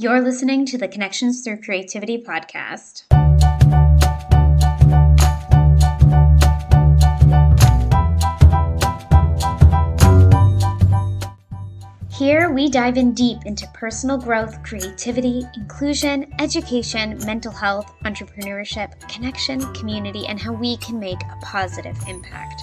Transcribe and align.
You're 0.00 0.20
listening 0.20 0.64
to 0.66 0.78
the 0.78 0.86
Connections 0.86 1.42
Through 1.42 1.60
Creativity 1.62 2.22
podcast. 2.22 3.02
Here, 12.12 12.48
we 12.52 12.70
dive 12.70 12.96
in 12.96 13.12
deep 13.12 13.38
into 13.44 13.66
personal 13.74 14.18
growth, 14.18 14.62
creativity, 14.62 15.42
inclusion, 15.56 16.32
education, 16.38 17.18
mental 17.26 17.50
health, 17.50 17.92
entrepreneurship, 18.04 19.00
connection, 19.12 19.58
community, 19.74 20.28
and 20.28 20.38
how 20.38 20.52
we 20.52 20.76
can 20.76 21.00
make 21.00 21.20
a 21.22 21.38
positive 21.42 21.98
impact. 22.06 22.62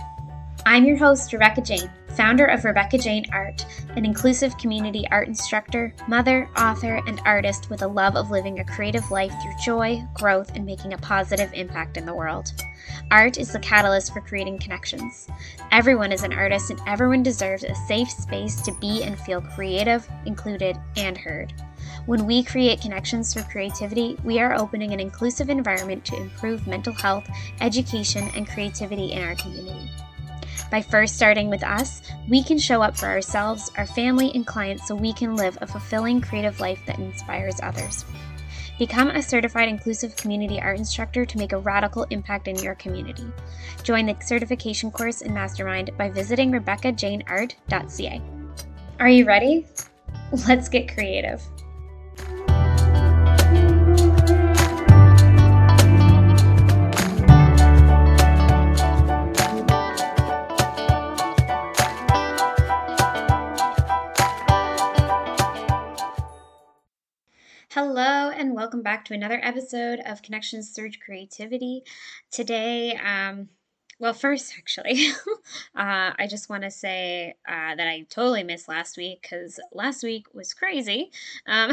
I'm 0.66 0.86
your 0.86 0.97
host, 0.97 1.32
Rebecca 1.32 1.61
Jane 1.61 1.91
founder 2.16 2.45
of 2.45 2.63
Rebecca 2.63 2.97
Jane 2.97 3.25
Art, 3.34 3.65
an 3.95 4.05
inclusive 4.05 4.57
community 4.57 5.05
art 5.11 5.27
instructor, 5.27 5.93
mother, 6.07 6.50
author, 6.57 7.02
and 7.07 7.21
artist 7.25 7.70
with 7.70 7.82
a 7.82 7.88
love 7.88 8.15
of 8.15 8.32
living 8.32 8.59
a 8.59 8.65
creative 8.65 9.11
life 9.11 9.33
through 9.42 9.54
joy, 9.64 10.01
growth, 10.14 10.51
and 10.56 10.65
making 10.65 10.93
a 10.93 10.97
positive 10.97 11.51
impact 11.54 11.97
in 11.97 12.06
the 12.06 12.14
world. 12.14 12.54
Art 13.11 13.37
is 13.37 13.51
the 13.51 13.59
catalyst 13.59 14.14
for 14.14 14.21
creating 14.21 14.59
connections. 14.59 15.28
Everyone 15.71 16.11
is 16.11 16.23
an 16.23 16.33
artist, 16.33 16.70
and 16.70 16.79
everyone 16.87 17.21
deserves 17.21 17.64
a 17.64 17.75
safe 17.87 18.09
space 18.09 18.61
to 18.61 18.71
be 18.79 19.04
and 19.04 19.20
feel 19.20 19.42
creative, 19.42 20.07
included, 20.25 20.78
and 20.95 21.18
heard. 21.18 21.54
When 22.06 22.25
we 22.25 22.43
create 22.43 22.82
connections 22.82 23.34
through 23.34 23.43
creativity, 23.43 24.18
we 24.23 24.39
are 24.39 24.54
opening 24.54 24.93
an 24.93 25.00
inclusive 25.00 25.50
environment 25.50 26.06
to 26.06 26.15
improve 26.15 26.65
mental 26.65 26.93
health, 26.93 27.28
education, 27.59 28.29
and 28.36 28.47
creativity 28.47 29.11
in 29.11 29.23
our 29.23 29.36
community. 29.36 29.89
By 30.71 30.82
first 30.82 31.15
starting 31.15 31.50
with 31.50 31.64
us, 31.64 32.02
we 32.28 32.44
can 32.44 32.58
show 32.58 32.81
up 32.81 32.97
for 32.97 33.06
ourselves, 33.06 33.72
our 33.78 33.86
family, 33.86 34.31
and 34.33 34.45
clients 34.45 34.88
so 34.88 34.95
we 34.95 35.14
can 35.14 35.36
live 35.36 35.58
a 35.61 35.67
fulfilling 35.67 36.22
creative 36.22 36.59
life 36.59 36.80
that 36.86 37.00
inspires 37.00 37.59
others. 37.61 38.03
Become 38.78 39.09
a 39.09 39.22
certified 39.22 39.70
inclusive 39.70 40.16
community 40.17 40.59
art 40.59 40.78
instructor 40.78 41.25
to 41.25 41.38
make 41.38 41.53
a 41.53 41.58
radical 41.58 42.03
impact 42.09 42.50
in 42.50 42.58
your 42.58 42.75
community. 42.75 43.25
Join 43.84 44.06
the 44.06 44.17
certification 44.20 44.92
course 44.92 45.22
and 45.22 45.34
mastermind 45.34 45.92
by 45.98 46.09
visiting 46.09 46.52
RebeccaJaneArt.ca. 46.52 48.22
Are 49.00 49.09
you 49.09 49.25
ready? 49.25 49.66
Let's 50.47 50.68
get 50.68 50.94
creative. 50.94 51.42
Hello, 67.76 68.30
and 68.30 68.56
welcome 68.56 68.81
back 68.81 69.04
to 69.04 69.14
another 69.14 69.38
episode 69.44 70.00
of 70.06 70.22
Connections 70.22 70.70
Through 70.70 70.92
Creativity. 71.06 71.84
Today, 72.31 72.95
um, 72.95 73.50
well, 74.00 74.14
first, 74.14 74.54
actually, 74.58 75.09
uh, 75.76 76.16
I 76.18 76.26
just 76.30 76.50
want 76.50 76.64
to 76.64 76.72
say 76.72 77.36
uh, 77.46 77.76
that 77.76 77.86
I 77.86 78.06
totally 78.09 78.44
missed 78.44 78.70
last 78.70 78.96
week 78.96 79.23
because 79.23 79.59
last 79.73 80.03
week 80.03 80.28
was 80.34 80.53
crazy. 80.53 81.12
Um, 81.48 81.72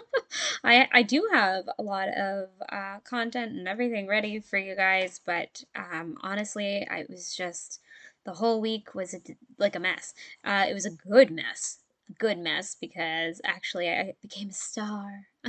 I, 0.64 0.88
I 0.90 1.02
do 1.02 1.28
have 1.30 1.68
a 1.78 1.82
lot 1.82 2.08
of 2.08 2.48
uh, 2.72 3.00
content 3.00 3.52
and 3.52 3.68
everything 3.68 4.06
ready 4.06 4.40
for 4.40 4.56
you 4.56 4.74
guys, 4.74 5.20
but 5.26 5.62
um, 5.76 6.16
honestly, 6.22 6.88
I 6.90 7.04
was 7.06 7.36
just 7.36 7.82
the 8.24 8.32
whole 8.32 8.62
week 8.62 8.94
was 8.94 9.12
a, 9.12 9.20
like 9.58 9.76
a 9.76 9.80
mess. 9.80 10.14
Uh, 10.42 10.64
it 10.70 10.72
was 10.72 10.86
a 10.86 10.90
good 10.90 11.30
mess 11.30 11.80
good 12.18 12.38
mess 12.38 12.76
because 12.80 13.40
actually 13.44 13.88
I 13.88 14.14
became 14.22 14.50
a 14.50 14.52
star. 14.52 15.26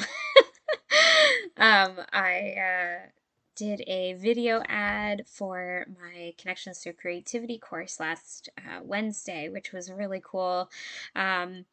um, 1.58 2.00
I 2.12 2.56
uh, 2.58 3.10
did 3.56 3.82
a 3.88 4.14
video 4.14 4.62
ad 4.68 5.24
for 5.28 5.86
my 6.02 6.34
Connections 6.38 6.80
Through 6.80 6.94
Creativity 6.94 7.58
course 7.58 8.00
last 8.00 8.50
uh, 8.58 8.82
Wednesday, 8.84 9.50
which 9.50 9.72
was 9.72 9.92
really 9.92 10.22
cool. 10.24 10.70
Um, 11.16 11.66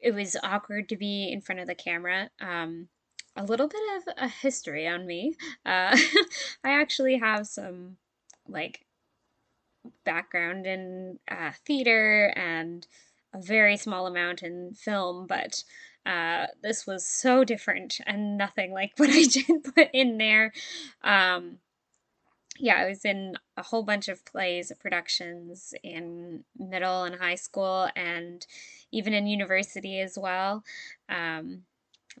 it 0.00 0.14
was 0.14 0.36
awkward 0.42 0.88
to 0.88 0.96
be 0.96 1.30
in 1.32 1.40
front 1.40 1.60
of 1.60 1.66
the 1.66 1.74
camera. 1.74 2.30
Um, 2.40 2.88
a 3.36 3.44
little 3.44 3.68
bit 3.68 3.80
of 3.96 4.14
a 4.16 4.28
history 4.28 4.86
on 4.88 5.06
me. 5.06 5.34
Uh, 5.64 5.96
I 6.64 6.70
actually 6.70 7.18
have 7.18 7.46
some 7.46 7.96
like 8.48 8.84
background 10.04 10.66
in 10.66 11.18
uh, 11.30 11.52
theater 11.64 12.32
and 12.36 12.86
a 13.34 13.40
very 13.40 13.76
small 13.76 14.06
amount 14.06 14.42
in 14.42 14.74
film, 14.74 15.26
but 15.26 15.64
uh, 16.06 16.46
this 16.62 16.86
was 16.86 17.04
so 17.04 17.44
different 17.44 18.00
and 18.06 18.38
nothing 18.38 18.72
like 18.72 18.92
what 18.96 19.10
I 19.10 19.24
did 19.24 19.74
put 19.74 19.88
in 19.92 20.18
there. 20.18 20.52
Um, 21.02 21.58
yeah, 22.58 22.76
I 22.76 22.88
was 22.88 23.04
in 23.04 23.36
a 23.56 23.62
whole 23.62 23.84
bunch 23.84 24.08
of 24.08 24.24
plays, 24.24 24.72
productions 24.80 25.74
in 25.84 26.44
middle 26.58 27.04
and 27.04 27.14
high 27.14 27.36
school, 27.36 27.88
and 27.94 28.44
even 28.90 29.14
in 29.14 29.26
university 29.26 30.00
as 30.00 30.18
well. 30.18 30.64
Um, 31.08 31.62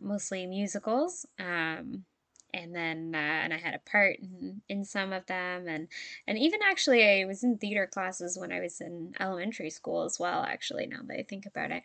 mostly 0.00 0.46
musicals. 0.46 1.26
Um, 1.38 2.04
and 2.52 2.74
then 2.74 3.12
uh, 3.14 3.18
and 3.18 3.52
I 3.52 3.58
had 3.58 3.74
a 3.74 3.90
part 3.90 4.18
in, 4.18 4.62
in 4.68 4.84
some 4.84 5.12
of 5.12 5.26
them 5.26 5.68
and 5.68 5.88
and 6.26 6.38
even 6.38 6.60
actually 6.68 7.04
I 7.04 7.24
was 7.24 7.44
in 7.44 7.58
theater 7.58 7.86
classes 7.86 8.38
when 8.38 8.52
I 8.52 8.60
was 8.60 8.80
in 8.80 9.14
elementary 9.20 9.70
school 9.70 10.04
as 10.04 10.18
well 10.18 10.42
actually 10.42 10.86
now 10.86 11.00
that 11.06 11.18
I 11.18 11.22
think 11.22 11.46
about 11.46 11.70
it. 11.70 11.82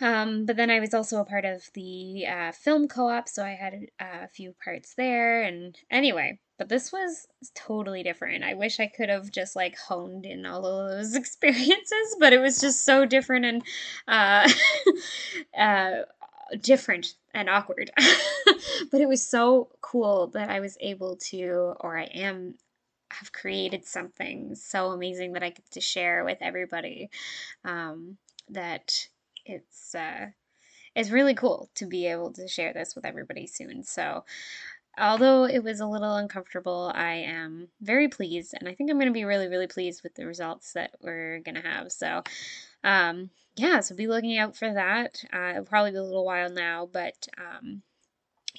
Um, 0.00 0.44
but 0.44 0.56
then 0.56 0.70
I 0.70 0.80
was 0.80 0.92
also 0.92 1.20
a 1.20 1.24
part 1.24 1.44
of 1.44 1.70
the 1.74 2.26
uh, 2.26 2.52
film 2.52 2.88
co-op 2.88 3.28
so 3.28 3.44
I 3.44 3.50
had 3.50 3.74
uh, 4.00 4.24
a 4.24 4.28
few 4.28 4.54
parts 4.64 4.94
there 4.94 5.42
and 5.42 5.76
anyway 5.90 6.40
but 6.56 6.68
this 6.68 6.92
was 6.92 7.26
totally 7.54 8.04
different. 8.04 8.44
I 8.44 8.54
wish 8.54 8.78
I 8.78 8.86
could 8.86 9.08
have 9.08 9.30
just 9.30 9.56
like 9.56 9.76
honed 9.76 10.24
in 10.24 10.46
all 10.46 10.64
of 10.64 10.90
those 10.90 11.14
experiences 11.16 12.16
but 12.18 12.32
it 12.32 12.38
was 12.40 12.60
just 12.60 12.84
so 12.84 13.04
different 13.04 13.44
and 13.44 13.62
uh, 14.08 14.48
uh 15.58 16.02
different 16.60 17.14
and 17.32 17.48
awkward. 17.48 17.90
but 18.90 19.00
it 19.00 19.08
was 19.08 19.26
so 19.26 19.68
cool 19.80 20.28
that 20.28 20.50
I 20.50 20.60
was 20.60 20.76
able 20.80 21.16
to, 21.28 21.74
or 21.80 21.98
I 21.98 22.04
am, 22.04 22.54
have 23.10 23.32
created 23.32 23.84
something 23.84 24.54
so 24.54 24.88
amazing 24.88 25.32
that 25.32 25.42
I 25.42 25.50
get 25.50 25.70
to 25.72 25.80
share 25.80 26.24
with 26.24 26.38
everybody. 26.40 27.10
Um, 27.64 28.18
that 28.50 29.08
it's 29.46 29.94
uh, 29.94 30.26
it's 30.94 31.10
really 31.10 31.34
cool 31.34 31.70
to 31.76 31.86
be 31.86 32.06
able 32.06 32.32
to 32.32 32.46
share 32.48 32.72
this 32.72 32.94
with 32.94 33.04
everybody 33.04 33.46
soon. 33.46 33.82
So. 33.82 34.24
Although 34.96 35.46
it 35.46 35.64
was 35.64 35.80
a 35.80 35.88
little 35.88 36.14
uncomfortable, 36.14 36.92
I 36.94 37.14
am 37.14 37.66
very 37.80 38.06
pleased, 38.06 38.54
and 38.56 38.68
I 38.68 38.74
think 38.74 38.88
I'm 38.88 38.96
going 38.96 39.08
to 39.08 39.12
be 39.12 39.24
really, 39.24 39.48
really 39.48 39.66
pleased 39.66 40.04
with 40.04 40.14
the 40.14 40.24
results 40.24 40.72
that 40.74 40.92
we're 41.00 41.40
going 41.40 41.56
to 41.56 41.68
have. 41.68 41.90
So, 41.90 42.22
um, 42.84 43.30
yeah, 43.56 43.80
so 43.80 43.94
be 43.94 44.06
looking 44.06 44.36
out 44.36 44.56
for 44.56 44.72
that. 44.72 45.22
Uh, 45.32 45.50
it'll 45.50 45.64
probably 45.64 45.92
be 45.92 45.98
a 45.98 46.02
little 46.02 46.24
while 46.24 46.50
now, 46.50 46.88
but 46.92 47.28
um, 47.38 47.82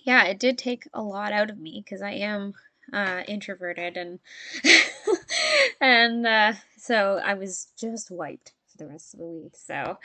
yeah, 0.03 0.23
it 0.25 0.39
did 0.39 0.57
take 0.57 0.88
a 0.94 1.01
lot 1.01 1.33
out 1.33 1.50
of 1.50 1.57
me 1.57 1.81
because 1.83 2.01
I 2.01 2.11
am 2.11 2.53
uh, 2.94 3.23
introverted 3.28 3.97
and 3.97 4.19
and 5.81 6.25
uh, 6.25 6.53
so 6.78 7.19
I 7.23 7.34
was 7.34 7.67
just 7.78 8.09
wiped 8.09 8.53
for 8.67 8.78
the 8.78 8.88
rest 8.88 9.13
of 9.13 9.19
the 9.19 9.25
week. 9.25 9.55
So 9.55 9.97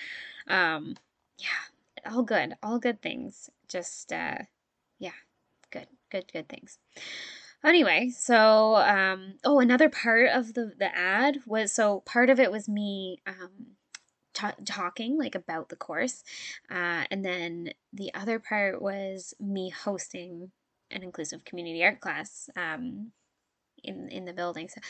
um, 0.49 0.97
yeah, 1.39 2.11
all 2.13 2.23
good, 2.23 2.55
all 2.63 2.79
good 2.79 3.01
things. 3.01 3.49
Just 3.69 4.13
uh, 4.13 4.39
yeah, 4.99 5.11
good, 5.71 5.87
good, 6.11 6.33
good 6.33 6.49
things. 6.49 6.79
Anyway, 7.63 8.11
so 8.17 8.77
um, 8.77 9.35
oh, 9.45 9.61
another 9.61 9.89
part 9.89 10.29
of 10.31 10.55
the 10.55 10.73
the 10.79 10.97
ad 10.97 11.41
was 11.47 11.73
so 11.73 12.01
part 12.01 12.31
of 12.31 12.41
it 12.41 12.51
was 12.51 12.69
me 12.69 13.19
um 13.27 13.77
t- 14.35 14.65
talking 14.65 15.19
like 15.19 15.35
about 15.35 15.69
the 15.69 15.77
course 15.77 16.23
uh, 16.71 17.05
and 17.11 17.25
then 17.25 17.73
the 17.93 18.13
other 18.15 18.39
part 18.39 18.81
was 18.81 19.35
me 19.41 19.71
hosting 19.71 20.51
an 20.91 21.03
inclusive 21.03 21.45
community 21.45 21.85
art 21.85 22.01
class 22.01 22.49
um, 22.57 23.13
in 23.83 24.09
in 24.11 24.27
the 24.27 24.33
building 24.33 24.69
so 24.69 24.81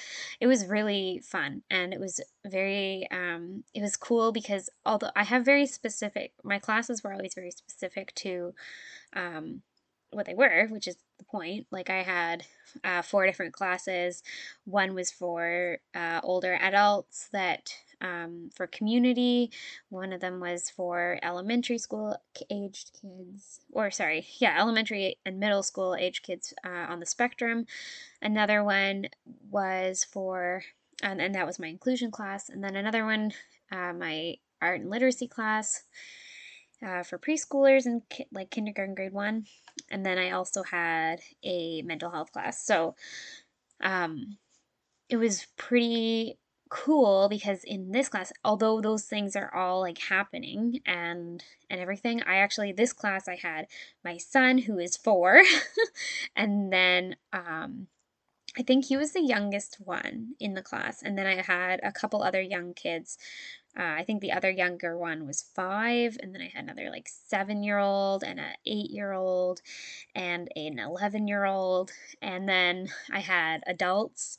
it 0.41 0.47
was 0.47 0.67
really 0.67 1.21
fun 1.25 1.63
and 1.71 1.93
it 1.95 2.01
was 2.01 2.21
very 2.45 3.07
um, 3.13 3.63
it 3.75 3.83
was 3.83 3.97
cool 3.97 4.33
because 4.33 4.69
although 4.85 5.11
i 5.15 5.23
have 5.23 5.45
very 5.45 5.67
specific 5.67 6.33
my 6.43 6.59
classes 6.59 7.05
were 7.05 7.13
always 7.13 7.35
very 7.35 7.51
specific 7.51 8.13
to 8.15 8.53
um, 9.15 9.63
what 10.13 10.27
they 10.27 10.35
were, 10.35 10.67
which 10.69 10.89
is 10.89 10.97
the 11.19 11.25
point. 11.25 11.67
Like 11.71 11.91
I 11.91 12.03
had 12.03 12.45
uh, 12.83 13.03
four 13.03 13.27
different 13.27 13.53
classes. 13.53 14.23
One 14.65 14.95
was 14.95 15.11
for 15.11 15.79
uh, 15.95 16.21
older 16.23 16.55
adults 16.61 17.29
that 17.33 17.73
um, 18.01 18.51
for 18.55 18.67
community. 18.67 19.51
One 19.89 20.13
of 20.13 20.21
them 20.21 20.41
was 20.41 20.71
for 20.71 21.19
elementary 21.23 21.79
school 21.79 22.17
aged 22.51 22.93
kids, 23.01 23.61
or 23.73 23.91
sorry, 23.91 24.27
yeah, 24.39 24.57
elementary 24.61 25.19
and 25.27 25.39
middle 25.41 25.63
school 25.63 25.95
age 25.95 26.23
kids 26.23 26.55
uh, 26.65 26.87
on 26.89 27.01
the 27.01 27.07
spectrum. 27.07 27.67
Another 28.23 28.65
one 28.65 29.07
was 29.51 30.05
for, 30.05 30.63
and, 31.03 31.21
and 31.21 31.35
that 31.35 31.47
was 31.47 31.59
my 31.59 31.69
inclusion 31.69 32.11
class. 32.11 32.49
And 32.49 32.63
then 32.65 32.77
another 32.77 33.05
one, 33.05 33.33
uh, 33.73 33.93
my 33.93 34.37
art 34.63 34.81
and 34.81 34.91
literacy 34.91 35.29
class. 35.29 35.85
uh, 36.85 37.03
for 37.03 37.19
preschoolers 37.19 37.87
and 37.87 38.03
ki- 38.09 38.27
like 38.33 38.51
kindergarten 38.51 38.95
grade 38.95 39.13
one. 39.13 39.47
And 39.91 40.05
then 40.05 40.19
I 40.19 40.31
also 40.33 40.63
had 40.63 41.21
a 41.43 41.83
mental 41.83 42.11
health 42.11 42.33
class. 42.33 42.65
So 42.65 42.95
um, 43.83 44.39
it 45.09 45.17
was 45.17 45.47
pretty 45.57 46.39
cool 46.71 47.29
because 47.29 47.65
in 47.65 47.91
this 47.91 48.09
class 48.09 48.33
although 48.45 48.81
those 48.81 49.05
things 49.05 49.35
are 49.37 49.53
all 49.55 49.81
like 49.81 49.99
happening 49.99 50.81
and 50.87 51.45
and 51.69 51.81
everything 51.81 52.23
i 52.23 52.37
actually 52.37 52.73
this 52.73 52.93
class 52.93 53.29
i 53.29 53.35
had 53.35 53.67
my 54.05 54.17
son 54.17 54.57
who 54.57 54.79
is 54.79 54.97
4 54.97 55.43
and 56.37 56.73
then 56.73 57.17
um 57.33 57.89
I 58.59 58.63
think 58.63 58.87
he 58.87 58.97
was 58.97 59.13
the 59.13 59.23
youngest 59.23 59.77
one 59.85 60.35
in 60.41 60.55
the 60.55 60.63
class, 60.63 61.03
and 61.03 61.17
then 61.17 61.27
I 61.27 61.41
had 61.41 61.81
a 61.85 61.93
couple 61.93 62.23
other 62.23 62.41
young 62.41 62.75
kids. 62.75 63.17
Uh, 63.79 63.95
I 63.99 64.03
think 64.03 64.21
the 64.21 64.33
other 64.33 64.51
younger 64.51 64.99
one 64.99 65.25
was 65.25 65.41
five, 65.55 66.17
and 66.21 66.35
then 66.35 66.43
I 66.43 66.49
had 66.53 66.65
another 66.65 66.91
like 66.91 67.09
seven 67.09 67.63
year 67.63 67.79
old, 67.79 68.25
and 68.25 68.41
an 68.41 68.55
eight 68.67 68.91
year 68.91 69.13
old, 69.13 69.63
and 70.17 70.49
an 70.57 70.81
11 70.81 71.29
year 71.29 71.45
old, 71.45 71.93
and 72.21 72.49
then 72.49 72.89
I 73.13 73.21
had 73.21 73.63
adults. 73.69 74.37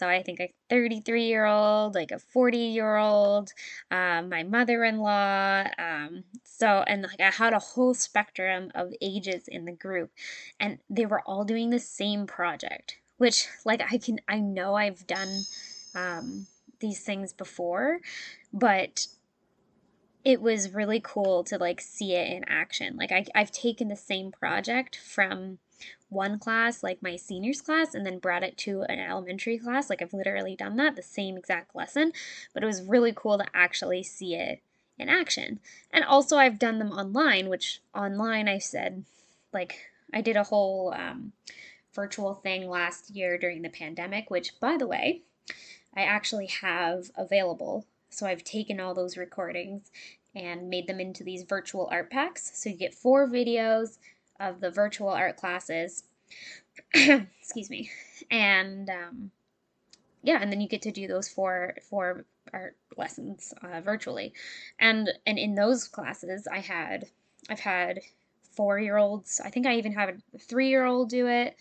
So 0.00 0.08
I 0.08 0.22
think 0.22 0.40
a 0.40 0.52
33 0.70 1.24
year 1.24 1.44
old, 1.44 1.94
like 1.94 2.10
a 2.10 2.18
40 2.18 2.56
year 2.56 2.96
old, 2.96 3.52
um, 3.90 4.30
my 4.30 4.42
mother 4.42 4.82
in 4.82 4.98
law. 4.98 5.64
Um, 5.78 6.24
so, 6.42 6.82
and 6.86 7.02
like 7.02 7.20
I 7.20 7.30
had 7.30 7.52
a 7.52 7.58
whole 7.58 7.94
spectrum 7.94 8.70
of 8.74 8.92
ages 9.00 9.44
in 9.46 9.66
the 9.66 9.72
group, 9.72 10.10
and 10.58 10.78
they 10.88 11.06
were 11.06 11.20
all 11.20 11.44
doing 11.44 11.70
the 11.70 11.78
same 11.78 12.26
project 12.26 12.96
which 13.20 13.48
like 13.66 13.82
I 13.82 13.98
can 13.98 14.18
I 14.26 14.38
know 14.38 14.76
I've 14.76 15.06
done 15.06 15.42
um, 15.94 16.46
these 16.80 17.00
things 17.00 17.34
before, 17.34 18.00
but 18.50 19.08
it 20.24 20.40
was 20.40 20.72
really 20.72 21.00
cool 21.04 21.44
to 21.44 21.58
like 21.58 21.82
see 21.82 22.14
it 22.14 22.32
in 22.32 22.44
action. 22.48 22.96
Like 22.96 23.12
I, 23.12 23.26
I've 23.34 23.52
taken 23.52 23.88
the 23.88 23.96
same 23.96 24.32
project 24.32 24.96
from 24.96 25.58
one 26.10 26.38
class, 26.38 26.82
like 26.82 27.02
my 27.02 27.16
seniors 27.16 27.60
class, 27.60 27.94
and 27.94 28.04
then 28.04 28.18
brought 28.18 28.42
it 28.42 28.56
to 28.58 28.82
an 28.82 28.98
elementary 28.98 29.58
class. 29.58 29.88
Like 29.88 30.02
I've 30.02 30.12
literally 30.12 30.56
done 30.56 30.76
that, 30.76 30.96
the 30.96 31.02
same 31.02 31.36
exact 31.36 31.74
lesson, 31.74 32.12
but 32.52 32.62
it 32.62 32.66
was 32.66 32.82
really 32.82 33.12
cool 33.14 33.38
to 33.38 33.46
actually 33.54 34.02
see 34.02 34.34
it 34.34 34.60
in 34.98 35.08
action. 35.08 35.60
And 35.90 36.04
also, 36.04 36.36
I've 36.36 36.58
done 36.58 36.78
them 36.78 36.92
online, 36.92 37.48
which 37.48 37.80
online 37.94 38.48
I 38.48 38.58
said, 38.58 39.04
like, 39.52 39.78
I 40.12 40.20
did 40.20 40.36
a 40.36 40.44
whole 40.44 40.92
um, 40.94 41.32
virtual 41.94 42.34
thing 42.34 42.68
last 42.68 43.10
year 43.10 43.38
during 43.38 43.62
the 43.62 43.70
pandemic, 43.70 44.30
which, 44.30 44.60
by 44.60 44.76
the 44.76 44.86
way, 44.86 45.22
I 45.96 46.02
actually 46.02 46.46
have 46.46 47.10
available. 47.16 47.86
So 48.10 48.26
I've 48.26 48.44
taken 48.44 48.78
all 48.78 48.94
those 48.94 49.16
recordings 49.16 49.90
and 50.34 50.68
made 50.68 50.86
them 50.86 51.00
into 51.00 51.24
these 51.24 51.42
virtual 51.42 51.88
art 51.90 52.10
packs. 52.10 52.50
So 52.54 52.70
you 52.70 52.76
get 52.76 52.94
four 52.94 53.26
videos 53.26 53.98
of 54.40 54.60
the 54.60 54.70
virtual 54.70 55.10
art 55.10 55.36
classes. 55.36 56.02
Excuse 56.94 57.70
me. 57.70 57.90
And 58.30 58.88
um, 58.90 59.30
yeah, 60.22 60.38
and 60.40 60.50
then 60.50 60.60
you 60.60 60.68
get 60.68 60.82
to 60.82 60.90
do 60.90 61.06
those 61.06 61.28
four 61.28 61.74
four 61.88 62.24
art 62.52 62.76
lessons 62.96 63.54
uh, 63.62 63.80
virtually. 63.80 64.32
And 64.78 65.10
and 65.26 65.38
in 65.38 65.54
those 65.54 65.86
classes, 65.86 66.48
I 66.50 66.58
had 66.60 67.06
I've 67.48 67.60
had 67.60 68.00
four 68.52 68.78
year 68.78 68.96
olds. 68.96 69.40
I 69.44 69.50
think 69.50 69.66
I 69.66 69.76
even 69.76 69.92
had 69.92 70.22
a 70.34 70.38
three 70.38 70.68
year 70.68 70.84
old 70.84 71.10
do 71.10 71.26
it. 71.26 71.56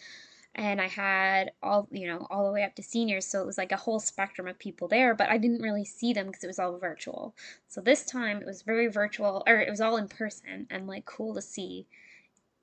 And 0.55 0.81
I 0.81 0.87
had 0.87 1.51
all, 1.61 1.87
you 1.91 2.07
know, 2.07 2.27
all 2.29 2.45
the 2.45 2.51
way 2.51 2.63
up 2.63 2.75
to 2.75 2.83
seniors. 2.83 3.25
So 3.25 3.39
it 3.39 3.45
was 3.45 3.57
like 3.57 3.71
a 3.71 3.77
whole 3.77 3.99
spectrum 3.99 4.47
of 4.47 4.57
people 4.57 4.87
there, 4.87 5.13
but 5.13 5.29
I 5.29 5.37
didn't 5.37 5.61
really 5.61 5.85
see 5.85 6.11
them 6.11 6.25
because 6.25 6.43
it 6.43 6.47
was 6.47 6.59
all 6.59 6.77
virtual. 6.77 7.35
So 7.69 7.81
this 7.81 8.03
time 8.03 8.37
it 8.37 8.45
was 8.47 8.63
very 8.63 8.87
virtual, 8.87 9.43
or 9.47 9.61
it 9.61 9.69
was 9.69 9.79
all 9.79 9.95
in 9.95 10.07
person 10.07 10.67
and 10.69 10.87
like 10.87 11.05
cool 11.05 11.35
to 11.35 11.41
see 11.41 11.85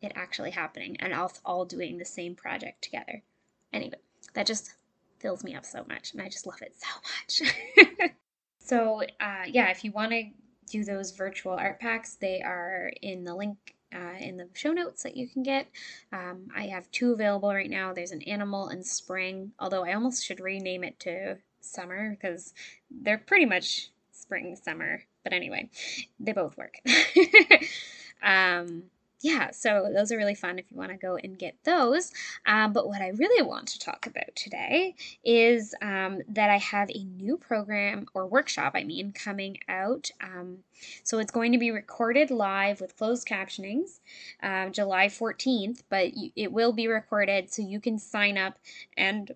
it 0.02 0.12
actually 0.14 0.50
happening 0.50 0.96
and 1.00 1.14
all, 1.14 1.32
all 1.44 1.64
doing 1.64 1.98
the 1.98 2.04
same 2.04 2.34
project 2.34 2.82
together. 2.82 3.22
Anyway, 3.72 3.98
that 4.34 4.46
just 4.46 4.74
fills 5.18 5.42
me 5.42 5.54
up 5.54 5.64
so 5.64 5.84
much 5.88 6.12
and 6.12 6.20
I 6.20 6.28
just 6.28 6.46
love 6.46 6.60
it 6.62 6.74
so 6.76 7.42
much. 7.42 8.10
so, 8.58 9.02
uh, 9.20 9.44
yeah, 9.46 9.70
if 9.70 9.84
you 9.84 9.92
want 9.92 10.12
to 10.12 10.24
do 10.70 10.84
those 10.84 11.12
virtual 11.12 11.52
art 11.52 11.80
packs, 11.80 12.16
they 12.16 12.42
are 12.42 12.92
in 13.02 13.24
the 13.24 13.34
link 13.34 13.76
uh, 13.94 14.16
in 14.18 14.36
the 14.36 14.48
show 14.52 14.72
notes 14.72 15.02
that 15.02 15.16
you 15.16 15.28
can 15.28 15.42
get. 15.42 15.68
Um, 16.12 16.48
I 16.54 16.66
have 16.66 16.90
two 16.90 17.12
available 17.12 17.52
right 17.52 17.70
now. 17.70 17.92
There's 17.92 18.10
an 18.10 18.22
animal 18.22 18.68
and 18.68 18.84
spring, 18.84 19.52
although 19.58 19.84
I 19.84 19.94
almost 19.94 20.24
should 20.24 20.40
rename 20.40 20.84
it 20.84 20.98
to 21.00 21.36
summer 21.60 22.10
because 22.10 22.52
they're 22.90 23.18
pretty 23.18 23.46
much 23.46 23.90
spring, 24.12 24.56
summer. 24.56 25.02
But 25.22 25.32
anyway, 25.32 25.70
they 26.18 26.32
both 26.32 26.56
work. 26.56 26.80
um, 28.22 28.84
yeah, 29.20 29.50
so 29.50 29.90
those 29.94 30.12
are 30.12 30.16
really 30.16 30.34
fun 30.34 30.58
if 30.58 30.70
you 30.70 30.76
want 30.76 30.90
to 30.90 30.96
go 30.96 31.16
and 31.16 31.38
get 31.38 31.56
those. 31.64 32.12
Um, 32.44 32.72
but 32.72 32.86
what 32.86 33.00
I 33.00 33.08
really 33.08 33.42
want 33.42 33.68
to 33.68 33.78
talk 33.78 34.06
about 34.06 34.34
today 34.34 34.94
is 35.24 35.74
um, 35.80 36.20
that 36.28 36.50
I 36.50 36.58
have 36.58 36.90
a 36.90 37.04
new 37.04 37.38
program 37.38 38.06
or 38.12 38.26
workshop, 38.26 38.72
I 38.74 38.84
mean, 38.84 39.12
coming 39.12 39.58
out. 39.68 40.10
Um, 40.20 40.58
so 41.02 41.18
it's 41.18 41.30
going 41.30 41.52
to 41.52 41.58
be 41.58 41.70
recorded 41.70 42.30
live 42.30 42.80
with 42.80 42.96
closed 42.96 43.26
captionings 43.26 44.00
um, 44.42 44.72
July 44.72 45.06
14th, 45.06 45.82
but 45.88 46.10
it 46.36 46.52
will 46.52 46.72
be 46.72 46.86
recorded 46.86 47.50
so 47.50 47.62
you 47.62 47.80
can 47.80 47.98
sign 47.98 48.36
up 48.36 48.58
and 48.96 49.32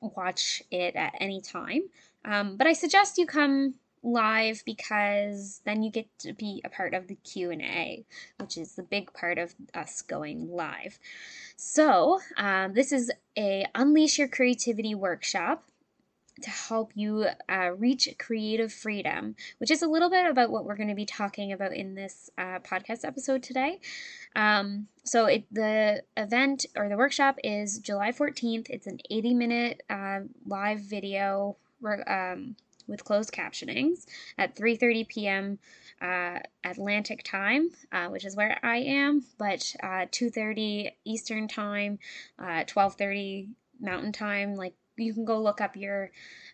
watch 0.00 0.62
it 0.70 0.94
at 0.94 1.14
any 1.20 1.40
time. 1.40 1.82
Um, 2.24 2.56
but 2.56 2.66
I 2.66 2.74
suggest 2.74 3.18
you 3.18 3.26
come 3.26 3.74
live 4.02 4.62
because 4.64 5.60
then 5.64 5.82
you 5.82 5.90
get 5.90 6.06
to 6.18 6.32
be 6.32 6.60
a 6.64 6.68
part 6.68 6.94
of 6.94 7.06
the 7.06 7.14
q&a 7.16 8.04
which 8.38 8.56
is 8.56 8.74
the 8.74 8.82
big 8.82 9.12
part 9.12 9.38
of 9.38 9.54
us 9.74 10.02
going 10.02 10.50
live 10.50 10.98
so 11.56 12.20
um, 12.36 12.74
this 12.74 12.92
is 12.92 13.10
a 13.38 13.64
unleash 13.74 14.18
your 14.18 14.28
creativity 14.28 14.94
workshop 14.94 15.64
to 16.40 16.50
help 16.50 16.92
you 16.94 17.26
uh, 17.48 17.70
reach 17.76 18.08
creative 18.18 18.72
freedom, 18.72 19.36
which 19.58 19.70
is 19.70 19.82
a 19.82 19.86
little 19.86 20.10
bit 20.10 20.26
about 20.26 20.50
what 20.50 20.64
we're 20.64 20.76
going 20.76 20.88
to 20.88 20.94
be 20.94 21.06
talking 21.06 21.52
about 21.52 21.74
in 21.74 21.94
this 21.94 22.30
uh, 22.38 22.58
podcast 22.60 23.04
episode 23.04 23.42
today. 23.42 23.80
Um, 24.34 24.88
so, 25.04 25.26
it, 25.26 25.44
the 25.52 26.02
event 26.16 26.66
or 26.76 26.88
the 26.88 26.96
workshop 26.96 27.38
is 27.44 27.78
July 27.78 28.12
14th. 28.12 28.70
It's 28.70 28.86
an 28.86 28.98
80 29.10 29.34
minute 29.34 29.82
uh, 29.90 30.20
live 30.46 30.80
video 30.80 31.56
um, 32.06 32.56
with 32.86 33.04
closed 33.04 33.32
captionings 33.32 34.06
at 34.38 34.56
3:30 34.56 35.08
p.m. 35.08 35.58
Uh, 36.00 36.40
Atlantic 36.64 37.22
time, 37.22 37.70
uh, 37.92 38.08
which 38.08 38.24
is 38.24 38.36
where 38.36 38.58
I 38.62 38.78
am, 38.78 39.24
but 39.38 39.74
uh, 39.82 40.06
2:30 40.10 40.90
Eastern 41.04 41.48
time, 41.48 41.98
12:30 42.40 43.44
uh, 43.44 43.48
Mountain 43.80 44.12
time. 44.12 44.54
Like 44.54 44.74
you 44.96 45.14
can 45.14 45.24
go 45.24 45.40
look 45.40 45.60
up 45.60 45.76
your, 45.76 46.10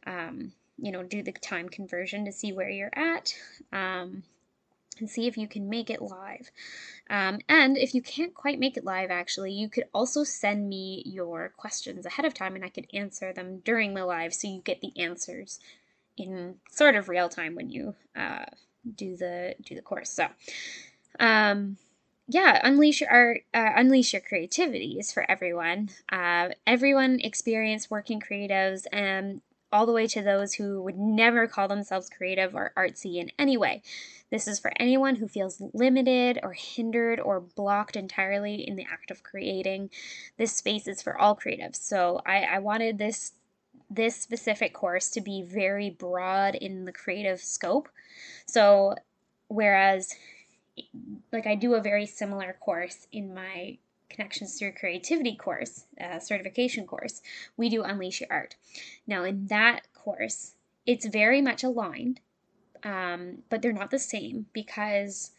um, 0.07 0.53
you 0.79 0.93
know, 0.93 1.03
do 1.03 1.23
the 1.23 1.33
time 1.33 1.69
conversion 1.69 2.25
to 2.25 2.33
see 2.33 2.53
where 2.53 2.71
you're 2.71 2.97
at. 2.97 3.35
Um, 3.73 4.23
and 5.00 5.09
see 5.09 5.26
if 5.26 5.37
you 5.37 5.49
can 5.49 5.69
make 5.69 5.91
it 5.91 6.03
live. 6.03 6.50
Um, 7.11 7.38
and 7.49 7.76
if 7.76 7.95
you 7.95 8.03
can't 8.03 8.35
quite 8.35 8.59
make 8.59 8.76
it 8.76 8.85
live, 8.85 9.11
actually, 9.11 9.53
you 9.53 9.69
could 9.69 9.85
also 9.95 10.25
send 10.25 10.69
me 10.69 11.03
your 11.07 11.53
questions 11.57 12.05
ahead 12.05 12.25
of 12.25 12.35
time 12.35 12.55
and 12.55 12.64
I 12.64 12.69
could 12.69 12.88
answer 12.93 13.33
them 13.33 13.61
during 13.61 13.95
the 13.95 14.05
live 14.05 14.35
so 14.35 14.49
you 14.49 14.61
get 14.61 14.81
the 14.81 14.99
answers 15.00 15.61
in 16.21 16.57
sort 16.71 16.95
of 16.95 17.09
real 17.09 17.29
time 17.29 17.55
when 17.55 17.71
you 17.71 17.95
uh, 18.17 18.45
do 18.95 19.17
the 19.17 19.55
do 19.63 19.75
the 19.75 19.83
course. 19.83 20.11
So, 20.11 20.29
um, 21.21 21.77
yeah, 22.27 22.61
unleash 22.63 23.01
your 23.01 23.11
art, 23.11 23.41
uh, 23.55 23.71
unleash 23.77 24.13
your 24.13 24.23
creativity 24.23 24.99
is 24.99 25.13
for 25.13 25.29
everyone. 25.31 25.91
Uh, 26.11 26.51
everyone 26.67 27.21
experience 27.21 27.91
working 27.91 28.21
creatives, 28.21 28.87
and 28.93 29.41
all 29.73 29.87
the 29.87 29.93
way 29.93 30.07
to 30.07 30.23
those 30.23 30.55
who 30.55 30.83
would 30.83 30.99
never 30.99 31.47
call 31.47 31.69
themselves 31.69 32.09
creative 32.09 32.55
or 32.55 32.73
artsy 32.77 33.17
in 33.17 33.31
any 33.39 33.57
way. 33.57 33.83
This 34.31 34.47
is 34.47 34.59
for 34.59 34.73
anyone 34.77 35.17
who 35.17 35.29
feels 35.29 35.63
limited 35.73 36.39
or 36.43 36.53
hindered 36.53 37.19
or 37.21 37.41
blocked 37.41 37.97
entirely 37.97 38.57
in 38.57 38.77
the 38.77 38.87
act 38.91 39.11
of 39.11 39.23
creating. 39.23 39.91
This 40.37 40.53
space 40.53 40.87
is 40.87 41.03
for 41.03 41.19
all 41.19 41.37
creatives. 41.37 41.77
So 41.77 42.21
I, 42.27 42.43
I 42.43 42.59
wanted 42.59 42.99
this 42.99 43.33
this 43.90 44.16
specific 44.16 44.75
course 44.75 45.09
to 45.11 45.21
be 45.21 45.42
very 45.42 45.90
broad 45.90 46.54
in 46.54 46.85
the 46.85 46.92
creative 46.92 47.40
scope. 47.40 47.88
So, 48.47 48.95
whereas, 49.49 50.14
like, 51.33 51.47
I 51.47 51.54
do 51.54 51.75
a 51.75 51.80
very 51.80 52.07
similar 52.07 52.57
course 52.61 53.07
in 53.12 53.35
my 53.35 53.78
Connections 54.11 54.59
Through 54.59 54.73
Creativity 54.73 55.37
course, 55.37 55.85
uh, 56.00 56.18
certification 56.18 56.87
course, 56.87 57.23
we 57.57 57.68
do 57.68 57.83
Unleash 57.83 58.21
Your 58.21 58.28
Art. 58.30 58.57
Now, 59.07 59.25
in 59.25 59.47
that 59.47 59.92
course, 59.95 60.54
it's 60.87 61.07
very 61.07 61.42
much 61.42 61.62
aligned, 61.62 62.21
um, 62.83 63.42
but 63.49 63.61
they're 63.61 63.73
not 63.73 63.90
the 63.90 63.99
same 63.99 64.47
because 64.52 65.33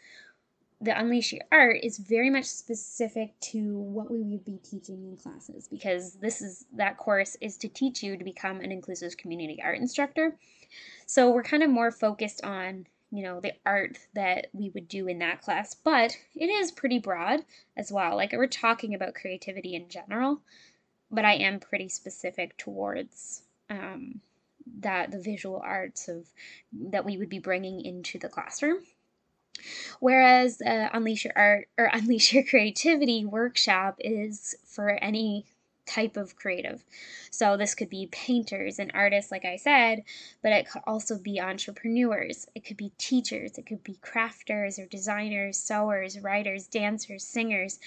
the 0.82 0.98
Unleash 0.98 1.34
Your 1.34 1.44
Art 1.52 1.78
is 1.84 1.98
very 1.98 2.30
much 2.30 2.46
specific 2.46 3.38
to 3.42 3.78
what 3.78 4.10
we 4.10 4.20
would 4.20 4.46
be 4.46 4.60
teaching 4.64 5.04
in 5.04 5.18
classes 5.18 5.68
because 5.68 6.14
this 6.16 6.42
is 6.42 6.66
that 6.74 6.98
course 6.98 7.36
is 7.42 7.58
to 7.58 7.68
teach 7.68 8.02
you 8.02 8.16
to 8.16 8.24
become 8.24 8.62
an 8.62 8.72
inclusive 8.72 9.18
community 9.18 9.62
art 9.62 9.78
instructor. 9.78 10.38
So 11.06 11.32
we're 11.32 11.44
kind 11.44 11.64
of 11.64 11.70
more 11.70 11.92
focused 11.92 12.44
on 12.44 12.86
you 13.12 13.24
know, 13.24 13.40
the 13.40 13.54
art 13.66 13.98
that 14.14 14.48
we 14.54 14.70
would 14.70 14.88
do 14.88 15.08
in 15.08 15.20
that 15.20 15.42
class, 15.42 15.74
but 15.74 16.16
it 16.36 16.46
is 16.46 16.72
pretty 16.72 17.00
broad 17.00 17.44
as 17.76 17.92
well. 17.92 18.16
Like 18.16 18.34
we're 18.34 18.48
talking 18.48 18.94
about 18.94 19.16
creativity 19.16 19.76
in 19.76 19.90
general, 19.90 20.42
but 21.10 21.26
I 21.26 21.34
am 21.34 21.60
pretty 21.60 21.90
specific 21.90 22.58
towards 22.58 23.42
um, 23.70 24.22
that 24.80 25.12
the 25.12 25.20
visual 25.20 25.60
arts 25.64 26.08
of 26.08 26.28
that 26.72 27.04
we 27.04 27.18
would 27.18 27.30
be 27.30 27.40
bringing 27.40 27.84
into 27.84 28.20
the 28.20 28.30
classroom. 28.30 28.84
Whereas 30.00 30.62
uh, 30.62 30.90
Unleash 30.94 31.26
Your 31.26 31.34
Art 31.36 31.68
or 31.78 31.86
Unleash 31.94 32.34
Your 32.34 32.44
Creativity 32.44 33.26
workshop 33.26 33.96
is 34.00 34.56
for 34.66 34.92
any 35.02 35.46
type 35.90 36.18
of 36.18 36.36
creative. 36.36 36.86
So 37.32 37.58
this 37.58 37.74
could 37.74 37.90
be 37.90 38.08
painters 38.12 38.80
and 38.80 38.92
artists, 38.94 39.32
like 39.32 39.44
I 39.44 39.56
said, 39.56 40.04
but 40.42 40.52
it 40.52 40.70
could 40.70 40.84
also 40.86 41.18
be 41.18 41.42
entrepreneurs. 41.42 42.48
It 42.54 42.64
could 42.64 42.78
be 42.78 42.92
teachers. 42.98 43.58
It 43.58 43.66
could 43.66 43.84
be 43.84 43.98
crafters 44.02 44.78
or 44.78 44.86
designers, 44.86 45.58
sewers, 45.58 46.20
writers, 46.20 46.68
dancers, 46.68 47.26
singers, 47.26 47.80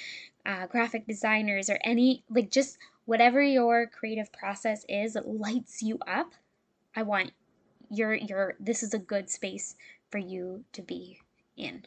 uh, 0.45 0.67
graphic 0.67 1.07
designers, 1.07 1.71
or 1.71 1.79
any, 1.85 2.25
like 2.29 2.51
just 2.51 2.77
whatever 3.05 3.41
your 3.41 3.87
creative 3.87 4.33
process 4.33 4.85
is 4.89 5.15
that 5.15 5.29
lights 5.29 5.83
you 5.83 5.99
up. 6.07 6.33
I 6.97 7.03
want 7.03 7.31
your, 7.89 8.15
your, 8.15 8.55
this 8.59 8.83
is 8.83 8.95
a 8.95 8.99
good 8.99 9.31
space 9.31 9.77
for 10.11 10.19
you 10.19 10.65
to 10.73 10.83
be 10.83 11.21
in. 11.57 11.85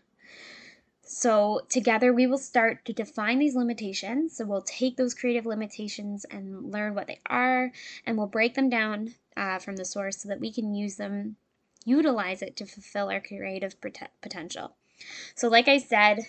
So, 1.07 1.61
together 1.69 2.11
we 2.11 2.25
will 2.25 2.39
start 2.39 2.83
to 2.85 2.93
define 2.93 3.39
these 3.39 3.55
limitations. 3.55 4.35
So, 4.35 4.45
we'll 4.45 4.63
take 4.63 4.97
those 4.97 5.13
creative 5.13 5.45
limitations 5.45 6.25
and 6.25 6.71
learn 6.71 6.95
what 6.95 7.07
they 7.07 7.19
are, 7.27 7.71
and 8.05 8.17
we'll 8.17 8.27
break 8.27 8.55
them 8.55 8.69
down 8.69 9.13
uh, 9.37 9.59
from 9.59 9.75
the 9.75 9.85
source 9.85 10.17
so 10.17 10.29
that 10.29 10.39
we 10.39 10.51
can 10.51 10.73
use 10.73 10.95
them, 10.95 11.35
utilize 11.85 12.41
it 12.41 12.55
to 12.57 12.65
fulfill 12.65 13.11
our 13.11 13.21
creative 13.21 13.75
potential. 14.21 14.75
So, 15.35 15.47
like 15.47 15.67
I 15.67 15.77
said, 15.77 16.25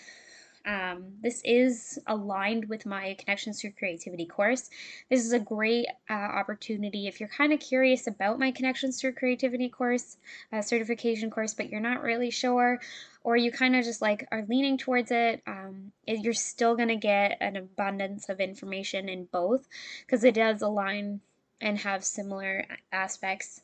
um, 0.67 1.13
this 1.23 1.41
is 1.45 1.99
aligned 2.09 2.69
with 2.69 2.87
my 2.87 3.15
Connections 3.19 3.61
to 3.61 3.71
Creativity 3.71 4.27
course. 4.27 4.69
This 5.09 5.25
is 5.25 5.33
a 5.33 5.39
great 5.39 5.87
uh, 6.11 6.13
opportunity 6.13 7.07
if 7.07 7.21
you're 7.21 7.29
kind 7.29 7.53
of 7.53 7.61
curious 7.61 8.09
about 8.09 8.41
my 8.41 8.51
Connections 8.51 9.01
to 9.01 9.13
Creativity 9.13 9.69
course, 9.69 10.17
uh, 10.53 10.63
certification 10.63 11.31
course, 11.31 11.55
but 11.55 11.71
you're 11.71 11.81
not 11.81 12.03
really 12.03 12.31
sure, 12.31 12.81
or 13.23 13.37
you 13.37 13.53
kind 13.53 13.77
of 13.77 13.85
just 13.85 14.03
like 14.03 14.27
are 14.33 14.45
leaning 14.49 14.77
towards 14.77 15.13
it. 15.13 15.41
Um, 15.47 15.93
it 16.05 16.25
you're 16.25 16.35
still 16.35 16.75
going 16.75 16.89
to 16.89 16.97
get 16.97 17.39
an 17.41 17.57
abundance 17.57 18.29
of 18.29 18.41
information 18.41 19.09
in 19.09 19.27
both 19.27 19.69
because 20.05 20.25
it 20.25 20.35
does 20.35 20.63
align 20.63 21.21
and 21.61 21.79
have 21.79 22.05
similar 22.05 22.67
aspects 22.93 23.63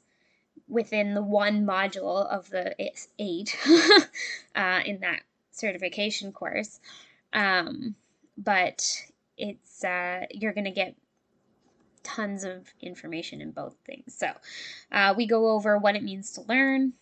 within 0.69 1.15
the 1.15 1.23
one 1.23 1.67
module 1.67 2.27
of 2.27 2.49
the 2.51 2.75
eight 3.19 3.57
uh, 4.55 4.81
in 4.87 5.01
that 5.01 5.23
certification 5.53 6.33
course. 6.33 6.81
Um, 7.33 7.95
but 8.37 8.85
it's 9.37 9.85
uh, 9.85 10.27
you're 10.31 10.53
going 10.53 10.65
to 10.65 10.71
get 10.71 10.97
tons 12.03 12.45
of 12.45 12.69
information 12.81 13.41
in 13.41 13.53
both 13.53 13.77
things. 13.87 14.15
So 14.15 14.33
uh, 14.91 15.15
we 15.17 15.27
go 15.27 15.51
over 15.51 15.79
what 15.79 15.97
it 15.97 16.03
means 16.03 16.33
to 16.33 16.43
learn. 16.43 16.95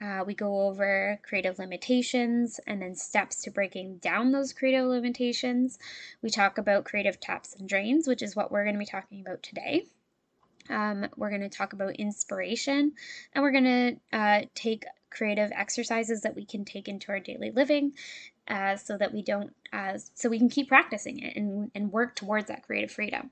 Uh, 0.00 0.22
we 0.26 0.34
go 0.34 0.62
over 0.62 1.18
creative 1.22 1.58
limitations 1.58 2.60
and 2.66 2.82
then 2.82 2.94
steps 2.94 3.42
to 3.42 3.50
breaking 3.50 3.96
down 3.98 4.30
those 4.30 4.52
creative 4.52 4.86
limitations. 4.86 5.78
We 6.20 6.28
talk 6.28 6.58
about 6.58 6.84
creative 6.84 7.18
taps 7.18 7.54
and 7.54 7.68
drains, 7.68 8.06
which 8.06 8.22
is 8.22 8.36
what 8.36 8.50
we're 8.50 8.64
going 8.64 8.74
to 8.74 8.78
be 8.78 8.86
talking 8.86 9.22
about 9.22 9.42
today. 9.42 9.86
Um, 10.68 11.06
we're 11.16 11.30
going 11.30 11.42
to 11.42 11.48
talk 11.48 11.72
about 11.72 11.96
inspiration 11.96 12.92
and 13.32 13.42
we're 13.42 13.52
going 13.52 14.00
to 14.12 14.18
uh, 14.18 14.40
take 14.54 14.84
creative 15.16 15.50
exercises 15.54 16.22
that 16.22 16.36
we 16.36 16.44
can 16.44 16.64
take 16.64 16.88
into 16.88 17.10
our 17.10 17.20
daily 17.20 17.50
living 17.50 17.92
uh, 18.48 18.76
so 18.76 18.96
that 18.96 19.12
we 19.12 19.22
don't 19.22 19.54
uh, 19.72 19.98
so 20.14 20.28
we 20.28 20.38
can 20.38 20.48
keep 20.48 20.68
practicing 20.68 21.20
it 21.20 21.36
and, 21.36 21.70
and 21.74 21.92
work 21.92 22.14
towards 22.14 22.48
that 22.48 22.62
creative 22.62 22.90
freedom. 22.90 23.30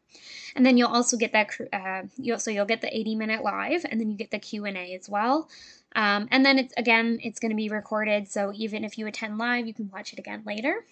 And 0.57 0.65
then 0.65 0.77
you'll 0.77 0.89
also 0.89 1.17
get 1.17 1.33
that 1.33 1.51
uh, 1.73 2.03
you'll 2.17 2.39
so 2.39 2.51
you'll 2.51 2.65
get 2.65 2.81
the 2.81 2.97
80 2.97 3.15
minute 3.15 3.45
live 3.45 3.85
and 3.89 4.01
then 4.01 4.11
you 4.11 4.17
get 4.17 4.31
the 4.31 4.39
q&a 4.39 4.95
as 4.95 5.09
well. 5.09 5.49
Um, 5.95 6.29
and 6.31 6.45
then 6.45 6.59
it's 6.59 6.75
again 6.77 7.19
it's 7.23 7.39
going 7.39 7.51
to 7.51 7.57
be 7.57 7.69
recorded 7.69 8.29
so 8.29 8.53
even 8.55 8.85
if 8.85 8.99
you 8.99 9.07
attend 9.07 9.39
live 9.39 9.67
you 9.67 9.75
can 9.75 9.91
watch 9.93 10.13
it 10.13 10.19
again 10.19 10.43
later. 10.47 10.85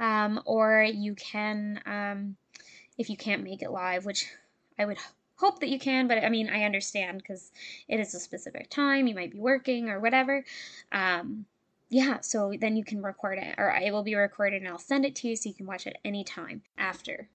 Um, 0.00 0.40
or 0.44 0.82
you 0.82 1.14
can 1.14 1.80
um, 1.86 2.36
if 2.96 3.10
you 3.10 3.16
can't 3.16 3.44
make 3.44 3.62
it 3.62 3.70
live 3.70 4.04
which 4.04 4.26
i 4.78 4.84
would 4.84 4.98
hope 5.38 5.60
that 5.60 5.68
you 5.68 5.78
can, 5.78 6.08
but 6.08 6.22
I 6.24 6.28
mean, 6.28 6.50
I 6.50 6.64
understand 6.64 7.18
because 7.18 7.52
it 7.88 8.00
is 8.00 8.14
a 8.14 8.20
specific 8.20 8.70
time. 8.70 9.06
You 9.06 9.14
might 9.14 9.32
be 9.32 9.40
working 9.40 9.88
or 9.88 10.00
whatever. 10.00 10.44
Um, 10.92 11.46
yeah, 11.90 12.20
so 12.20 12.52
then 12.60 12.76
you 12.76 12.84
can 12.84 13.02
record 13.02 13.38
it, 13.38 13.54
or 13.56 13.70
it 13.70 13.92
will 13.92 14.02
be 14.02 14.14
recorded 14.14 14.62
and 14.62 14.68
I'll 14.68 14.78
send 14.78 15.04
it 15.04 15.14
to 15.16 15.28
you 15.28 15.36
so 15.36 15.48
you 15.48 15.54
can 15.54 15.66
watch 15.66 15.86
it 15.86 15.96
anytime 16.04 16.62
after. 16.76 17.28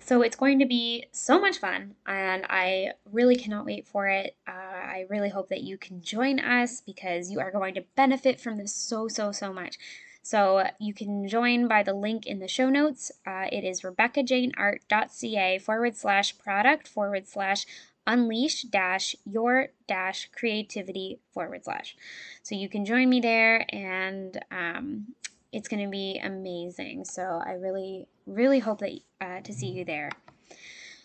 So 0.00 0.20
it's 0.20 0.36
going 0.36 0.58
to 0.58 0.66
be 0.66 1.06
so 1.12 1.40
much 1.40 1.58
fun, 1.58 1.94
and 2.04 2.44
I 2.50 2.90
really 3.10 3.36
cannot 3.36 3.64
wait 3.64 3.88
for 3.88 4.06
it. 4.06 4.36
Uh, 4.46 4.50
I 4.50 5.06
really 5.08 5.30
hope 5.30 5.48
that 5.48 5.62
you 5.62 5.78
can 5.78 6.02
join 6.02 6.38
us 6.40 6.82
because 6.82 7.30
you 7.30 7.40
are 7.40 7.50
going 7.50 7.72
to 7.74 7.84
benefit 7.96 8.38
from 8.38 8.58
this 8.58 8.74
so, 8.74 9.08
so, 9.08 9.32
so 9.32 9.50
much. 9.50 9.78
So 10.24 10.66
you 10.80 10.94
can 10.94 11.28
join 11.28 11.68
by 11.68 11.82
the 11.82 11.92
link 11.92 12.24
in 12.24 12.38
the 12.38 12.48
show 12.48 12.70
notes. 12.70 13.12
Uh, 13.26 13.44
it 13.52 13.62
is 13.62 13.82
rebeccajaneart.ca 13.82 15.58
forward 15.58 15.96
slash 15.96 16.38
product 16.38 16.88
forward 16.88 17.28
slash 17.28 17.66
unleash 18.06 18.62
dash 18.62 19.14
your 19.26 19.68
dash 19.86 20.30
creativity 20.34 21.20
forward 21.34 21.64
slash. 21.64 21.94
So 22.42 22.54
you 22.54 22.70
can 22.70 22.86
join 22.86 23.10
me 23.10 23.20
there 23.20 23.66
and 23.68 24.42
um, 24.50 25.08
it's 25.52 25.68
going 25.68 25.84
to 25.84 25.90
be 25.90 26.18
amazing. 26.24 27.04
So 27.04 27.42
I 27.44 27.52
really, 27.52 28.06
really 28.26 28.60
hope 28.60 28.78
that 28.78 28.98
uh, 29.20 29.40
to 29.42 29.52
see 29.52 29.68
you 29.68 29.84
there. 29.84 30.10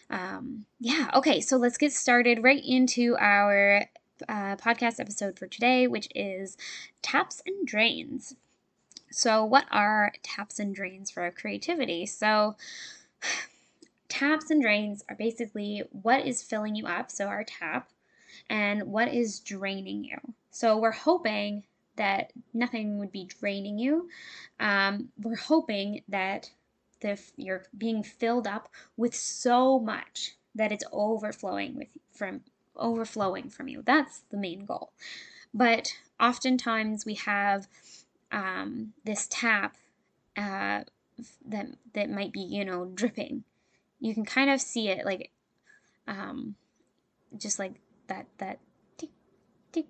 Um, 0.10 0.66
yeah, 0.80 1.10
okay, 1.14 1.42
so 1.42 1.58
let's 1.58 1.78
get 1.78 1.92
started 1.92 2.42
right 2.42 2.64
into 2.66 3.18
our 3.20 3.86
uh, 4.30 4.56
podcast 4.56 5.02
episode 5.02 5.38
for 5.38 5.46
today, 5.46 5.88
which 5.88 6.08
is 6.16 6.56
taps 7.02 7.42
and 7.46 7.68
drains. 7.68 8.36
So, 9.12 9.44
what 9.44 9.66
are 9.72 10.14
taps 10.24 10.60
and 10.60 10.74
drains 10.74 11.12
for 11.12 11.30
creativity? 11.32 12.06
So, 12.06 12.56
taps 14.10 14.50
and 14.50 14.62
drains 14.62 15.04
are 15.10 15.16
basically 15.16 15.84
what 15.92 16.26
is 16.26 16.44
filling 16.44 16.76
you 16.76 16.86
up, 16.86 17.12
so 17.12 17.28
our 17.28 17.44
tap, 17.44 17.90
and 18.50 18.84
what 18.84 19.14
is 19.14 19.40
draining 19.40 20.04
you. 20.04 20.18
So, 20.52 20.78
we're 20.78 20.92
hoping 20.92 21.64
that 21.96 22.32
nothing 22.54 22.98
would 22.98 23.12
be 23.12 23.26
draining 23.26 23.78
you. 23.78 24.10
Um, 24.60 25.10
we're 25.22 25.36
hoping 25.36 26.04
that 26.08 26.50
the, 27.02 27.20
you're 27.36 27.66
being 27.78 28.04
filled 28.04 28.48
up 28.48 28.70
with 28.96 29.14
so 29.14 29.80
much 29.80 30.36
that 30.56 30.72
it's 30.72 30.84
overflowing 30.92 31.76
with 31.76 31.90
from 32.12 32.42
overflowing 32.76 33.50
from 33.50 33.68
you. 33.68 33.84
That's 33.86 34.22
the 34.32 34.38
main 34.38 34.66
goal. 34.66 34.94
But 35.54 35.94
oftentimes 36.20 37.06
we 37.06 37.16
have 37.16 37.68
um, 38.32 38.94
this 39.04 39.28
tap 39.30 39.76
uh, 40.38 40.84
that 41.46 41.68
that 41.94 42.10
might 42.10 42.32
be 42.32 42.42
you 42.42 42.66
know 42.66 42.86
dripping. 42.86 43.44
You 44.00 44.14
can 44.14 44.26
kind 44.26 44.50
of 44.50 44.62
see 44.62 44.90
it 44.90 45.06
like 45.06 45.32
um, 46.08 46.56
just 47.38 47.60
like 47.60 47.74
that 48.08 48.28
that 48.38 48.60
tick 48.98 49.10
tick 49.72 49.86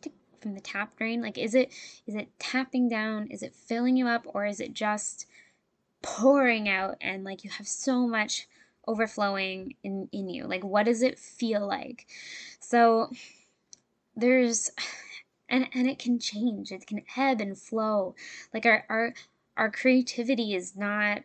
tick 0.00 0.12
from 0.40 0.54
the 0.54 0.60
tap 0.60 0.96
drain. 0.96 1.22
Like 1.22 1.38
is 1.38 1.54
it 1.54 1.72
is 2.06 2.14
it 2.14 2.28
tapping 2.38 2.88
down? 2.88 3.28
Is 3.30 3.42
it 3.42 3.54
filling 3.54 3.96
you 3.96 4.06
up 4.06 4.26
or 4.26 4.46
is 4.46 4.60
it 4.60 4.74
just 4.74 5.26
pouring 6.02 6.68
out 6.68 6.96
and 7.00 7.24
like 7.24 7.44
you 7.44 7.50
have 7.50 7.66
so 7.66 8.06
much 8.06 8.46
overflowing 8.86 9.74
in 9.82 10.08
in 10.12 10.28
you? 10.28 10.46
Like 10.46 10.64
what 10.64 10.86
does 10.86 11.02
it 11.02 11.18
feel 11.18 11.66
like? 11.66 12.06
So 12.60 13.10
there's 14.16 14.70
and 15.48 15.68
and 15.74 15.88
it 15.88 15.98
can 15.98 16.18
change. 16.18 16.72
It 16.72 16.86
can 16.86 17.02
ebb 17.16 17.40
and 17.40 17.56
flow. 17.58 18.14
Like 18.52 18.66
our 18.66 18.84
our 18.88 19.14
our 19.56 19.70
creativity 19.70 20.54
is 20.54 20.76
not 20.76 21.22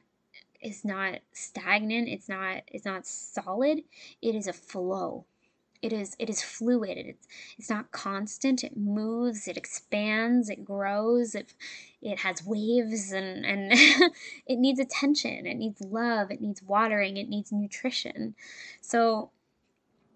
is 0.62 0.84
not 0.84 1.20
stagnant. 1.32 2.10
It's 2.10 2.30
not 2.30 2.64
it's 2.68 2.86
not 2.86 3.06
solid. 3.06 3.84
It 4.22 4.36
is 4.36 4.48
a 4.48 4.54
flow. 4.54 5.26
It 5.82 5.94
is 5.94 6.16
it 6.20 6.30
is 6.30 6.44
fluid. 6.44 6.98
It's 6.98 7.28
it's 7.58 7.70
not 7.70 7.92
constant. 7.92 8.64
It 8.64 8.76
moves. 8.76 9.48
It 9.48 9.58
expands. 9.58 10.50
It 10.50 10.66
grows. 10.66 11.36
It 11.36 11.54
it 12.02 12.20
has 12.20 12.44
waves 12.46 13.12
and 13.14 13.46
and 13.46 13.72
it 14.46 14.60
needs 14.60 14.80
attention. 14.80 15.46
It 15.48 15.56
needs 15.56 15.82
love. 15.82 16.32
It 16.32 16.42
needs 16.42 16.62
watering. 16.62 17.16
It 17.16 17.30
needs 17.30 17.52
nutrition. 17.52 18.36
So 18.82 19.32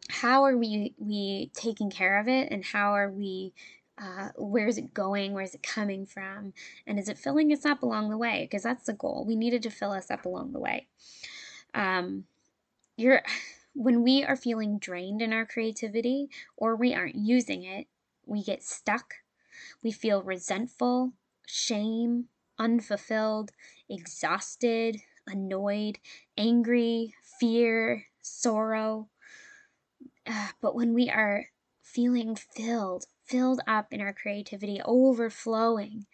how 0.09 0.43
are 0.43 0.57
we 0.57 0.93
we 0.97 1.49
taking 1.53 1.89
care 1.89 2.19
of 2.19 2.27
it 2.27 2.51
and 2.51 2.65
how 2.65 2.93
are 2.93 3.09
we 3.09 3.53
uh, 4.01 4.29
where 4.35 4.67
is 4.67 4.77
it 4.77 4.93
going? 4.93 5.33
Where 5.33 5.43
is 5.43 5.53
it 5.53 5.63
coming 5.63 6.05
from? 6.05 6.53
And 6.87 6.97
is 6.97 7.09
it 7.09 7.17
filling 7.17 7.51
us 7.51 7.65
up 7.65 7.83
along 7.83 8.09
the 8.09 8.17
way? 8.17 8.47
Because 8.49 8.63
that's 8.63 8.85
the 8.85 8.93
goal. 8.93 9.23
We 9.27 9.35
needed 9.35 9.63
to 9.63 9.69
fill 9.69 9.91
us 9.91 10.09
up 10.09 10.25
along 10.25 10.51
the 10.53 10.59
way. 10.59 10.87
Um, 11.73 12.25
you're 12.97 13.21
when 13.75 14.03
we 14.03 14.23
are 14.23 14.35
feeling 14.35 14.77
drained 14.77 15.21
in 15.21 15.33
our 15.33 15.45
creativity 15.45 16.29
or 16.55 16.75
we 16.75 16.93
aren't 16.93 17.15
using 17.15 17.63
it, 17.63 17.87
we 18.25 18.43
get 18.43 18.63
stuck. 18.63 19.15
We 19.81 19.91
feel 19.91 20.21
resentful, 20.21 21.13
shame, 21.47 22.25
unfulfilled, 22.59 23.51
exhausted, 23.89 24.97
annoyed, 25.27 25.99
angry, 26.37 27.15
fear, 27.39 28.05
sorrow. 28.21 29.09
Uh, 30.25 30.49
but 30.61 30.75
when 30.75 30.93
we 30.93 31.09
are 31.09 31.47
feeling 31.81 32.35
filled, 32.35 33.05
filled 33.25 33.61
up 33.67 33.91
in 33.91 34.01
our 34.01 34.13
creativity, 34.13 34.81
overflowing, 34.83 36.05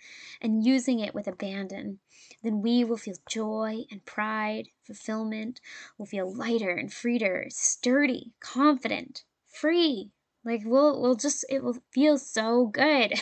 and 0.41 0.65
using 0.65 0.99
it 0.99 1.13
with 1.13 1.27
abandon, 1.27 1.99
then 2.43 2.61
we 2.61 2.83
will 2.83 2.97
feel 2.97 3.15
joy 3.27 3.85
and 3.91 4.05
pride, 4.05 4.69
fulfillment. 4.85 5.59
We'll 5.97 6.05
feel 6.05 6.33
lighter 6.33 6.71
and 6.71 6.93
freer, 6.93 7.47
sturdy, 7.49 8.33
confident, 8.39 9.23
free. 9.47 10.11
Like 10.45 10.61
we'll 10.65 11.01
we'll 11.01 11.15
just 11.15 11.45
it 11.49 11.63
will 11.63 11.77
feel 11.91 12.17
so 12.17 12.67
good, 12.67 13.13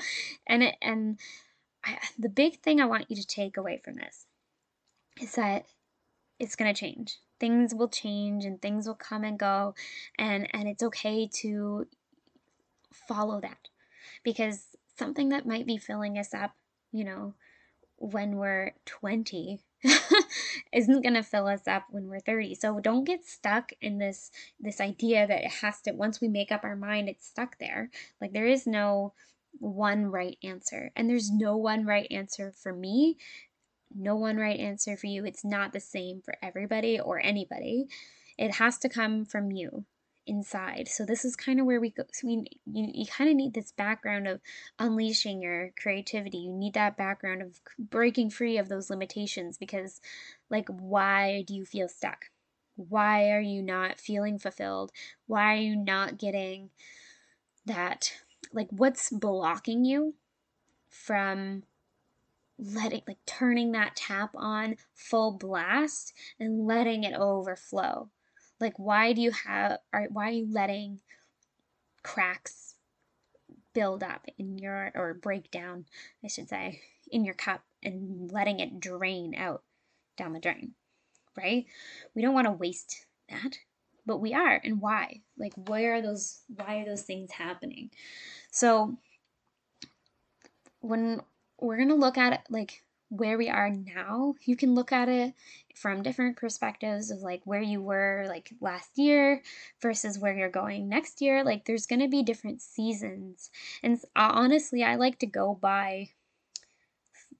and 0.46 0.62
it 0.62 0.76
and 0.80 1.18
I, 1.84 1.98
the 2.18 2.30
big 2.30 2.60
thing 2.60 2.80
I 2.80 2.86
want 2.86 3.10
you 3.10 3.16
to 3.16 3.26
take 3.26 3.56
away 3.56 3.80
from 3.84 3.94
this 3.94 4.26
is 5.20 5.34
that 5.34 5.66
it's 6.38 6.56
going 6.56 6.72
to 6.72 6.78
change. 6.78 7.18
Things 7.38 7.74
will 7.74 7.88
change 7.88 8.44
and 8.44 8.60
things 8.60 8.86
will 8.86 8.94
come 8.94 9.24
and 9.24 9.38
go 9.38 9.74
and 10.18 10.48
and 10.54 10.68
it's 10.68 10.82
okay 10.82 11.28
to 11.40 11.86
follow 12.92 13.40
that. 13.40 13.68
Because 14.22 14.68
something 14.98 15.30
that 15.30 15.46
might 15.46 15.66
be 15.66 15.76
filling 15.76 16.18
us 16.18 16.34
up, 16.34 16.52
you 16.92 17.04
know, 17.04 17.34
when 17.96 18.36
we're 18.36 18.72
20 18.86 19.60
isn't 20.72 21.02
going 21.02 21.14
to 21.14 21.22
fill 21.22 21.46
us 21.46 21.66
up 21.66 21.84
when 21.90 22.08
we're 22.08 22.20
30. 22.20 22.56
So 22.56 22.80
don't 22.80 23.04
get 23.04 23.24
stuck 23.24 23.70
in 23.80 23.98
this 23.98 24.30
this 24.60 24.80
idea 24.80 25.26
that 25.26 25.44
it 25.44 25.50
has 25.62 25.80
to 25.82 25.92
once 25.92 26.20
we 26.20 26.28
make 26.28 26.50
up 26.50 26.64
our 26.64 26.76
mind 26.76 27.08
it's 27.08 27.26
stuck 27.26 27.58
there. 27.58 27.90
Like 28.20 28.32
there 28.32 28.46
is 28.46 28.66
no 28.66 29.12
one 29.58 30.06
right 30.06 30.36
answer. 30.42 30.90
And 30.96 31.08
there's 31.08 31.30
no 31.30 31.56
one 31.56 31.84
right 31.84 32.06
answer 32.10 32.52
for 32.52 32.72
me, 32.72 33.18
no 33.94 34.16
one 34.16 34.36
right 34.36 34.58
answer 34.58 34.96
for 34.96 35.06
you. 35.06 35.24
It's 35.24 35.44
not 35.44 35.72
the 35.72 35.80
same 35.80 36.22
for 36.24 36.34
everybody 36.42 36.98
or 36.98 37.20
anybody. 37.20 37.86
It 38.38 38.56
has 38.56 38.78
to 38.78 38.88
come 38.88 39.24
from 39.24 39.52
you 39.52 39.84
inside. 40.26 40.88
So 40.88 41.04
this 41.04 41.24
is 41.24 41.36
kind 41.36 41.60
of 41.60 41.66
where 41.66 41.80
we 41.80 41.90
go. 41.90 42.04
So 42.12 42.26
we 42.26 42.46
you, 42.66 42.90
you 42.92 43.06
kind 43.06 43.30
of 43.30 43.36
need 43.36 43.54
this 43.54 43.72
background 43.72 44.28
of 44.28 44.40
unleashing 44.78 45.42
your 45.42 45.72
creativity. 45.80 46.38
You 46.38 46.52
need 46.52 46.74
that 46.74 46.96
background 46.96 47.42
of 47.42 47.60
breaking 47.78 48.30
free 48.30 48.58
of 48.58 48.68
those 48.68 48.90
limitations 48.90 49.58
because 49.58 50.00
like 50.50 50.68
why 50.68 51.44
do 51.46 51.54
you 51.54 51.64
feel 51.64 51.88
stuck? 51.88 52.26
Why 52.76 53.30
are 53.30 53.40
you 53.40 53.62
not 53.62 54.00
feeling 54.00 54.38
fulfilled? 54.38 54.92
Why 55.26 55.54
are 55.54 55.60
you 55.60 55.76
not 55.76 56.18
getting 56.18 56.70
that 57.66 58.12
like 58.52 58.68
what's 58.70 59.10
blocking 59.10 59.84
you 59.84 60.14
from 60.88 61.62
letting 62.58 63.02
like 63.06 63.18
turning 63.26 63.72
that 63.72 63.96
tap 63.96 64.30
on 64.36 64.76
full 64.94 65.32
blast 65.32 66.12
and 66.38 66.66
letting 66.66 67.04
it 67.04 67.14
overflow 67.14 68.08
like 68.62 68.78
why 68.78 69.12
do 69.12 69.20
you 69.20 69.32
have 69.32 69.78
are 69.92 70.06
why 70.10 70.28
are 70.28 70.32
you 70.32 70.48
letting 70.50 71.00
cracks 72.02 72.74
build 73.74 74.02
up 74.02 74.26
in 74.38 74.58
your 74.58 74.90
or 74.94 75.14
break 75.14 75.50
down 75.50 75.84
i 76.24 76.26
should 76.26 76.48
say 76.48 76.80
in 77.10 77.24
your 77.24 77.34
cup 77.34 77.62
and 77.82 78.30
letting 78.32 78.60
it 78.60 78.80
drain 78.80 79.34
out 79.34 79.62
down 80.16 80.32
the 80.32 80.40
drain 80.40 80.72
right? 81.36 81.66
We 82.14 82.22
don't 82.22 82.34
want 82.34 82.46
to 82.46 82.52
waste 82.52 83.06
that 83.28 83.58
but 84.04 84.18
we 84.18 84.34
are 84.34 84.60
and 84.64 84.80
why? 84.80 85.20
Like 85.38 85.52
where 85.68 85.94
are 85.94 86.02
those 86.02 86.40
why 86.54 86.78
are 86.78 86.84
those 86.84 87.02
things 87.02 87.30
happening? 87.32 87.90
So 88.50 88.96
when 90.80 91.20
we're 91.60 91.76
going 91.76 91.88
to 91.88 91.94
look 91.94 92.18
at 92.18 92.32
it 92.32 92.40
like 92.50 92.82
where 93.12 93.36
we 93.36 93.50
are 93.50 93.68
now 93.68 94.34
you 94.40 94.56
can 94.56 94.74
look 94.74 94.90
at 94.90 95.06
it 95.06 95.34
from 95.74 96.02
different 96.02 96.34
perspectives 96.34 97.10
of 97.10 97.18
like 97.18 97.42
where 97.44 97.60
you 97.60 97.78
were 97.82 98.24
like 98.26 98.50
last 98.62 98.96
year 98.96 99.42
versus 99.82 100.18
where 100.18 100.34
you're 100.34 100.48
going 100.48 100.88
next 100.88 101.20
year. 101.20 101.44
Like 101.44 101.66
there's 101.66 101.86
going 101.86 102.00
to 102.00 102.08
be 102.08 102.22
different 102.22 102.62
seasons. 102.62 103.50
And 103.82 104.00
honestly 104.16 104.82
i 104.82 104.94
like 104.94 105.18
to 105.18 105.26
go 105.26 105.54
by 105.60 106.08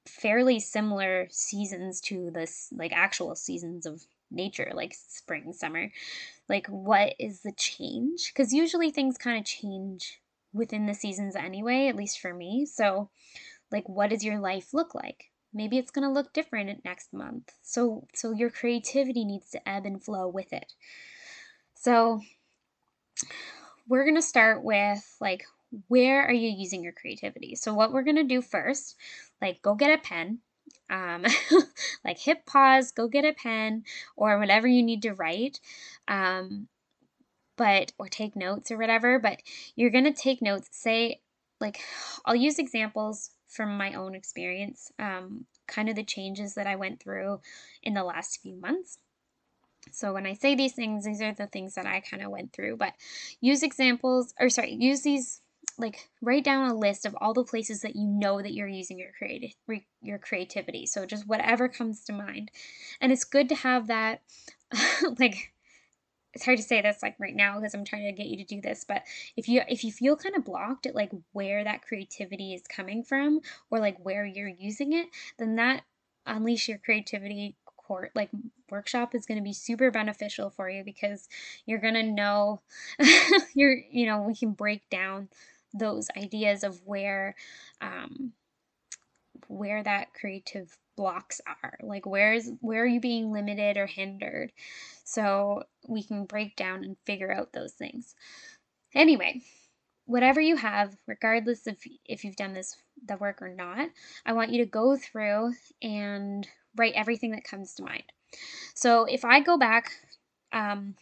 fairly 0.07 0.61
similar 0.61 1.27
seasons 1.31 2.03
to 2.03 2.31
this 2.33 2.69
like 2.77 2.93
actual 2.93 3.35
seasons 3.35 3.87
of 3.87 4.03
nature 4.31 4.73
like 4.75 4.95
spring 4.95 5.55
summer. 5.55 5.91
Like 6.51 6.67
what 6.67 7.15
is 7.19 7.41
the 7.41 7.53
change? 7.53 8.31
Because 8.35 8.53
usually 8.53 8.91
things 8.91 9.17
kind 9.17 9.39
of 9.39 9.47
change 9.47 10.21
within 10.53 10.85
the 10.85 10.93
seasons 10.93 11.35
anyway 11.35 11.89
at 11.89 11.97
least 11.97 12.21
for 12.21 12.35
me. 12.35 12.67
So 12.67 13.09
like 13.71 13.89
what 13.89 14.11
does 14.11 14.23
your 14.23 14.39
life 14.39 14.75
look 14.75 14.95
like 14.95 15.32
maybe 15.53 15.79
it's 15.79 15.91
going 15.91 16.07
to 16.07 16.13
look 16.13 16.33
different 16.33 16.85
next 16.85 17.13
month 17.13 17.53
so 17.63 18.07
so 18.15 18.33
your 18.33 18.51
creativity 18.51 19.25
needs 19.25 19.51
to 19.51 19.69
ebb 19.69 19.87
and 19.87 20.03
flow 20.03 20.29
with 20.29 20.53
it 20.53 20.73
so 21.75 22.21
we're 23.89 24.05
going 24.05 24.17
to 24.17 24.23
start 24.23 24.63
with 24.63 25.17
like 25.21 25.45
where 25.89 26.25
are 26.27 26.33
you 26.33 26.51
using 26.51 26.83
your 26.83 26.93
creativity 26.93 27.55
so 27.55 27.73
what 27.73 27.93
we're 27.93 28.03
going 28.03 28.17
to 28.17 28.25
do 28.25 28.43
first 28.43 28.97
like 29.41 29.61
go 29.63 29.75
get 29.75 29.99
a 29.99 30.03
pen 30.03 30.39
um, 30.93 31.25
like 32.05 32.19
hit 32.19 32.45
pause, 32.47 32.93
go 32.93 33.09
get 33.09 33.25
a 33.25 33.33
pen 33.33 33.85
or 34.17 34.39
whatever 34.39 34.69
you 34.69 34.83
need 34.83 35.03
to 35.03 35.15
write. 35.15 35.59
Um, 36.07 36.69
but, 37.57 37.93
or 37.99 38.09
take 38.09 38.37
notes 38.37 38.71
or 38.71 38.79
whatever, 38.79 39.19
but 39.19 39.41
you're 39.77 39.91
going 39.91 40.05
to 40.05 40.13
take 40.13 40.43
notes. 40.43 40.69
Say, 40.73 41.21
like, 41.61 41.81
I'll 42.25 42.35
use 42.35 42.59
examples 42.59 43.31
from 43.53 43.77
my 43.77 43.93
own 43.95 44.15
experience, 44.15 44.91
um, 44.99 45.47
kind 45.67 45.89
of 45.89 45.97
the 45.97 46.05
changes 46.05 46.55
that 46.55 46.67
I 46.67 46.77
went 46.77 47.01
through 47.01 47.41
in 47.83 47.95
the 47.95 48.05
last 48.05 48.41
few 48.43 48.57
months. 48.57 48.99
So 49.91 50.13
when 50.13 50.27
I 50.27 50.35
say 50.35 50.55
these 50.55 50.75
things, 50.75 51.05
these 51.05 51.21
are 51.21 51.33
the 51.33 51.47
things 51.47 51.75
that 51.75 51.87
I 51.87 52.01
kind 52.01 52.23
of 52.23 52.31
went 52.31 52.53
through, 52.53 52.77
but 52.77 52.95
use 53.41 53.63
examples, 53.63 54.33
or 54.41 54.49
sorry, 54.49 54.73
use 54.73 55.03
these 55.03 55.41
like 55.79 56.09
write 56.21 56.45
down 56.45 56.69
a 56.69 56.75
list 56.75 57.07
of 57.07 57.17
all 57.21 57.33
the 57.33 57.45
places 57.45 57.81
that 57.81 57.97
you 57.97 58.07
know 58.07 58.43
that 58.43 58.53
you're 58.53 58.69
using 58.69 58.99
your 58.99 59.13
creative 59.17 59.53
your 60.03 60.19
creativity 60.19 60.87
so 60.87 61.07
just 61.07 61.27
whatever 61.27 61.69
comes 61.69 62.05
to 62.05 62.13
mind 62.13 62.51
and 63.01 63.11
it's 63.11 63.25
good 63.25 63.49
to 63.49 63.55
have 63.55 63.87
that 63.87 64.21
like 65.19 65.52
it's 66.35 66.45
hard 66.45 66.59
to 66.59 66.63
say 66.65 66.81
this 66.81 67.03
like 67.03 67.15
right 67.19 67.35
now 67.35 67.59
because 67.59 67.75
i'm 67.75 67.85
trying 67.85 68.05
to 68.05 68.13
get 68.13 68.27
you 68.27 68.37
to 68.37 68.45
do 68.45 68.61
this 68.61 68.85
but 68.87 69.03
if 69.37 69.49
you 69.49 69.63
if 69.69 69.85
you 69.85 69.93
feel 69.93 70.17
kind 70.17 70.35
of 70.37 70.45
blocked 70.45 70.87
at 70.87 70.95
like 70.95 71.11
where 71.33 71.65
that 71.65 71.83
creativity 71.83 72.55
is 72.55 72.63
coming 72.69 73.03
from 73.03 73.41
or 73.71 73.79
like 73.79 73.97
where 74.05 74.25
you're 74.25 74.49
using 74.49 74.93
it 74.93 75.07
then 75.39 75.57
that 75.57 75.83
unleash 76.27 76.69
your 76.69 76.79
creativity 76.79 77.57
court 77.77 78.13
like 78.15 78.31
workshop 78.71 79.15
is 79.15 79.27
going 79.27 79.39
to 79.39 79.45
be 79.45 79.53
super 79.53 79.91
beneficial 79.91 80.51
for 80.51 80.71
you 80.71 80.83
because 80.85 81.29
you're 81.67 81.81
going 81.81 81.95
to 81.95 82.03
know 82.03 82.61
you're 83.55 83.77
you 83.91 84.07
know 84.07 84.23
we 84.23 84.35
can 84.35 84.53
break 84.53 84.89
down 84.89 85.29
those 85.75 86.09
ideas 86.17 86.65
of 86.65 86.81
where 86.85 87.35
um, 87.81 88.33
where 89.49 89.83
that 89.83 90.15
creative 90.15 90.77
blocks 90.97 91.41
are 91.47 91.79
like 91.83 92.07
where's 92.07 92.51
where 92.61 92.83
are 92.83 92.87
you 92.87 93.01
being 93.01 93.33
limited 93.33 93.77
or 93.77 93.87
hindered 93.87 94.53
so 95.05 95.63
we 95.89 96.03
can 96.03 96.25
break 96.25 96.55
down 96.57 96.85
and 96.85 96.97
figure 97.05 97.33
out 97.33 97.53
those 97.53 97.73
things 97.73 98.15
anyway 98.95 99.41
whatever 100.05 100.41
you 100.41 100.57
have 100.57 100.97
regardless 101.07 101.67
of 101.67 101.77
if 102.05 102.25
you've 102.25 102.37
done 102.37 102.53
this 102.53 102.77
the 103.07 103.17
work 103.17 103.41
or 103.41 103.49
not 103.49 103.89
i 104.27 104.33
want 104.33 104.51
you 104.51 104.63
to 104.63 104.71
go 104.71 104.97
through 104.97 105.53
and 105.81 106.49
write 106.77 106.95
everything 106.95 107.31
that 107.31 107.45
comes 107.45 107.75
to 107.75 107.83
mind 107.83 108.05
so 108.75 109.05
if 109.05 109.25
i 109.25 109.41
go 109.41 109.57
back 109.57 109.93
um, 110.53 110.95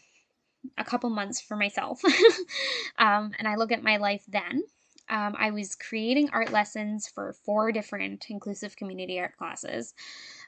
a 0.78 0.84
couple 0.84 1.10
months 1.10 1.40
for 1.40 1.56
myself. 1.56 2.02
um, 2.98 3.32
and 3.38 3.46
I 3.46 3.56
look 3.56 3.72
at 3.72 3.82
my 3.82 3.96
life 3.96 4.24
then. 4.28 4.62
Um, 5.10 5.34
I 5.38 5.50
was 5.50 5.74
creating 5.74 6.30
art 6.32 6.52
lessons 6.52 7.08
for 7.08 7.34
four 7.44 7.72
different 7.72 8.26
inclusive 8.30 8.76
community 8.76 9.18
art 9.20 9.36
classes. 9.36 9.92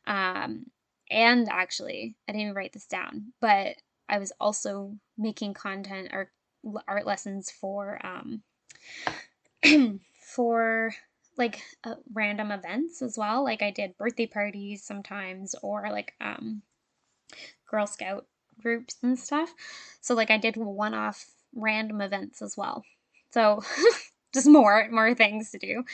Um, 0.06 0.66
and 1.10 1.48
actually, 1.50 2.16
I 2.28 2.32
didn't 2.32 2.42
even 2.42 2.54
write 2.54 2.72
this 2.72 2.86
down, 2.86 3.32
but 3.40 3.76
I 4.08 4.18
was 4.18 4.32
also 4.40 4.96
making 5.18 5.54
content 5.54 6.10
or 6.12 6.30
art 6.86 7.06
lessons 7.06 7.50
for 7.50 8.00
um, 8.06 8.42
for 10.14 10.94
like 11.36 11.60
uh, 11.84 11.94
random 12.12 12.50
events 12.50 13.02
as 13.02 13.18
well. 13.18 13.42
Like 13.44 13.62
I 13.62 13.70
did 13.70 13.96
birthday 13.96 14.26
parties 14.26 14.82
sometimes, 14.84 15.54
or 15.62 15.88
like 15.90 16.14
um, 16.20 16.62
Girl 17.70 17.86
Scout 17.86 18.26
groups 18.60 18.96
and 19.02 19.18
stuff. 19.18 19.52
So 20.00 20.14
like 20.14 20.30
I 20.30 20.38
did 20.38 20.56
one 20.56 20.94
off 20.94 21.26
random 21.54 22.00
events 22.00 22.42
as 22.42 22.56
well. 22.56 22.84
So 23.32 23.62
just 24.32 24.46
more 24.46 24.88
more 24.90 25.14
things 25.14 25.50
to 25.50 25.58
do. 25.58 25.84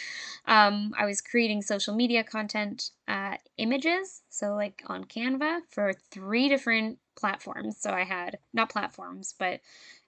Um, 0.46 0.94
I 0.98 1.04
was 1.06 1.20
creating 1.20 1.62
social 1.62 1.94
media 1.94 2.24
content 2.24 2.90
uh, 3.06 3.36
images, 3.56 4.22
so 4.28 4.54
like 4.54 4.82
on 4.86 5.04
Canva 5.04 5.60
for 5.70 5.92
three 6.10 6.48
different 6.48 6.98
platforms. 7.16 7.76
So 7.80 7.90
I 7.90 8.04
had 8.04 8.38
not 8.52 8.70
platforms, 8.70 9.34
but 9.38 9.60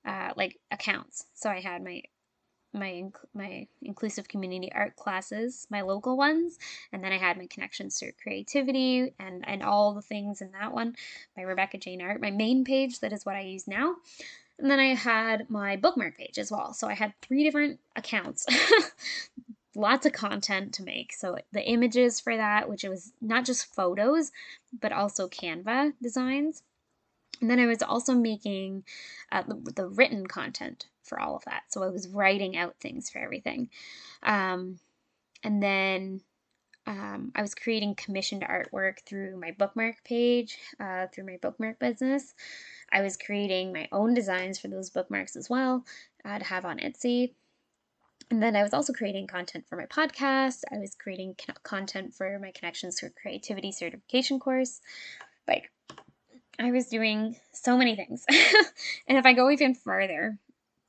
uh, 0.04 0.30
like 0.36 0.58
accounts. 0.70 1.26
So 1.34 1.50
I 1.50 1.60
had 1.60 1.82
my 1.82 2.02
my 2.72 3.04
my 3.34 3.66
inclusive 3.82 4.28
community 4.28 4.70
art 4.72 4.96
classes, 4.96 5.66
my 5.70 5.80
local 5.80 6.16
ones, 6.16 6.58
and 6.92 7.02
then 7.02 7.12
I 7.12 7.18
had 7.18 7.36
my 7.36 7.46
connections 7.46 7.98
to 7.98 8.12
creativity 8.12 9.12
and 9.18 9.46
and 9.46 9.62
all 9.62 9.92
the 9.94 10.02
things 10.02 10.40
in 10.40 10.52
that 10.52 10.72
one 10.72 10.94
by 11.36 11.42
Rebecca 11.42 11.78
Jane 11.78 12.02
Art, 12.02 12.20
my 12.20 12.30
main 12.30 12.64
page 12.64 13.00
that 13.00 13.12
is 13.12 13.26
what 13.26 13.36
I 13.36 13.40
use 13.40 13.66
now. 13.66 13.96
And 14.60 14.70
then 14.70 14.80
I 14.80 14.94
had 14.94 15.48
my 15.48 15.76
bookmark 15.76 16.18
page 16.18 16.38
as 16.38 16.50
well. 16.50 16.74
So 16.74 16.88
I 16.88 16.94
had 16.94 17.14
three 17.22 17.44
different 17.44 17.80
accounts. 17.96 18.46
Lots 19.74 20.04
of 20.04 20.12
content 20.12 20.74
to 20.74 20.82
make. 20.82 21.12
So 21.14 21.38
the 21.52 21.66
images 21.66 22.20
for 22.20 22.36
that, 22.36 22.68
which 22.68 22.84
it 22.84 22.88
was 22.88 23.12
not 23.20 23.44
just 23.44 23.74
photos, 23.74 24.32
but 24.78 24.92
also 24.92 25.28
Canva 25.28 25.94
designs. 26.02 26.62
And 27.40 27.48
then 27.48 27.58
I 27.58 27.66
was 27.66 27.82
also 27.82 28.14
making 28.14 28.84
uh, 29.32 29.42
the, 29.42 29.72
the, 29.74 29.86
written 29.86 30.26
content 30.26 30.86
for 31.02 31.18
all 31.18 31.36
of 31.36 31.44
that. 31.46 31.62
So 31.68 31.82
I 31.82 31.88
was 31.88 32.08
writing 32.08 32.56
out 32.56 32.76
things 32.80 33.08
for 33.08 33.18
everything. 33.18 33.70
Um, 34.22 34.78
and 35.42 35.62
then 35.62 36.20
um, 36.86 37.32
I 37.34 37.42
was 37.42 37.54
creating 37.54 37.94
commissioned 37.94 38.42
artwork 38.42 39.00
through 39.06 39.38
my 39.38 39.52
bookmark 39.52 40.02
page, 40.04 40.58
uh, 40.78 41.06
through 41.08 41.26
my 41.26 41.38
bookmark 41.40 41.78
business. 41.78 42.34
I 42.90 43.02
was 43.02 43.16
creating 43.16 43.72
my 43.72 43.88
own 43.92 44.14
designs 44.14 44.58
for 44.58 44.68
those 44.68 44.90
bookmarks 44.90 45.36
as 45.36 45.48
well 45.48 45.84
uh, 46.24 46.38
to 46.38 46.44
have 46.44 46.64
on 46.64 46.78
Etsy. 46.78 47.32
And 48.30 48.42
then 48.42 48.54
I 48.54 48.62
was 48.62 48.72
also 48.72 48.92
creating 48.92 49.26
content 49.26 49.66
for 49.68 49.76
my 49.76 49.86
podcast. 49.86 50.62
I 50.72 50.78
was 50.78 50.94
creating 50.94 51.36
content 51.64 52.14
for 52.14 52.38
my 52.38 52.52
Connections 52.52 52.96
to 52.96 53.10
Creativity 53.10 53.72
certification 53.72 54.38
course. 54.38 54.80
Like, 55.48 55.70
I 56.58 56.70
was 56.70 56.86
doing 56.86 57.36
so 57.52 57.76
many 57.76 57.96
things. 57.96 58.24
and 59.08 59.18
if 59.18 59.26
I 59.26 59.32
go 59.32 59.50
even 59.50 59.74
further, 59.74 60.38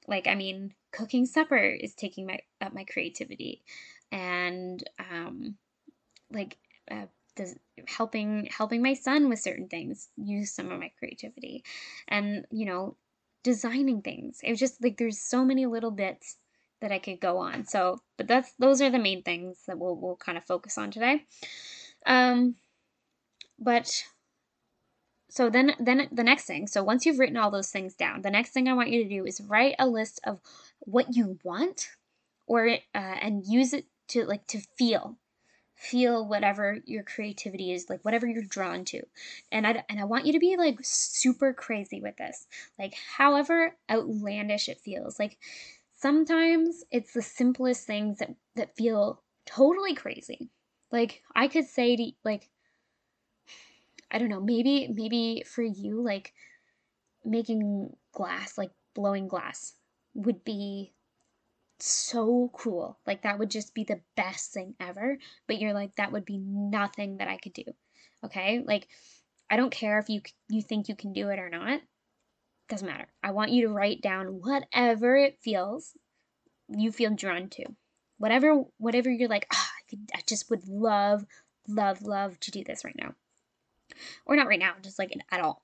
like, 0.07 0.27
I 0.27 0.35
mean, 0.35 0.73
cooking 0.91 1.25
supper 1.25 1.57
is 1.57 1.95
taking 1.95 2.27
my 2.27 2.39
up 2.59 2.73
my 2.73 2.83
creativity. 2.83 3.63
And, 4.11 4.83
um, 4.99 5.57
like, 6.31 6.57
uh, 6.89 7.05
does 7.35 7.55
helping 7.87 8.47
helping 8.55 8.81
my 8.81 8.93
son 8.93 9.29
with 9.29 9.39
certain 9.39 9.67
things 9.67 10.09
use 10.17 10.51
some 10.51 10.71
of 10.71 10.79
my 10.79 10.91
creativity. 10.99 11.63
And 12.07 12.45
you 12.51 12.65
know 12.65 12.95
designing 13.43 14.01
things. 14.01 14.39
It 14.43 14.51
was 14.51 14.59
just 14.59 14.83
like 14.83 14.97
there's 14.97 15.19
so 15.19 15.43
many 15.43 15.65
little 15.65 15.91
bits 15.91 16.37
that 16.81 16.91
i 16.91 16.99
could 16.99 17.19
go 17.19 17.37
on. 17.37 17.65
So 17.65 17.99
but 18.17 18.27
that's 18.27 18.53
those 18.59 18.81
are 18.81 18.89
the 18.89 18.99
main 18.99 19.23
things 19.23 19.59
that 19.67 19.77
we'll, 19.77 19.95
we'll 19.95 20.15
kind 20.15 20.37
of 20.37 20.45
focus 20.45 20.77
on 20.77 20.91
today. 20.91 21.25
Um 22.05 22.55
but 23.59 24.03
so 25.29 25.49
then 25.49 25.73
then 25.79 26.09
the 26.11 26.23
next 26.23 26.45
thing. 26.45 26.67
So 26.67 26.83
once 26.83 27.05
you've 27.05 27.19
written 27.19 27.37
all 27.37 27.51
those 27.51 27.69
things 27.69 27.93
down 27.95 28.21
the 28.21 28.31
next 28.31 28.51
thing 28.51 28.67
i 28.67 28.73
want 28.73 28.89
you 28.89 29.03
to 29.03 29.09
do 29.09 29.25
is 29.25 29.41
write 29.41 29.75
a 29.79 29.87
list 29.87 30.19
of 30.25 30.41
what 30.79 31.15
you 31.15 31.39
want 31.43 31.89
or 32.47 32.67
uh, 32.67 32.77
and 32.93 33.45
use 33.45 33.73
it 33.73 33.85
to 34.09 34.25
like 34.25 34.45
to 34.47 34.59
feel 34.77 35.17
feel 35.81 36.27
whatever 36.27 36.77
your 36.85 37.01
creativity 37.01 37.71
is 37.71 37.89
like 37.89 38.05
whatever 38.05 38.27
you're 38.27 38.43
drawn 38.43 38.85
to. 38.85 39.01
And 39.51 39.65
i 39.65 39.83
and 39.89 39.99
i 39.99 40.03
want 40.03 40.27
you 40.27 40.33
to 40.33 40.39
be 40.39 40.55
like 40.55 40.77
super 40.83 41.53
crazy 41.53 42.01
with 42.01 42.17
this. 42.17 42.45
Like 42.77 42.93
however 43.17 43.75
outlandish 43.89 44.69
it 44.69 44.79
feels. 44.79 45.17
Like 45.19 45.39
sometimes 45.97 46.83
it's 46.91 47.13
the 47.13 47.21
simplest 47.23 47.87
things 47.87 48.19
that 48.19 48.35
that 48.55 48.75
feel 48.75 49.23
totally 49.47 49.95
crazy. 49.95 50.49
Like 50.91 51.23
i 51.35 51.47
could 51.47 51.65
say 51.65 51.95
to 51.95 52.11
like 52.23 52.49
i 54.11 54.19
don't 54.19 54.29
know 54.29 54.41
maybe 54.41 54.87
maybe 54.93 55.43
for 55.47 55.63
you 55.63 56.01
like 56.01 56.33
making 57.25 57.89
glass 58.11 58.57
like 58.57 58.71
blowing 58.93 59.27
glass 59.27 59.73
would 60.13 60.43
be 60.43 60.93
so 61.87 62.49
cool. 62.53 62.97
Like 63.05 63.23
that 63.23 63.39
would 63.39 63.49
just 63.49 63.73
be 63.73 63.83
the 63.83 64.01
best 64.15 64.53
thing 64.53 64.75
ever. 64.79 65.17
But 65.47 65.59
you're 65.59 65.73
like 65.73 65.95
that 65.95 66.11
would 66.11 66.25
be 66.25 66.37
nothing 66.37 67.17
that 67.17 67.27
I 67.27 67.37
could 67.37 67.53
do. 67.53 67.63
Okay? 68.23 68.63
Like 68.65 68.87
I 69.49 69.57
don't 69.57 69.71
care 69.71 69.99
if 69.99 70.09
you 70.09 70.21
you 70.49 70.61
think 70.61 70.87
you 70.89 70.95
can 70.95 71.13
do 71.13 71.29
it 71.29 71.39
or 71.39 71.49
not. 71.49 71.81
Doesn't 72.69 72.87
matter. 72.87 73.07
I 73.23 73.31
want 73.31 73.51
you 73.51 73.67
to 73.67 73.73
write 73.73 74.01
down 74.01 74.41
whatever 74.41 75.17
it 75.17 75.39
feels 75.41 75.93
you 76.69 76.91
feel 76.91 77.13
drawn 77.13 77.49
to. 77.49 77.65
Whatever 78.17 78.63
whatever 78.77 79.09
you're 79.09 79.29
like, 79.29 79.47
oh, 79.53 79.67
I 79.79 79.89
could 79.89 80.09
I 80.13 80.21
just 80.27 80.49
would 80.49 80.67
love 80.67 81.25
love 81.67 82.01
love 82.01 82.39
to 82.41 82.51
do 82.51 82.63
this 82.63 82.85
right 82.85 82.97
now. 82.97 83.13
Or 84.25 84.35
not 84.35 84.47
right 84.47 84.59
now, 84.59 84.73
just 84.81 84.99
like 84.99 85.13
at 85.31 85.41
all. 85.41 85.63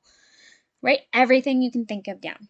Write 0.82 1.02
everything 1.14 1.62
you 1.62 1.72
can 1.72 1.86
think 1.86 2.08
of 2.08 2.22
down. 2.22 2.50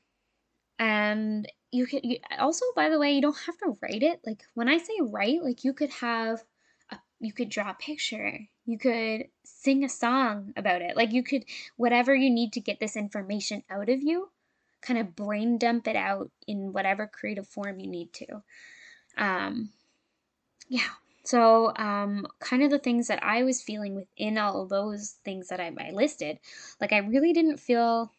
And 0.80 1.52
you 1.72 1.86
could 1.86 2.02
you, 2.04 2.18
also 2.40 2.66
by 2.76 2.90
the 2.90 3.00
way 3.00 3.12
you 3.14 3.22
don't 3.22 3.38
have 3.46 3.58
to 3.60 3.78
write 3.82 4.04
it. 4.04 4.22
Like 4.26 4.44
when 4.54 4.70
i 4.70 4.78
say 4.78 4.94
write 5.02 5.44
like 5.44 5.64
you 5.64 5.74
could 5.74 5.90
have 5.90 6.44
a, 6.92 6.98
you 7.20 7.34
could 7.34 7.50
draw 7.50 7.72
a 7.72 7.76
picture. 7.76 8.40
You 8.66 8.78
could 8.78 9.28
sing 9.44 9.84
a 9.84 9.90
song 9.90 10.54
about 10.56 10.82
it. 10.82 10.96
Like 10.96 11.14
you 11.14 11.24
could 11.24 11.46
whatever 11.78 12.14
you 12.16 12.30
need 12.30 12.54
to 12.54 12.60
get 12.60 12.80
this 12.80 12.96
information 12.96 13.64
out 13.70 13.90
of 13.90 14.02
you 14.02 14.30
kind 14.82 15.00
of 15.00 15.16
brain 15.16 15.58
dump 15.58 15.88
it 15.88 15.96
out 15.96 16.30
in 16.48 16.72
whatever 16.72 17.08
creative 17.08 17.48
form 17.48 17.80
you 17.80 17.88
need 17.88 18.14
to. 18.14 18.44
Um 19.18 19.72
yeah. 20.70 20.90
So 21.24 21.74
um 21.76 22.28
kind 22.40 22.64
of 22.64 22.72
the 22.72 22.80
things 22.80 23.08
that 23.08 23.22
i 23.24 23.44
was 23.44 23.62
feeling 23.62 23.96
within 23.96 24.38
all 24.38 24.66
those 24.66 25.18
things 25.26 25.50
that 25.50 25.60
i, 25.60 25.74
I 25.78 25.92
listed 25.92 26.40
like 26.80 26.94
i 26.94 27.00
really 27.00 27.34
didn't 27.34 27.60
feel 27.60 28.12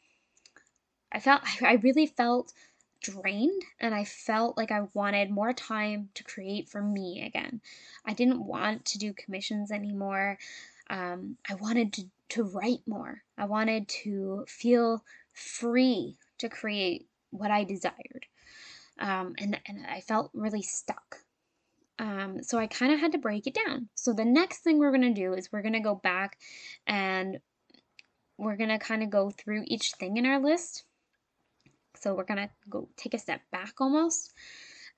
i 1.12 1.20
felt 1.20 1.42
i 1.62 1.74
really 1.74 2.06
felt 2.06 2.52
drained 3.00 3.62
and 3.80 3.94
I 3.94 4.04
felt 4.04 4.56
like 4.56 4.70
I 4.70 4.82
wanted 4.94 5.30
more 5.30 5.52
time 5.52 6.08
to 6.14 6.24
create 6.24 6.68
for 6.68 6.82
me 6.82 7.24
again. 7.24 7.60
I 8.04 8.12
didn't 8.12 8.44
want 8.44 8.84
to 8.86 8.98
do 8.98 9.12
commissions 9.12 9.70
anymore. 9.70 10.38
Um, 10.90 11.36
I 11.48 11.54
wanted 11.54 11.92
to, 11.94 12.04
to 12.30 12.44
write 12.44 12.82
more. 12.86 13.22
I 13.36 13.44
wanted 13.44 13.88
to 14.02 14.44
feel 14.48 15.04
free 15.32 16.16
to 16.38 16.48
create 16.48 17.06
what 17.30 17.50
I 17.50 17.64
desired. 17.64 18.26
Um, 18.98 19.34
and, 19.38 19.60
and 19.66 19.86
I 19.86 20.00
felt 20.00 20.30
really 20.34 20.62
stuck. 20.62 21.18
Um, 22.00 22.42
so 22.42 22.58
I 22.58 22.66
kind 22.66 22.92
of 22.92 23.00
had 23.00 23.12
to 23.12 23.18
break 23.18 23.46
it 23.46 23.54
down. 23.66 23.88
So 23.94 24.12
the 24.12 24.24
next 24.24 24.58
thing 24.58 24.78
we're 24.78 24.96
going 24.96 25.14
to 25.14 25.20
do 25.20 25.34
is 25.34 25.50
we're 25.52 25.62
going 25.62 25.72
to 25.74 25.80
go 25.80 25.96
back 25.96 26.38
and 26.86 27.38
we're 28.38 28.56
going 28.56 28.70
to 28.70 28.78
kind 28.78 29.02
of 29.02 29.10
go 29.10 29.30
through 29.30 29.64
each 29.66 29.92
thing 29.98 30.16
in 30.16 30.26
our 30.26 30.40
list 30.40 30.84
so 32.00 32.14
we're 32.14 32.24
going 32.24 32.38
to 32.38 32.50
go 32.68 32.88
take 32.96 33.14
a 33.14 33.18
step 33.18 33.40
back 33.50 33.74
almost 33.80 34.34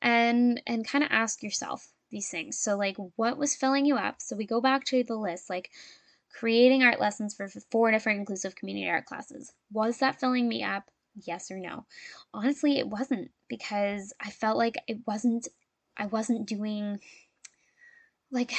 and 0.03 0.61
and 0.67 0.87
kind 0.87 1.05
of 1.05 1.11
ask 1.13 1.43
yourself 1.43 1.89
these 2.11 2.29
things. 2.29 2.59
So 2.59 2.77
like 2.77 2.97
what 3.17 3.39
was 3.39 3.55
filling 3.55 3.87
you 3.87 3.97
up? 3.97 4.17
So 4.19 4.37
we 4.37 4.47
go 4.47 4.61
back 4.61 4.85
to 4.87 5.05
the 5.05 5.17
list 5.17 5.51
like 5.51 5.71
creating 6.33 6.83
art 6.83 7.01
lessons 7.01 7.35
for 7.35 7.49
four 7.71 7.91
different 7.91 8.21
inclusive 8.21 8.55
community 8.55 8.89
art 8.89 9.07
classes. 9.07 9.53
Was 9.73 9.99
that 9.99 10.21
filling 10.21 10.49
me 10.49 10.63
up? 10.63 10.85
Yes 11.27 11.51
or 11.51 11.59
no? 11.59 11.87
Honestly, 12.33 12.79
it 12.79 12.89
wasn't 12.89 13.31
because 13.49 14.13
I 14.21 14.31
felt 14.31 14.57
like 14.57 14.77
it 14.87 14.99
wasn't 15.07 15.49
I 15.97 16.07
wasn't 16.07 16.47
doing 16.47 17.01
like 18.31 18.53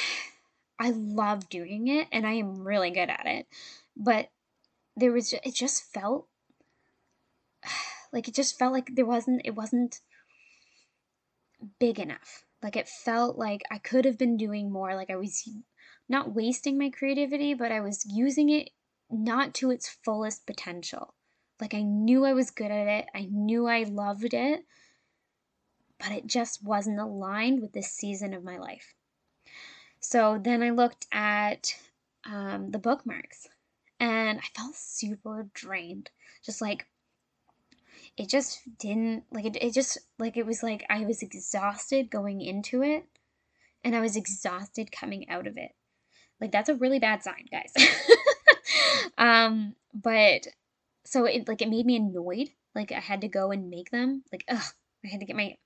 I 0.78 0.90
love 0.90 1.48
doing 1.48 1.88
it 1.88 2.08
and 2.12 2.26
I 2.26 2.32
am 2.34 2.66
really 2.66 2.90
good 2.90 3.08
at 3.08 3.26
it. 3.26 3.46
But 3.96 4.30
there 4.96 5.12
was 5.12 5.32
it 5.32 5.54
just 5.54 5.84
felt 5.92 6.28
like 8.12 8.28
it 8.28 8.34
just 8.34 8.58
felt 8.58 8.72
like 8.72 8.94
there 8.94 9.06
wasn't 9.06 9.42
it 9.44 9.54
wasn't 9.54 10.00
big 11.78 11.98
enough. 11.98 12.44
Like 12.62 12.76
it 12.76 12.88
felt 12.88 13.38
like 13.38 13.62
I 13.70 13.78
could 13.78 14.04
have 14.04 14.18
been 14.18 14.36
doing 14.36 14.70
more. 14.70 14.94
Like 14.94 15.10
I 15.10 15.16
was 15.16 15.48
not 16.08 16.34
wasting 16.34 16.78
my 16.78 16.90
creativity, 16.90 17.54
but 17.54 17.72
I 17.72 17.80
was 17.80 18.04
using 18.06 18.50
it 18.50 18.70
not 19.10 19.54
to 19.54 19.70
its 19.70 19.88
fullest 20.04 20.46
potential. 20.46 21.14
Like 21.60 21.74
I 21.74 21.82
knew 21.82 22.24
I 22.24 22.32
was 22.32 22.50
good 22.50 22.70
at 22.70 22.86
it. 22.86 23.06
I 23.14 23.28
knew 23.30 23.66
I 23.66 23.84
loved 23.84 24.34
it, 24.34 24.64
but 25.98 26.12
it 26.12 26.26
just 26.26 26.64
wasn't 26.64 26.98
aligned 26.98 27.60
with 27.60 27.72
this 27.72 27.90
season 27.90 28.34
of 28.34 28.44
my 28.44 28.58
life. 28.58 28.94
So 30.00 30.40
then 30.42 30.62
I 30.62 30.70
looked 30.70 31.06
at 31.12 31.74
um, 32.24 32.70
the 32.70 32.78
bookmarks 32.78 33.46
and 34.00 34.40
I 34.40 34.58
felt 34.58 34.74
super 34.74 35.48
drained. 35.54 36.10
Just 36.44 36.60
like 36.60 36.86
it 38.16 38.28
just 38.28 38.60
didn't 38.78 39.24
like 39.30 39.46
it, 39.46 39.56
it 39.56 39.72
just 39.72 39.98
like 40.18 40.36
it 40.36 40.46
was 40.46 40.62
like 40.62 40.84
I 40.90 41.04
was 41.04 41.22
exhausted 41.22 42.10
going 42.10 42.40
into 42.40 42.82
it 42.82 43.04
and 43.84 43.96
I 43.96 44.00
was 44.00 44.16
exhausted 44.16 44.92
coming 44.92 45.28
out 45.28 45.46
of 45.46 45.56
it. 45.56 45.72
Like 46.40 46.52
that's 46.52 46.68
a 46.68 46.74
really 46.74 46.98
bad 46.98 47.22
sign, 47.22 47.46
guys. 47.50 47.72
um 49.18 49.74
but 49.94 50.46
so 51.04 51.24
it 51.24 51.48
like 51.48 51.62
it 51.62 51.70
made 51.70 51.86
me 51.86 51.96
annoyed. 51.96 52.50
Like 52.74 52.92
I 52.92 53.00
had 53.00 53.22
to 53.22 53.28
go 53.28 53.50
and 53.50 53.70
make 53.70 53.90
them. 53.90 54.24
Like 54.30 54.44
ugh, 54.48 54.62
I 55.04 55.08
had 55.08 55.20
to 55.20 55.26
get 55.26 55.36
my 55.36 55.56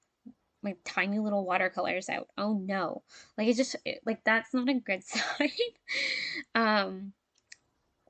my 0.63 0.77
tiny 0.85 1.19
little 1.19 1.45
watercolors 1.45 2.09
out. 2.09 2.29
Oh 2.39 2.55
no. 2.55 3.03
Like 3.37 3.49
it 3.49 3.57
just 3.57 3.75
it, 3.85 4.01
like 4.07 4.23
that's 4.25 4.55
not 4.55 4.69
a 4.69 4.75
good 4.75 5.03
sign. 5.05 5.51
um 6.55 7.13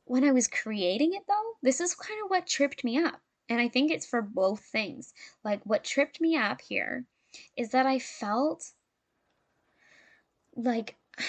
when 0.05 0.25
I 0.25 0.31
was 0.31 0.46
creating 0.46 1.14
it 1.14 1.22
though, 1.27 1.53
this 1.62 1.81
is 1.81 1.94
kind 1.94 2.20
of 2.22 2.31
what 2.31 2.46
tripped 2.46 2.85
me 2.85 2.99
up 2.99 3.20
and 3.48 3.61
I 3.61 3.68
think 3.68 3.90
it's 3.90 4.06
for 4.06 4.22
both 4.22 4.61
things. 4.61 5.12
Like 5.44 5.61
what 5.64 5.85
tripped 5.85 6.20
me 6.20 6.37
up 6.37 6.61
here 6.61 7.04
is 7.56 7.70
that 7.70 7.87
I 7.87 7.98
felt 7.98 8.72
like 10.56 10.96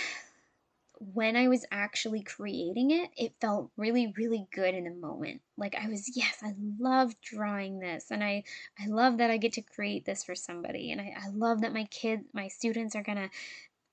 when 1.00 1.36
I 1.36 1.48
was 1.48 1.64
actually 1.72 2.24
creating 2.24 2.90
it, 2.90 3.12
it 3.16 3.34
felt 3.40 3.70
really, 3.78 4.14
really 4.18 4.48
good 4.52 4.74
in 4.74 4.86
the 4.86 4.90
moment. 4.90 5.42
Like 5.56 5.76
I 5.76 5.88
was, 5.90 6.16
yes, 6.16 6.40
I 6.42 6.54
love 6.80 7.20
drawing 7.22 7.80
this, 7.80 8.10
and 8.10 8.24
I, 8.24 8.44
I 8.80 8.88
love 8.88 9.20
that 9.20 9.30
I 9.30 9.38
get 9.38 9.54
to 9.54 9.62
create 9.62 10.06
this 10.06 10.24
for 10.24 10.34
somebody, 10.34 10.92
and 10.92 11.00
I, 11.00 11.14
I 11.24 11.30
love 11.30 11.62
that 11.62 11.74
my 11.74 11.86
kids, 11.86 12.24
my 12.34 12.48
students 12.48 12.96
are 12.96 13.04
gonna, 13.04 13.30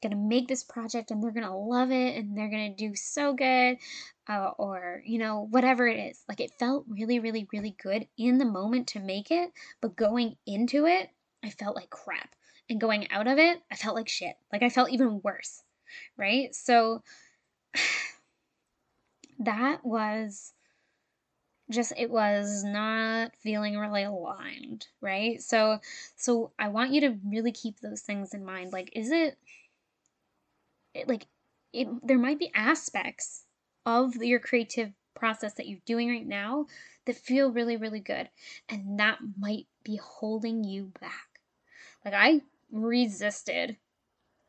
gonna 0.02 0.16
make 0.16 0.48
this 0.48 0.62
project, 0.62 1.10
and 1.10 1.22
they're 1.22 1.30
gonna 1.30 1.56
love 1.56 1.90
it, 1.90 2.16
and 2.16 2.36
they're 2.36 2.50
gonna 2.50 2.74
do 2.74 2.94
so 2.94 3.34
good, 3.34 3.78
uh, 4.28 4.50
or 4.58 5.02
you 5.04 5.18
know 5.18 5.46
whatever 5.50 5.86
it 5.86 5.98
is. 5.98 6.22
Like 6.28 6.40
it 6.40 6.52
felt 6.58 6.84
really, 6.88 7.18
really, 7.20 7.48
really 7.52 7.76
good 7.82 8.06
in 8.16 8.38
the 8.38 8.44
moment 8.44 8.88
to 8.88 9.00
make 9.00 9.30
it, 9.30 9.50
but 9.80 9.96
going 9.96 10.36
into 10.46 10.86
it, 10.86 11.10
I 11.42 11.50
felt 11.50 11.76
like 11.76 11.90
crap, 11.90 12.34
and 12.68 12.80
going 12.80 13.10
out 13.10 13.26
of 13.26 13.38
it, 13.38 13.62
I 13.70 13.76
felt 13.76 13.96
like 13.96 14.08
shit. 14.08 14.36
Like 14.52 14.62
I 14.62 14.68
felt 14.70 14.90
even 14.90 15.20
worse 15.22 15.62
right? 16.16 16.54
So 16.54 17.02
that 19.40 19.84
was 19.84 20.52
just 21.70 21.92
it 21.96 22.10
was 22.10 22.62
not 22.62 23.34
feeling 23.36 23.78
really 23.78 24.02
aligned 24.02 24.86
right 25.00 25.40
so 25.40 25.78
so 26.14 26.52
i 26.58 26.68
want 26.68 26.92
you 26.92 27.00
to 27.00 27.16
really 27.26 27.52
keep 27.52 27.80
those 27.80 28.02
things 28.02 28.34
in 28.34 28.44
mind 28.44 28.70
like 28.70 28.90
is 28.94 29.10
it, 29.10 29.38
it 30.94 31.08
like 31.08 31.26
it, 31.72 31.88
there 32.06 32.18
might 32.18 32.38
be 32.38 32.52
aspects 32.54 33.44
of 33.84 34.14
your 34.16 34.38
creative 34.38 34.92
process 35.14 35.54
that 35.54 35.68
you're 35.68 35.80
doing 35.86 36.08
right 36.08 36.26
now 36.26 36.66
that 37.06 37.16
feel 37.16 37.50
really 37.50 37.76
really 37.76 38.00
good 38.00 38.28
and 38.68 38.98
that 38.98 39.18
might 39.38 39.66
be 39.84 39.96
holding 39.96 40.64
you 40.64 40.92
back 41.00 41.40
like 42.04 42.14
i 42.14 42.40
resisted 42.72 43.76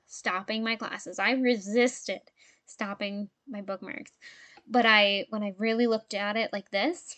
stopping 0.08 0.64
my 0.64 0.76
classes. 0.76 1.20
I 1.20 1.32
resisted 1.32 2.22
stopping 2.66 3.30
my 3.48 3.62
bookmarks. 3.62 4.12
But 4.68 4.86
I 4.86 5.26
when 5.30 5.44
I 5.44 5.54
really 5.58 5.88
looked 5.88 6.14
at 6.14 6.38
it 6.38 6.52
like 6.52 6.72
this, 6.72 7.16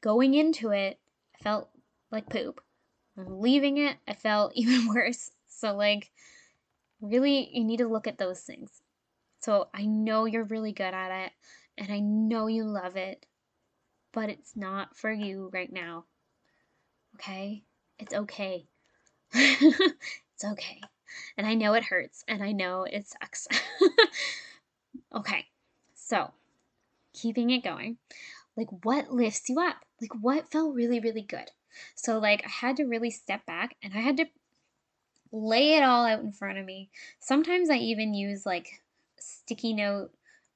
going 0.00 0.34
into 0.34 0.70
it, 0.70 0.98
I 1.38 1.42
felt 1.42 1.68
like 2.10 2.28
poop. 2.28 2.60
leaving 3.16 3.78
it, 3.78 3.96
I 4.06 4.14
felt 4.14 4.52
even 4.56 4.88
worse. 4.88 5.30
So 5.46 5.76
like 5.76 6.10
really 7.00 7.48
you 7.52 7.64
need 7.64 7.78
to 7.78 7.88
look 7.88 8.06
at 8.06 8.18
those 8.18 8.40
things. 8.40 8.82
So 9.40 9.68
I 9.72 9.84
know 9.84 10.24
you're 10.24 10.44
really 10.44 10.72
good 10.72 10.94
at 10.94 11.26
it 11.26 11.32
and 11.76 11.92
I 11.92 12.00
know 12.00 12.46
you 12.48 12.64
love 12.64 12.96
it, 12.96 13.26
but 14.12 14.28
it's 14.28 14.56
not 14.56 14.96
for 14.96 15.12
you 15.12 15.50
right 15.52 15.72
now. 15.72 16.04
Okay? 17.14 17.62
It's 17.98 18.14
okay. 18.14 18.66
it's 19.32 20.44
okay. 20.44 20.80
And 21.36 21.46
I 21.46 21.54
know 21.54 21.74
it 21.74 21.84
hurts 21.84 22.24
and 22.26 22.42
I 22.42 22.52
know 22.52 22.84
it 22.84 23.06
sucks. 23.08 23.46
okay, 25.14 25.46
so 25.94 26.32
keeping 27.12 27.50
it 27.50 27.64
going. 27.64 27.98
Like, 28.56 28.68
what 28.84 29.12
lifts 29.12 29.48
you 29.48 29.60
up? 29.60 29.76
Like, 30.00 30.10
what 30.20 30.50
felt 30.50 30.74
really, 30.74 30.98
really 31.00 31.22
good? 31.22 31.50
So, 31.94 32.18
like, 32.18 32.42
I 32.44 32.50
had 32.50 32.76
to 32.78 32.84
really 32.84 33.10
step 33.10 33.46
back 33.46 33.76
and 33.82 33.94
I 33.94 33.98
had 33.98 34.16
to 34.16 34.26
lay 35.32 35.74
it 35.74 35.82
all 35.82 36.06
out 36.06 36.20
in 36.20 36.32
front 36.32 36.58
of 36.58 36.64
me. 36.64 36.90
Sometimes 37.20 37.70
I 37.70 37.76
even 37.76 38.14
use 38.14 38.46
like 38.46 38.82
sticky 39.18 39.74
note 39.74 40.10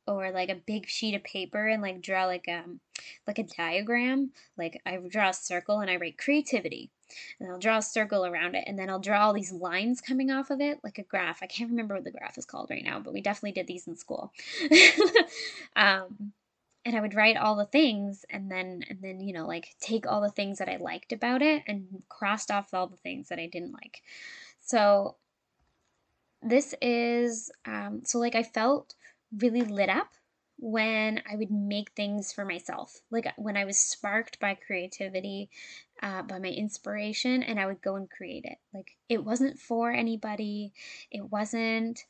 or 0.07 0.31
like 0.33 0.49
a 0.49 0.55
big 0.55 0.89
sheet 0.89 1.15
of 1.15 1.23
paper 1.23 1.69
and 1.69 1.83
like 1.83 2.03
draw 2.03 2.27
like 2.27 2.49
um 2.49 2.81
like 3.27 3.39
a 3.39 3.45
diagram. 3.45 4.31
Like 4.57 4.81
I 4.85 4.97
draw 4.97 5.31
a 5.31 5.35
circle 5.35 5.81
and 5.81 5.91
I 5.91 5.97
write 5.97 6.19
creativity. 6.19 6.91
And 7.39 7.51
I'll 7.51 7.59
draw 7.59 7.77
a 7.77 7.83
circle 7.83 8.25
around 8.25 8.55
it 8.55 8.65
and 8.67 8.79
then 8.79 8.89
I'll 8.89 8.99
draw 8.99 9.27
all 9.27 9.35
these 9.35 9.53
lines 9.53 10.01
coming 10.01 10.31
off 10.31 10.51
of 10.51 10.63
it, 10.63 10.81
like 10.83 10.99
a 10.99 11.03
graph. 11.03 11.43
I 11.43 11.47
can't 11.47 11.69
remember 11.69 11.95
what 11.95 12.05
the 12.05 12.11
graph 12.11 12.39
is 12.39 12.47
called 12.47 12.71
right 12.71 12.83
now, 12.83 13.01
but 13.01 13.13
we 13.13 13.21
definitely 13.21 13.53
did 13.53 13.67
these 13.67 13.87
in 13.87 13.97
school. 13.97 14.33
um, 15.77 16.33
and 16.85 16.97
I 16.97 17.01
would 17.01 17.15
write 17.15 17.37
all 17.37 17.57
the 17.57 17.67
things 17.67 18.25
and 18.31 18.51
then 18.51 18.83
and 18.89 18.99
then 19.01 19.21
you 19.21 19.33
know 19.33 19.47
like 19.47 19.75
take 19.81 20.07
all 20.07 20.21
the 20.21 20.31
things 20.31 20.59
that 20.59 20.69
I 20.69 20.77
liked 20.77 21.13
about 21.13 21.43
it 21.43 21.63
and 21.67 22.03
crossed 22.09 22.51
off 22.51 22.75
all 22.75 22.87
the 22.87 22.97
things 22.97 23.29
that 23.29 23.39
I 23.39 23.47
didn't 23.47 23.73
like. 23.73 24.03
So 24.73 25.17
this 26.41 26.75
is 26.81 27.51
um, 27.67 28.01
so 28.07 28.19
like 28.19 28.35
I 28.35 28.43
felt 28.43 28.95
really 29.37 29.61
lit 29.61 29.91
up 29.91 30.09
when 30.59 31.21
I 31.31 31.37
would 31.37 31.51
make 31.51 31.91
things 31.91 32.33
for 32.33 32.47
myself. 32.47 33.03
Like 33.11 33.27
when 33.37 33.59
I 33.59 33.67
was 33.67 33.79
sparked 33.79 34.41
by 34.41 34.55
creativity, 34.55 35.51
uh, 36.03 36.23
by 36.23 36.39
my 36.39 36.49
inspiration, 36.49 37.43
and 37.43 37.61
I 37.61 37.67
would 37.67 37.83
go 37.83 37.97
and 37.97 38.09
create 38.09 38.47
it. 38.47 38.57
Like 38.73 38.97
it 39.11 39.23
wasn't 39.23 39.59
for 39.59 39.93
anybody, 39.93 40.73
it 41.11 41.31
wasn't 41.31 42.07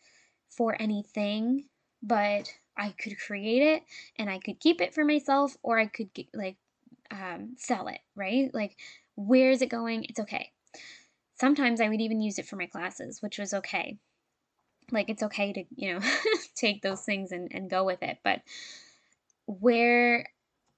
for 0.49 0.81
anything, 0.81 1.65
but 2.01 2.55
I 2.77 2.91
could 2.91 3.19
create 3.19 3.63
it 3.63 3.83
and 4.21 4.31
I 4.31 4.39
could 4.39 4.61
keep 4.61 4.81
it 4.81 4.95
for 4.95 5.05
myself 5.05 5.57
or 5.65 5.81
I 5.81 5.87
could 5.87 6.15
get, 6.15 6.27
like 6.33 6.59
um, 7.11 7.55
sell 7.57 7.89
it, 7.89 7.99
right? 8.15 8.55
Like, 8.55 8.77
where 9.17 9.51
is 9.51 9.63
it 9.63 9.69
going? 9.69 10.05
It's 10.05 10.21
okay. 10.21 10.53
Sometimes 11.43 11.81
I 11.81 11.89
would 11.89 12.01
even 12.01 12.21
use 12.21 12.39
it 12.39 12.47
for 12.47 12.55
my 12.55 12.67
classes, 12.67 13.21
which 13.21 13.37
was 13.37 13.53
okay. 13.53 13.99
Like 14.93 15.11
it's 15.11 15.25
okay 15.25 15.53
to 15.53 15.65
you 15.75 15.95
know 15.95 16.01
take 16.55 16.83
those 16.83 17.03
things 17.03 17.33
and, 17.33 17.51
and 17.51 17.69
go 17.69 17.83
with 17.83 18.01
it 18.01 18.19
but 18.23 18.43
where 19.47 20.25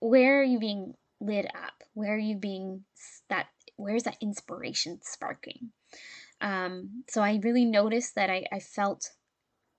where 0.01 0.41
are 0.41 0.51
you 0.53 0.59
being 0.59 0.95
lit 1.21 1.45
up? 1.47 1.75
Where 1.93 2.15
are 2.15 2.27
you 2.31 2.37
being 2.37 2.85
that 3.29 3.49
where's 3.77 4.05
that 4.05 4.17
inspiration 4.23 5.01
sparking? 5.03 5.71
Um 6.41 7.05
so 7.11 7.21
i 7.21 7.39
really 7.43 7.67
noticed 7.67 8.15
that 8.15 8.31
i, 8.31 8.47
I 8.51 8.61
felt 8.61 9.11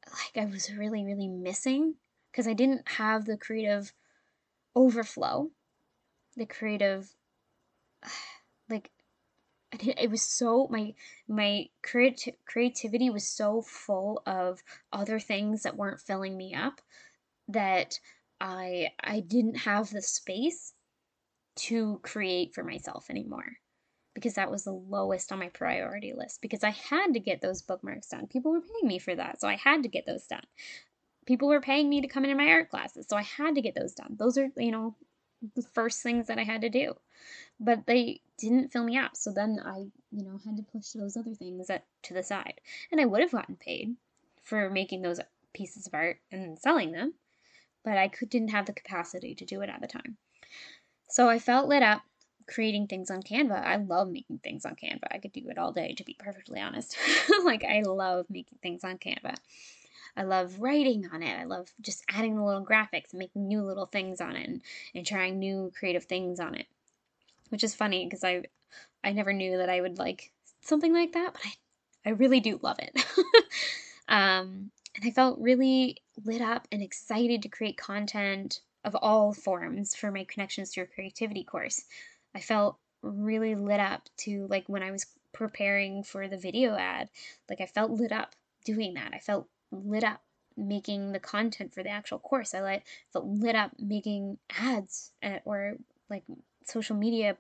like 0.08 0.44
i 0.44 0.46
was 0.46 0.72
really 0.72 1.04
really 1.04 1.28
missing 1.28 1.96
because 2.32 2.48
i 2.48 2.54
didn't 2.54 2.88
have 2.90 3.26
the 3.26 3.38
creative 3.38 3.92
overflow 4.76 5.50
the 6.36 6.46
creative 6.46 7.10
it 9.84 10.10
was 10.10 10.22
so 10.22 10.68
my 10.70 10.94
my 11.28 11.68
creati- 11.84 12.36
creativity 12.46 13.10
was 13.10 13.28
so 13.28 13.62
full 13.62 14.22
of 14.26 14.62
other 14.92 15.20
things 15.20 15.64
that 15.64 15.78
weren't 15.78 16.02
filling 16.02 16.38
me 16.38 16.54
up 16.54 16.82
that 17.48 18.00
I 18.40 18.90
I 19.00 19.22
didn't 19.22 19.56
have 19.56 19.90
the 19.90 20.02
space 20.02 20.74
to 21.56 22.00
create 22.04 22.54
for 22.54 22.64
myself 22.64 23.10
anymore 23.10 23.58
because 24.14 24.34
that 24.36 24.52
was 24.52 24.64
the 24.64 24.72
lowest 24.72 25.32
on 25.32 25.40
my 25.40 25.50
priority 25.50 26.14
list 26.14 26.42
because 26.42 26.64
I 26.64 26.72
had 26.72 27.14
to 27.14 27.20
get 27.20 27.42
those 27.42 27.62
bookmarks 27.62 28.08
done. 28.08 28.28
People 28.28 28.52
were 28.52 28.62
paying 28.62 28.88
me 28.88 29.00
for 29.00 29.16
that, 29.16 29.42
so 29.42 29.48
I 29.48 29.56
had 29.56 29.84
to 29.84 29.90
get 29.90 30.06
those 30.06 30.26
done. 30.26 30.46
People 31.26 31.48
were 31.48 31.62
paying 31.62 31.90
me 31.90 32.02
to 32.02 32.08
come 32.08 32.24
into 32.24 32.36
my 32.36 32.50
art 32.50 32.70
classes, 32.70 33.08
so 33.10 33.18
I 33.18 33.24
had 33.24 33.56
to 33.56 33.62
get 33.62 33.76
those 33.76 33.94
done. 33.94 34.16
Those 34.18 34.38
are, 34.38 34.50
you 34.58 34.72
know, 34.72 34.96
the 35.56 35.62
first 35.62 36.02
things 36.02 36.28
that 36.28 36.40
I 36.40 36.44
had 36.44 36.62
to 36.62 36.70
do 36.70 36.96
but 37.60 37.86
they 37.86 38.22
didn't 38.38 38.72
fill 38.72 38.84
me 38.84 38.98
up. 38.98 39.16
So 39.16 39.32
then 39.32 39.60
I, 39.64 39.86
you 40.12 40.24
know, 40.24 40.40
had 40.46 40.58
to 40.58 40.64
push 40.64 40.90
those 40.92 41.18
other 41.18 41.34
things 41.34 41.70
at, 41.70 41.86
to 42.04 42.14
the 42.14 42.24
side. 42.24 42.60
And 42.92 43.00
I 43.00 43.06
would 43.06 43.22
have 43.22 43.32
gotten 43.32 43.56
paid 43.56 43.96
for 44.44 44.70
making 44.70 45.02
those 45.02 45.20
pieces 45.54 45.88
of 45.88 45.94
art 45.94 46.20
and 46.32 46.60
selling 46.60 46.92
them, 46.92 47.14
but 47.84 47.98
I 47.98 48.08
could, 48.08 48.30
didn't 48.30 48.50
have 48.50 48.66
the 48.66 48.74
capacity 48.74 49.34
to 49.36 49.46
do 49.46 49.62
it 49.62 49.70
at 49.70 49.82
the 49.82 49.88
time. 49.88 50.18
So 51.10 51.30
I 51.30 51.40
felt 51.40 51.70
lit 51.70 51.84
up 51.84 52.02
creating 52.48 52.88
things 52.88 53.10
on 53.10 53.24
Canva. 53.24 53.66
I 53.66 53.78
love 53.78 54.10
making 54.10 54.40
things 54.40 54.66
on 54.66 54.76
Canva. 54.76 55.08
I 55.12 55.18
could 55.18 55.32
do 55.32 55.48
it 55.50 55.58
all 55.58 55.72
day, 55.72 55.94
to 55.94 56.04
be 56.04 56.16
perfectly 56.20 56.60
honest. 56.60 56.98
like, 57.44 57.64
I 57.64 57.82
love 57.82 58.28
making 58.30 58.60
things 58.62 58.84
on 58.84 58.98
Canva. 58.98 59.36
I 60.18 60.24
love 60.24 60.60
writing 60.60 61.10
on 61.12 61.24
it. 61.24 61.40
I 61.40 61.46
love 61.46 61.74
just 61.82 62.04
adding 62.10 62.36
the 62.36 62.44
little 62.44 62.66
graphics 62.66 63.12
and 63.12 63.20
making 63.20 63.48
new 63.48 63.64
little 63.64 63.88
things 63.88 64.22
on 64.22 64.36
it 64.36 64.48
and, 64.48 64.62
and 64.94 65.06
trying 65.06 65.40
new 65.40 65.72
creative 65.78 66.06
things 66.06 66.40
on 66.40 66.56
it 66.56 66.68
which 67.50 67.64
is 67.64 67.76
funny 67.76 68.06
because 68.06 68.24
I 68.24 68.44
I 69.04 69.12
never 69.12 69.34
knew 69.34 69.58
that 69.58 69.70
I 69.70 69.82
would 69.82 69.98
like 69.98 70.32
something 70.62 70.94
like 70.94 71.14
that, 71.14 71.34
but 71.34 71.42
I 71.46 71.54
I 72.08 72.12
really 72.12 72.40
do 72.40 72.60
love 72.62 72.78
it. 72.80 73.04
um, 74.08 74.72
and 74.96 75.04
I 75.04 75.12
felt 75.12 75.40
really 75.40 75.98
lit 76.24 76.42
up 76.42 76.68
and 76.72 76.82
excited 76.82 77.42
to 77.42 77.50
create 77.50 77.78
content 77.78 78.62
of 78.84 78.96
all 78.96 79.34
forms 79.34 79.96
for 79.96 80.12
my 80.12 80.24
connections 80.26 80.72
to 80.72 80.82
your 80.82 80.88
creativity 80.88 81.44
course. 81.44 81.84
I 82.36 82.40
felt 82.40 82.78
really 83.02 83.56
lit 83.56 83.80
up 83.80 84.08
to 84.18 84.48
like 84.50 84.66
when 84.68 84.84
I 84.84 84.92
was 84.92 85.08
preparing 85.34 86.04
for 86.04 86.28
the 86.28 86.38
video 86.38 86.76
ad, 86.76 87.10
like 87.50 87.60
I 87.60 87.66
felt 87.66 87.92
lit 87.92 88.12
up 88.12 88.36
doing 88.64 88.94
that. 88.94 89.12
I 89.14 89.20
felt 89.20 89.48
lit 89.72 90.04
up 90.04 90.22
making 90.56 91.12
the 91.12 91.20
content 91.20 91.74
for 91.74 91.84
the 91.84 91.90
actual 91.90 92.20
course. 92.20 92.54
I 92.54 92.84
felt 93.12 93.26
lit 93.26 93.56
up 93.56 93.72
making 93.80 94.38
ads 94.50 95.12
at, 95.22 95.42
or 95.46 95.76
like 96.10 96.24
social 96.66 96.96
media 96.96 97.38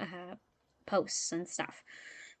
uh, 0.00 0.36
posts 0.86 1.32
and 1.32 1.48
stuff 1.48 1.84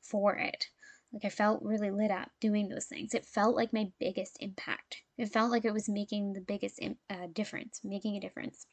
for 0.00 0.36
it. 0.36 0.68
Like 1.12 1.24
I 1.24 1.30
felt 1.30 1.62
really 1.62 1.90
lit 1.90 2.10
up 2.10 2.30
doing 2.40 2.68
those 2.68 2.86
things. 2.86 3.14
It 3.14 3.24
felt 3.26 3.56
like 3.56 3.72
my 3.72 3.90
biggest 3.98 4.36
impact. 4.40 5.02
It 5.16 5.32
felt 5.32 5.50
like 5.50 5.64
it 5.64 5.72
was 5.72 5.88
making 5.88 6.34
the 6.34 6.40
biggest 6.40 6.80
uh, 7.10 7.26
difference, 7.32 7.80
making 7.84 8.16
a 8.16 8.20
difference. 8.20 8.66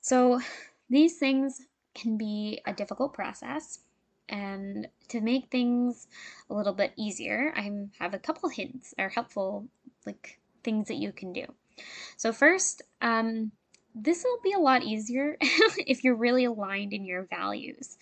So 0.00 0.40
these 0.88 1.18
things 1.18 1.60
can 1.94 2.16
be 2.16 2.60
a 2.66 2.72
difficult 2.72 3.12
process 3.14 3.80
And 4.28 4.88
to 5.08 5.20
make 5.20 5.50
things 5.50 6.08
a 6.50 6.54
little 6.54 6.72
bit 6.72 6.92
easier, 6.96 7.52
I 7.56 7.70
have 7.98 8.14
a 8.14 8.18
couple 8.18 8.48
hints 8.48 8.94
or 8.98 9.08
helpful 9.10 9.68
like 10.06 10.40
things 10.64 10.88
that 10.88 10.96
you 10.96 11.12
can 11.12 11.32
do. 11.32 11.46
So 12.16 12.32
first, 12.32 12.82
um, 13.02 13.52
this 13.94 14.24
will 14.24 14.40
be 14.42 14.52
a 14.52 14.58
lot 14.58 14.82
easier 14.82 15.36
if 15.40 16.04
you're 16.04 16.14
really 16.14 16.44
aligned 16.44 16.92
in 16.92 17.04
your 17.04 17.24
values. 17.24 17.98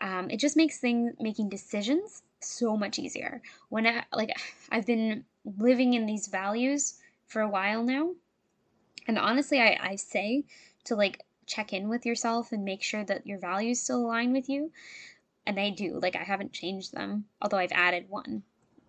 Um, 0.00 0.30
it 0.30 0.38
just 0.38 0.56
makes 0.56 0.78
things 0.78 1.14
making 1.20 1.48
decisions 1.48 2.22
so 2.40 2.76
much 2.76 2.98
easier. 2.98 3.42
When 3.68 3.86
I 3.86 4.04
like 4.12 4.30
I've 4.70 4.86
been 4.86 5.24
living 5.44 5.94
in 5.94 6.06
these 6.06 6.28
values 6.28 6.94
for 7.26 7.42
a 7.42 7.48
while 7.48 7.82
now, 7.82 8.12
and 9.06 9.18
honestly, 9.18 9.60
I, 9.60 9.78
I 9.80 9.96
say 9.96 10.44
to 10.84 10.94
like 10.94 11.24
check 11.46 11.72
in 11.72 11.88
with 11.88 12.06
yourself 12.06 12.52
and 12.52 12.64
make 12.64 12.82
sure 12.82 13.04
that 13.04 13.26
your 13.26 13.38
values 13.38 13.80
still 13.80 14.04
align 14.06 14.32
with 14.32 14.48
you. 14.48 14.70
And 15.44 15.58
they 15.58 15.70
do. 15.70 15.98
Like 16.00 16.14
I 16.14 16.22
haven't 16.22 16.52
changed 16.52 16.92
them, 16.92 17.24
although 17.40 17.58
I've 17.58 17.72
added 17.72 18.06
one 18.08 18.44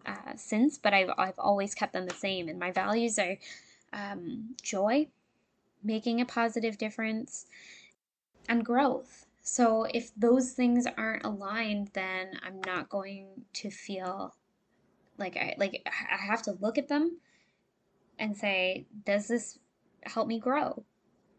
uh, 0.05 0.35
since, 0.35 0.77
but 0.77 0.93
I've 0.93 1.09
I've 1.17 1.39
always 1.39 1.73
kept 1.73 1.93
them 1.93 2.05
the 2.05 2.13
same. 2.13 2.47
And 2.47 2.59
my 2.59 2.71
values 2.71 3.17
are 3.17 3.37
um, 3.91 4.55
joy, 4.61 5.07
making 5.83 6.21
a 6.21 6.25
positive 6.25 6.77
difference, 6.77 7.45
and 8.47 8.65
growth. 8.65 9.25
So 9.41 9.83
if 9.83 10.11
those 10.15 10.51
things 10.51 10.87
aren't 10.97 11.25
aligned, 11.25 11.89
then 11.93 12.39
I'm 12.45 12.61
not 12.65 12.89
going 12.89 13.27
to 13.53 13.69
feel 13.69 14.35
like 15.17 15.35
I 15.37 15.55
like 15.57 15.85
I 15.85 16.15
have 16.15 16.41
to 16.43 16.57
look 16.59 16.77
at 16.77 16.87
them 16.87 17.17
and 18.17 18.37
say, 18.37 18.85
does 19.05 19.27
this 19.27 19.59
help 20.03 20.27
me 20.27 20.39
grow? 20.39 20.83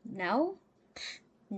No? 0.05 0.59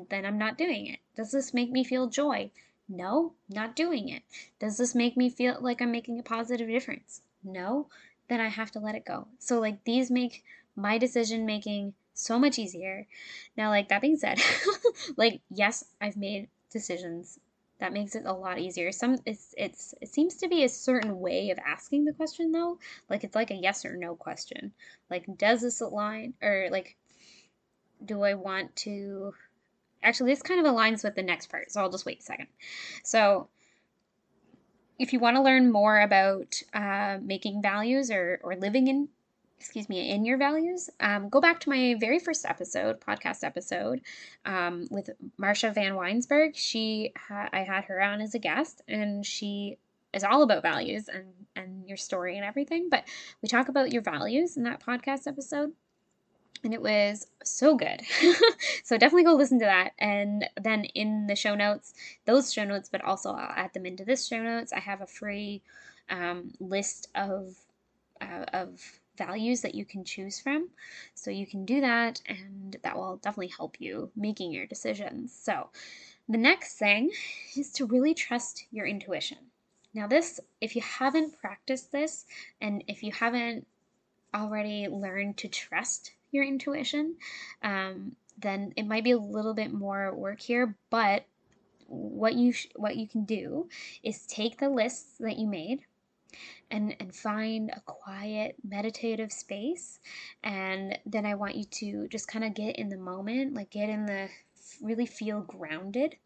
Then 0.09 0.25
I'm 0.25 0.38
not 0.38 0.59
doing 0.59 0.87
it. 0.87 1.01
Does 1.16 1.33
this 1.33 1.55
make 1.55 1.70
me 1.70 1.85
feel 1.85 2.09
joy? 2.09 2.51
No, 2.88 3.33
not 3.49 3.75
doing 3.75 4.09
it. 4.09 4.22
Does 4.61 4.77
this 4.77 4.94
make 4.94 5.16
me 5.16 5.29
feel 5.29 5.57
like 5.61 5.83
I'm 5.83 5.90
making 5.90 6.18
a 6.18 6.22
positive 6.22 6.68
difference? 6.68 7.22
No, 7.42 7.88
then 8.29 8.40
I 8.40 8.49
have 8.49 8.70
to 8.72 8.79
let 8.79 8.94
it 8.94 9.05
go. 9.05 9.27
So, 9.38 9.59
like, 9.59 9.83
these 9.85 10.11
make 10.11 10.44
my 10.77 10.99
decision 10.99 11.46
making 11.46 11.94
so 12.16 12.38
much 12.38 12.59
easier. 12.59 13.07
Now, 13.57 13.70
like, 13.70 13.88
that 13.88 14.00
being 14.00 14.16
said, 14.16 14.40
like, 15.16 15.40
yes, 15.50 15.85
I've 16.00 16.16
made 16.16 16.48
decisions. 16.70 17.38
That 17.79 17.92
makes 17.92 18.14
it 18.14 18.24
a 18.24 18.33
lot 18.33 18.59
easier. 18.59 18.90
Some 18.90 19.18
it's 19.26 19.55
it's 19.59 19.94
it 20.00 20.09
seems 20.09 20.37
to 20.37 20.48
be 20.48 20.64
a 20.64 20.68
certain 20.68 21.20
way 21.20 21.50
of 21.50 21.59
asking 21.59 22.07
the 22.07 22.14
question 22.14 22.50
though. 22.50 22.79
Like 23.11 23.22
it's 23.22 23.35
like 23.35 23.50
a 23.50 23.55
yes 23.55 23.85
or 23.85 23.96
no 23.96 24.14
question. 24.14 24.72
Like 25.11 25.26
does 25.37 25.61
this 25.61 25.83
align 25.83 26.33
or 26.42 26.68
like 26.70 26.96
do 28.02 28.22
I 28.22 28.33
want 28.33 28.74
to 28.76 29.35
actually 30.02 30.33
this 30.33 30.42
kind 30.42 30.64
of 30.64 30.72
aligns 30.72 31.05
with 31.05 31.16
the 31.16 31.22
next 31.22 31.50
part, 31.50 31.70
so 31.70 31.83
I'll 31.83 31.90
just 31.90 32.07
wait 32.07 32.20
a 32.20 32.22
second. 32.22 32.48
So 33.05 33.48
if 34.98 35.12
you 35.12 35.18
want 35.18 35.37
to 35.37 35.42
learn 35.42 35.70
more 35.70 36.00
about 36.00 36.62
uh, 36.72 37.18
making 37.22 37.61
values 37.61 38.11
or, 38.11 38.40
or 38.42 38.57
living 38.57 38.88
in 38.88 39.09
excuse 39.59 39.88
me 39.88 40.11
in 40.11 40.25
your 40.25 40.38
values 40.38 40.90
um, 41.01 41.29
go 41.29 41.40
back 41.40 41.61
to 41.61 41.71
my 41.71 41.95
very 41.99 42.19
first 42.19 42.45
episode 42.45 43.01
podcast 43.01 43.42
episode 43.42 44.01
um, 44.45 44.87
with 44.90 45.11
marsha 45.40 45.75
van 45.75 45.95
weinsberg 45.95 46.53
she 46.55 47.12
ha- 47.16 47.49
i 47.53 47.61
had 47.61 47.85
her 47.85 48.01
on 48.01 48.21
as 48.21 48.35
a 48.35 48.38
guest 48.38 48.83
and 48.88 49.25
she 49.25 49.79
is 50.12 50.25
all 50.25 50.42
about 50.42 50.62
values 50.62 51.09
and 51.09 51.27
and 51.55 51.88
your 51.88 51.97
story 51.97 52.37
and 52.37 52.45
everything 52.45 52.88
but 52.90 53.05
we 53.42 53.49
talk 53.49 53.69
about 53.69 53.92
your 53.92 54.03
values 54.03 54.57
in 54.57 54.62
that 54.62 54.83
podcast 54.83 55.27
episode 55.27 55.73
and 56.64 56.75
it 56.75 56.83
was 56.83 57.27
so 57.45 57.77
good. 57.77 58.03
so 58.85 58.99
definitely 58.99 59.25
go 59.25 59.35
listen 59.35 59.59
to 59.61 59.64
that. 59.66 59.92
And 59.99 60.49
then 60.61 60.85
in 60.85 61.27
the 61.27 61.37
show 61.37 61.55
notes, 61.55 61.95
those 62.25 62.53
show 62.53 62.64
notes, 62.64 62.88
but 62.90 63.05
also 63.05 63.31
I'll 63.31 63.53
add 63.55 63.73
them 63.73 63.87
into 63.87 64.05
this 64.05 64.27
show 64.27 64.42
notes. 64.42 64.73
I 64.73 64.81
have 64.81 65.01
a 65.01 65.07
free 65.07 65.62
um, 66.11 66.53
list 66.59 67.09
of 67.14 67.55
uh, 68.21 68.45
of 68.53 68.81
values 69.16 69.61
that 69.62 69.74
you 69.74 69.85
can 69.85 70.05
choose 70.05 70.40
from. 70.40 70.68
So 71.14 71.31
you 71.31 71.46
can 71.46 71.64
do 71.64 71.81
that, 71.81 72.20
and 72.26 72.76
that 72.83 72.96
will 72.96 73.16
definitely 73.16 73.52
help 73.57 73.76
you 73.81 74.11
making 74.16 74.52
your 74.52 74.66
decisions. 74.66 75.33
So 75.33 75.68
the 76.29 76.38
next 76.38 76.79
thing 76.79 77.11
is 77.57 77.70
to 77.72 77.87
really 77.87 78.14
trust 78.14 78.66
your 78.70 78.87
intuition. 78.87 79.38
Now, 79.94 80.07
this, 80.07 80.40
if 80.61 80.76
you 80.76 80.83
haven't 80.83 81.40
practiced 81.40 81.92
this, 81.92 82.26
and 82.61 82.85
if 82.87 83.02
you 83.02 83.12
haven't 83.12 83.66
already 84.35 84.88
learned 84.88 85.38
to 85.38 85.48
trust 85.48 86.12
your 86.31 86.44
intuition, 86.44 87.16
um, 87.62 88.16
then 88.38 88.74
it 88.76 88.87
might 88.87 89.05
be 89.05 89.12
a 89.12 89.18
little 89.18 89.55
bit 89.55 89.72
more 89.72 90.14
work 90.14 90.40
here. 90.40 90.76
But 90.90 91.24
what 91.87 92.35
you 92.35 92.52
sh- 92.52 92.68
what 92.74 92.96
you 92.96 93.07
can 93.07 93.24
do 93.24 93.68
is 94.02 94.26
take 94.26 94.59
the 94.59 94.68
lists 94.68 95.16
that 95.20 95.38
you 95.38 95.46
made 95.46 95.81
and 96.71 96.97
and 97.01 97.15
find 97.15 97.71
a 97.71 97.81
quiet 97.81 98.57
meditative 98.62 99.33
space. 99.33 100.01
And 100.43 100.99
then 101.07 101.27
i 101.27 101.35
want 101.35 101.55
you 101.55 101.65
to 101.65 102.09
just 102.09 102.29
kind 102.29 102.45
of 102.45 102.55
get 102.55 102.77
in 102.77 102.89
the 102.89 102.97
moment 102.97 103.55
like 103.55 103.71
get 103.71 103.89
in 103.89 104.07
the 104.07 104.29
really 104.83 105.07
feel 105.07 105.41
grounded. 105.41 106.17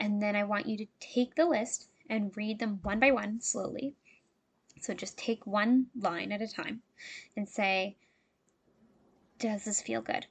And 0.00 0.22
then 0.22 0.36
i 0.36 0.44
want 0.44 0.66
you 0.66 0.76
to 0.78 0.86
take 1.00 1.34
the 1.34 1.46
list 1.46 1.88
and 2.10 2.36
read 2.36 2.58
them 2.58 2.80
one 2.82 3.00
by 3.00 3.10
one 3.10 3.40
slowly. 3.40 3.94
So 4.80 4.94
just 4.94 5.18
take 5.18 5.46
one 5.46 5.86
line 5.98 6.32
at 6.32 6.42
a 6.42 6.48
time 6.48 6.82
and 7.36 7.48
say 7.48 7.96
does 9.38 9.64
this 9.64 9.80
feel 9.80 10.00
good? 10.00 10.26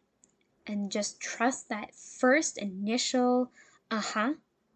And 0.66 0.92
just 0.92 1.22
trust 1.22 1.70
that 1.70 1.96
first 1.96 2.58
initial 2.58 3.52
uh 3.90 4.02
huh, 4.02 4.34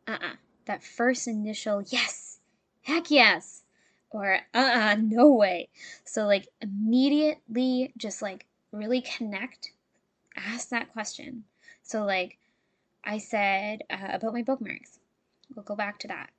uh 0.08 0.17
uh, 0.21 0.36
that 0.65 0.84
first 0.84 1.27
initial 1.27 1.84
yes, 1.88 2.39
heck 2.84 3.12
yes, 3.12 3.61
or 4.12 4.39
uh 4.54 4.58
uh, 4.58 4.97
no 5.02 5.32
way. 5.32 5.69
So, 6.06 6.26
like, 6.26 6.47
immediately 6.62 7.93
just 7.97 8.21
like 8.21 8.45
really 8.71 9.02
connect, 9.02 9.71
ask 10.36 10.69
that 10.69 10.91
question. 10.93 11.43
So, 11.84 12.04
like, 12.06 12.38
I 13.04 13.17
said 13.17 13.84
uh, 13.89 14.10
about 14.12 14.34
my 14.34 14.43
bookmarks. 14.43 15.00
We'll 15.56 15.63
go 15.63 15.76
back 15.76 16.00
to 16.00 16.08
that. 16.10 16.30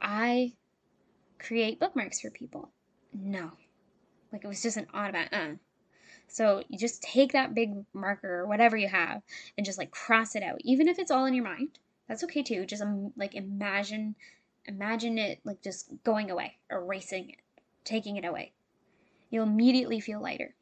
I 0.00 0.54
create 1.38 1.78
bookmarks 1.78 2.20
for 2.20 2.30
people. 2.30 2.70
No. 3.12 3.52
Like, 4.32 4.44
it 4.44 4.48
was 4.48 4.62
just 4.62 4.76
an 4.76 4.86
automatic, 4.94 5.32
uh. 5.32 5.54
So 6.28 6.62
you 6.68 6.78
just 6.78 7.02
take 7.02 7.32
that 7.32 7.54
big 7.54 7.84
marker 7.92 8.40
or 8.40 8.46
whatever 8.46 8.76
you 8.76 8.86
have 8.88 9.22
and 9.56 9.66
just 9.66 9.78
like 9.78 9.90
cross 9.90 10.36
it 10.36 10.44
out. 10.44 10.60
Even 10.62 10.86
if 10.86 11.00
it's 11.00 11.10
all 11.10 11.26
in 11.26 11.34
your 11.34 11.44
mind, 11.44 11.80
that's 12.08 12.22
okay 12.24 12.42
too. 12.42 12.66
Just 12.66 12.82
um, 12.82 13.12
like 13.16 13.34
imagine 13.34 14.14
imagine 14.66 15.18
it 15.18 15.40
like 15.44 15.62
just 15.62 15.90
going 16.04 16.30
away, 16.30 16.56
erasing 16.70 17.30
it, 17.30 17.36
taking 17.84 18.16
it 18.16 18.24
away. 18.24 18.52
You'll 19.30 19.44
immediately 19.44 20.00
feel 20.00 20.20
lighter. 20.20 20.54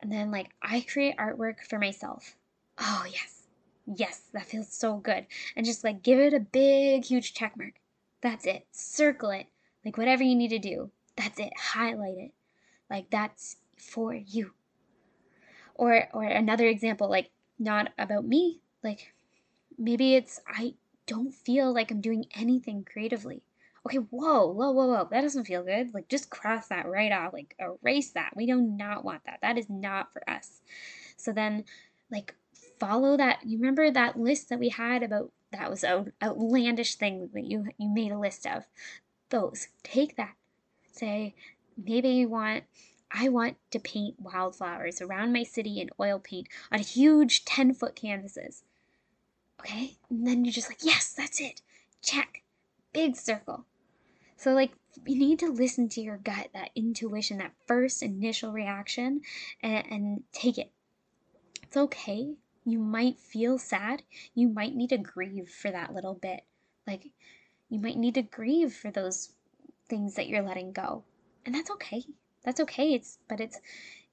And 0.00 0.12
then 0.12 0.30
like 0.30 0.50
I 0.62 0.80
create 0.80 1.16
artwork 1.16 1.64
for 1.68 1.78
myself. 1.78 2.36
Oh, 2.78 3.04
yes. 3.10 3.44
Yes, 3.86 4.22
that 4.32 4.46
feels 4.46 4.72
so 4.72 4.96
good. 4.96 5.26
And 5.56 5.64
just 5.64 5.84
like 5.84 6.02
give 6.02 6.18
it 6.18 6.34
a 6.34 6.40
big 6.40 7.04
huge 7.04 7.34
check 7.34 7.56
mark. 7.56 7.74
That's 8.20 8.46
it. 8.46 8.66
Circle 8.72 9.30
it. 9.30 9.46
Like 9.84 9.96
whatever 9.96 10.22
you 10.22 10.34
need 10.34 10.48
to 10.50 10.58
do. 10.58 10.90
That's 11.16 11.38
it. 11.38 11.52
Highlight 11.56 12.18
it. 12.18 12.32
Like 12.90 13.10
that's 13.10 13.56
for 13.76 14.14
you 14.14 14.52
or 15.76 16.08
or 16.12 16.24
another 16.24 16.66
example 16.66 17.08
like 17.08 17.30
not 17.58 17.92
about 17.98 18.26
me 18.26 18.60
like 18.82 19.12
maybe 19.78 20.14
it's 20.14 20.40
i 20.46 20.74
don't 21.06 21.34
feel 21.34 21.72
like 21.72 21.90
i'm 21.90 22.00
doing 22.00 22.26
anything 22.34 22.84
creatively. 22.84 23.42
Okay 23.86 23.98
whoa 23.98 24.46
whoa 24.46 24.70
whoa 24.70 24.86
whoa 24.86 25.08
that 25.10 25.22
doesn't 25.22 25.44
feel 25.46 25.62
good. 25.62 25.94
Like 25.94 26.08
just 26.08 26.30
cross 26.30 26.68
that 26.68 26.88
right 26.88 27.12
off 27.12 27.32
like 27.32 27.54
erase 27.58 28.10
that. 28.12 28.34
We 28.36 28.46
do 28.46 28.60
not 28.60 29.04
want 29.04 29.24
that. 29.26 29.38
That 29.42 29.58
is 29.58 29.70
not 29.70 30.12
for 30.12 30.28
us. 30.28 30.60
So 31.16 31.32
then 31.32 31.64
like 32.10 32.34
follow 32.78 33.16
that. 33.16 33.40
You 33.44 33.58
remember 33.58 33.90
that 33.90 34.18
list 34.18 34.48
that 34.48 34.58
we 34.58 34.70
had 34.70 35.02
about 35.02 35.30
that 35.52 35.70
was 35.70 35.84
an 35.84 36.12
outlandish 36.22 36.96
thing 36.96 37.30
that 37.32 37.44
you 37.44 37.68
you 37.78 37.88
made 37.88 38.12
a 38.12 38.18
list 38.18 38.46
of? 38.46 38.64
Those. 39.30 39.68
Take 39.82 40.16
that. 40.16 40.34
Say 40.92 41.34
maybe 41.76 42.08
you 42.08 42.28
want 42.28 42.64
I 43.10 43.28
want 43.28 43.56
to 43.70 43.78
paint 43.78 44.16
wildflowers 44.20 45.00
around 45.00 45.32
my 45.32 45.44
city 45.44 45.80
in 45.80 45.90
oil 46.00 46.18
paint 46.18 46.48
on 46.72 46.80
huge 46.80 47.44
10 47.44 47.74
foot 47.74 47.94
canvases. 47.94 48.64
Okay? 49.60 49.96
And 50.10 50.26
then 50.26 50.44
you're 50.44 50.52
just 50.52 50.70
like, 50.70 50.84
yes, 50.84 51.12
that's 51.12 51.40
it. 51.40 51.62
Check. 52.02 52.42
Big 52.92 53.16
circle. 53.16 53.64
So, 54.36 54.52
like, 54.52 54.72
you 55.06 55.18
need 55.18 55.38
to 55.40 55.50
listen 55.50 55.88
to 55.90 56.00
your 56.00 56.18
gut, 56.18 56.48
that 56.52 56.70
intuition, 56.74 57.38
that 57.38 57.54
first 57.66 58.02
initial 58.02 58.52
reaction, 58.52 59.22
and, 59.62 59.86
and 59.90 60.22
take 60.32 60.58
it. 60.58 60.70
It's 61.62 61.76
okay. 61.76 62.34
You 62.64 62.78
might 62.78 63.18
feel 63.18 63.58
sad. 63.58 64.02
You 64.34 64.48
might 64.48 64.74
need 64.74 64.90
to 64.90 64.98
grieve 64.98 65.48
for 65.48 65.70
that 65.70 65.94
little 65.94 66.14
bit. 66.14 66.42
Like, 66.86 67.10
you 67.68 67.80
might 67.80 67.96
need 67.96 68.14
to 68.14 68.22
grieve 68.22 68.72
for 68.72 68.90
those 68.90 69.32
things 69.88 70.14
that 70.14 70.28
you're 70.28 70.42
letting 70.42 70.72
go. 70.72 71.04
And 71.44 71.54
that's 71.54 71.70
okay 71.70 72.04
that's 72.46 72.60
okay. 72.60 72.94
It's 72.94 73.18
but 73.28 73.40
it's 73.40 73.60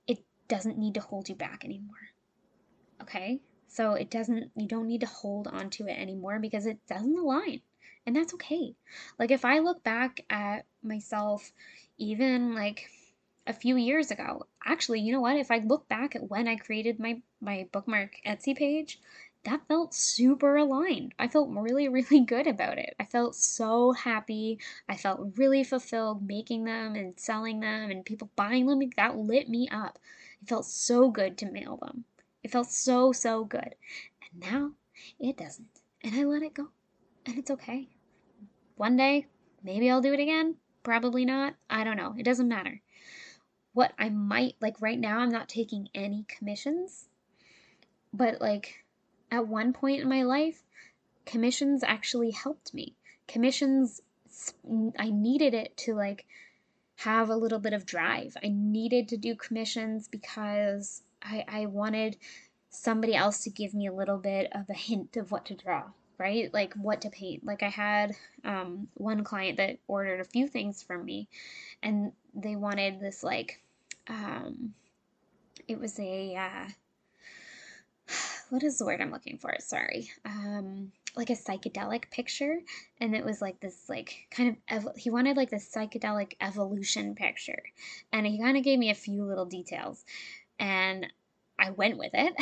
it 0.08 0.20
doesn't 0.50 0.78
need 0.78 0.96
to 0.96 1.00
hold 1.00 1.30
you 1.30 1.36
back 1.36 1.64
anymore. 1.64 2.10
Okay? 3.02 3.40
So 3.74 3.94
it 3.94 4.10
doesn't 4.10 4.52
you 4.56 4.68
don't 4.68 4.88
need 4.88 5.02
to 5.02 5.08
hold 5.08 5.48
on 5.48 5.70
to 5.72 5.88
it 5.88 5.98
anymore 5.98 6.40
because 6.40 6.66
it 6.66 6.86
doesn't 6.88 7.18
align. 7.18 7.62
And 8.06 8.16
that's 8.16 8.34
okay. 8.34 8.76
Like, 9.18 9.32
if 9.32 9.46
I 9.46 9.60
look 9.60 9.84
back 9.84 10.26
at 10.30 10.66
myself, 10.84 11.54
even 11.98 12.54
like 12.54 12.90
a 13.48 13.54
few 13.54 13.78
years 13.78 14.12
ago, 14.12 14.46
actually, 14.66 15.00
you 15.00 15.14
know 15.14 15.22
what? 15.22 15.38
If 15.38 15.52
I 15.52 15.60
look 15.60 15.88
back 15.88 16.16
at 16.16 16.30
when 16.30 16.48
I 16.48 16.56
created 16.58 17.00
my, 17.00 17.22
my 17.40 17.68
bookmark 17.72 18.16
Etsy 18.26 18.56
page, 18.56 19.00
that 19.46 19.68
felt 19.68 19.94
super 19.94 20.56
aligned. 20.58 21.14
I 21.18 21.28
felt 21.28 21.50
really, 21.50 21.88
really 21.90 22.22
good 22.22 22.48
about 22.48 22.78
it. 22.78 22.94
I 23.00 23.06
felt 23.06 23.36
so 23.36 23.94
happy. 23.94 24.60
I 24.90 24.98
felt 24.98 25.38
really 25.38 25.64
fulfilled 25.64 26.28
making 26.28 26.66
them 26.66 26.96
and 26.96 27.18
selling 27.18 27.62
them 27.62 27.90
and 27.90 28.06
people 28.06 28.30
buying 28.36 28.68
them. 28.68 28.82
That 28.98 29.18
lit 29.18 29.48
me 29.50 29.70
up. 29.70 29.98
It 30.42 30.50
felt 30.50 30.66
so 30.66 31.10
good 31.10 31.38
to 31.40 31.52
mail 31.52 31.78
them. 31.78 32.04
It 32.44 32.52
felt 32.52 32.68
so, 32.68 33.12
so 33.12 33.46
good. 33.46 33.76
And 34.22 34.52
now 34.52 34.72
it 35.20 35.38
doesn't. 35.38 35.82
And 36.04 36.16
I 36.16 36.24
let 36.26 36.44
it 36.44 36.54
go. 36.54 36.68
And 37.26 37.38
it's 37.38 37.52
okay. 37.52 37.88
One 38.76 38.98
day, 38.98 39.28
maybe 39.64 39.90
I'll 39.90 40.02
do 40.02 40.14
it 40.14 40.20
again. 40.20 40.56
Probably 40.84 41.24
not. 41.24 41.56
I 41.70 41.84
don't 41.84 41.98
know. 41.98 42.14
It 42.18 42.24
doesn't 42.24 42.50
matter. 42.50 42.82
What 43.72 43.94
I 43.98 44.10
might, 44.10 44.56
like 44.62 44.82
right 44.82 45.00
now, 45.00 45.20
I'm 45.20 45.32
not 45.32 45.48
taking 45.48 45.88
any 45.96 46.26
commissions. 46.28 47.08
But 48.14 48.42
like 48.42 48.84
at 49.32 49.48
one 49.48 49.74
point 49.74 50.02
in 50.02 50.10
my 50.10 50.24
life, 50.24 50.64
commissions 51.26 51.84
actually 51.84 52.32
helped 52.32 52.74
me. 52.74 52.96
Commissions, 53.28 54.02
I 55.00 55.10
needed 55.10 55.54
it 55.54 55.78
to 55.78 55.96
like 55.96 56.26
have 56.98 57.30
a 57.30 57.36
little 57.36 57.60
bit 57.60 57.74
of 57.74 57.86
drive. 57.86 58.36
I 58.44 58.50
needed 58.50 59.08
to 59.10 59.18
do 59.18 59.36
commissions 59.36 60.08
because 60.08 61.02
I, 61.24 61.46
I 61.48 61.66
wanted 61.68 62.18
somebody 62.70 63.16
else 63.16 63.44
to 63.44 63.50
give 63.50 63.74
me 63.74 63.88
a 63.88 63.94
little 63.94 64.18
bit 64.18 64.52
of 64.54 64.70
a 64.70 64.74
hint 64.74 65.16
of 65.18 65.32
what 65.32 65.46
to 65.46 65.56
draw, 65.56 65.84
right? 66.18 66.54
Like 66.54 66.74
what 66.74 67.02
to 67.02 67.10
paint. 67.10 67.46
Like 67.46 67.64
I 67.64 67.70
had 67.70 68.16
um, 68.44 68.88
one 68.96 69.24
client 69.24 69.58
that 69.58 69.80
ordered 69.88 70.20
a 70.20 70.26
few 70.26 70.48
things 70.48 70.82
from 70.82 71.06
me 71.06 71.28
and 71.82 72.12
they 72.34 72.56
wanted 72.56 73.00
this 73.00 73.24
like, 73.24 73.62
um, 74.08 74.74
it 75.68 75.80
was 75.80 76.00
a, 76.00 76.36
uh, 76.36 76.68
what 78.50 78.64
is 78.64 78.78
the 78.78 78.86
word 78.86 79.02
I'm 79.02 79.12
looking 79.12 79.38
for? 79.38 79.56
Sorry. 79.60 80.12
Um, 80.26 80.92
like 81.16 81.30
a 81.30 81.34
psychedelic 81.34 82.10
picture, 82.10 82.60
and 83.00 83.16
it 83.16 83.24
was 83.24 83.42
like 83.42 83.60
this, 83.60 83.88
like 83.88 84.28
kind 84.32 84.50
of 84.50 84.56
ev- 84.68 84.98
he 84.98 85.10
wanted 85.10 85.38
like 85.38 85.50
this 85.50 85.72
psychedelic 85.72 86.34
evolution 86.42 87.14
picture, 87.16 87.62
and 88.12 88.26
he 88.26 88.40
kind 88.40 88.58
of 88.58 88.64
gave 88.64 88.80
me 88.80 88.90
a 88.90 88.96
few 88.96 89.24
little 89.24 89.46
details, 89.46 90.04
and 90.64 91.08
I 91.60 91.72
went 91.72 91.98
with 91.98 92.12
it, 92.14 92.34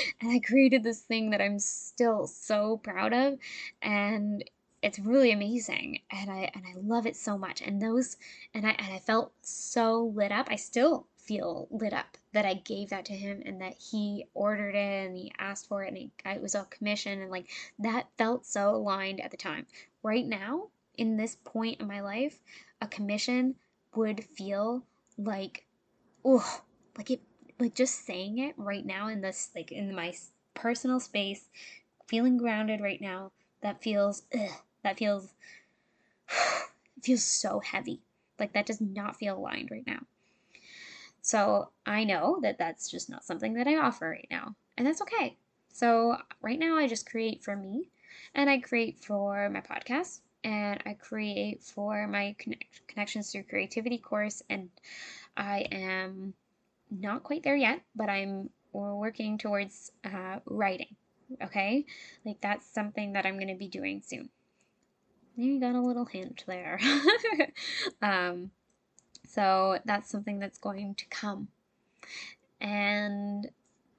and 0.20 0.30
I 0.30 0.40
created 0.40 0.82
this 0.82 1.00
thing 1.00 1.30
that 1.30 1.42
I'm 1.42 1.58
still 1.58 2.26
so 2.26 2.78
proud 2.78 3.12
of, 3.12 3.38
and 3.82 4.42
it's 4.82 4.98
really 4.98 5.30
amazing 5.30 6.00
and 6.10 6.30
I 6.30 6.50
and 6.54 6.64
I 6.66 6.72
love 6.80 7.06
it 7.06 7.14
so 7.14 7.36
much. 7.36 7.60
And 7.60 7.82
those 7.82 8.16
and 8.54 8.66
I 8.66 8.70
and 8.70 8.94
I 8.94 8.98
felt 8.98 9.32
so 9.42 10.10
lit 10.14 10.32
up. 10.32 10.48
I 10.50 10.56
still 10.56 11.06
feel 11.18 11.68
lit 11.70 11.92
up 11.92 12.16
that 12.32 12.46
I 12.46 12.54
gave 12.54 12.88
that 12.88 13.04
to 13.06 13.12
him 13.12 13.42
and 13.44 13.60
that 13.60 13.74
he 13.74 14.24
ordered 14.32 14.74
it 14.74 15.06
and 15.06 15.16
he 15.16 15.32
asked 15.38 15.68
for 15.68 15.84
it 15.84 15.88
and 15.88 15.98
he, 15.98 16.10
it 16.24 16.40
was 16.40 16.54
a 16.54 16.64
commission 16.64 17.20
and 17.20 17.30
like 17.30 17.50
that 17.78 18.06
felt 18.16 18.46
so 18.46 18.74
aligned 18.74 19.20
at 19.20 19.30
the 19.30 19.36
time. 19.36 19.66
Right 20.02 20.26
now, 20.26 20.68
in 20.96 21.18
this 21.18 21.36
point 21.44 21.80
in 21.80 21.86
my 21.86 22.00
life, 22.00 22.38
a 22.80 22.86
commission 22.86 23.56
would 23.94 24.24
feel 24.24 24.86
like, 25.18 25.66
oh, 26.24 26.62
like 26.96 27.10
it, 27.10 27.20
like 27.60 27.74
just 27.74 28.06
saying 28.06 28.38
it 28.38 28.54
right 28.56 28.84
now 28.84 29.08
in 29.08 29.20
this, 29.20 29.50
like 29.54 29.70
in 29.70 29.94
my 29.94 30.14
personal 30.54 30.98
space, 30.98 31.44
feeling 32.06 32.38
grounded 32.38 32.80
right 32.80 33.00
now, 33.00 33.30
that 33.60 33.82
feels, 33.82 34.22
ugh, 34.34 34.50
that 34.82 34.98
feels, 34.98 35.34
feels 37.02 37.22
so 37.22 37.60
heavy. 37.60 38.00
Like 38.38 38.54
that 38.54 38.66
does 38.66 38.80
not 38.80 39.16
feel 39.16 39.36
aligned 39.36 39.70
right 39.70 39.86
now. 39.86 40.00
So 41.22 41.68
I 41.84 42.04
know 42.04 42.40
that 42.42 42.58
that's 42.58 42.90
just 42.90 43.10
not 43.10 43.24
something 43.24 43.54
that 43.54 43.68
I 43.68 43.76
offer 43.76 44.08
right 44.08 44.28
now, 44.30 44.54
and 44.76 44.86
that's 44.86 45.02
okay. 45.02 45.36
So 45.72 46.16
right 46.40 46.58
now, 46.58 46.76
I 46.76 46.88
just 46.88 47.08
create 47.08 47.44
for 47.44 47.54
me, 47.54 47.90
and 48.34 48.48
I 48.48 48.58
create 48.58 48.98
for 48.98 49.48
my 49.50 49.60
podcast, 49.60 50.20
and 50.42 50.82
I 50.86 50.94
create 50.94 51.62
for 51.62 52.06
my 52.06 52.34
connect- 52.38 52.86
Connections 52.88 53.30
Through 53.30 53.44
Creativity 53.44 53.98
course, 53.98 54.42
and 54.48 54.70
I 55.36 55.60
am 55.70 56.34
not 56.90 57.22
quite 57.22 57.42
there 57.42 57.56
yet, 57.56 57.80
but 57.94 58.08
I'm 58.08 58.50
working 58.72 59.38
towards 59.38 59.92
uh, 60.04 60.40
writing. 60.46 60.96
Okay, 61.42 61.86
like 62.24 62.40
that's 62.40 62.66
something 62.66 63.12
that 63.12 63.24
I'm 63.24 63.36
going 63.36 63.48
to 63.48 63.54
be 63.54 63.68
doing 63.68 64.02
soon. 64.04 64.30
You 65.36 65.60
got 65.60 65.76
a 65.76 65.80
little 65.80 66.04
hint 66.04 66.44
there. 66.46 66.80
um, 68.02 68.50
so 69.28 69.78
that's 69.84 70.10
something 70.10 70.40
that's 70.40 70.58
going 70.58 70.96
to 70.96 71.06
come. 71.06 71.48
And 72.60 73.48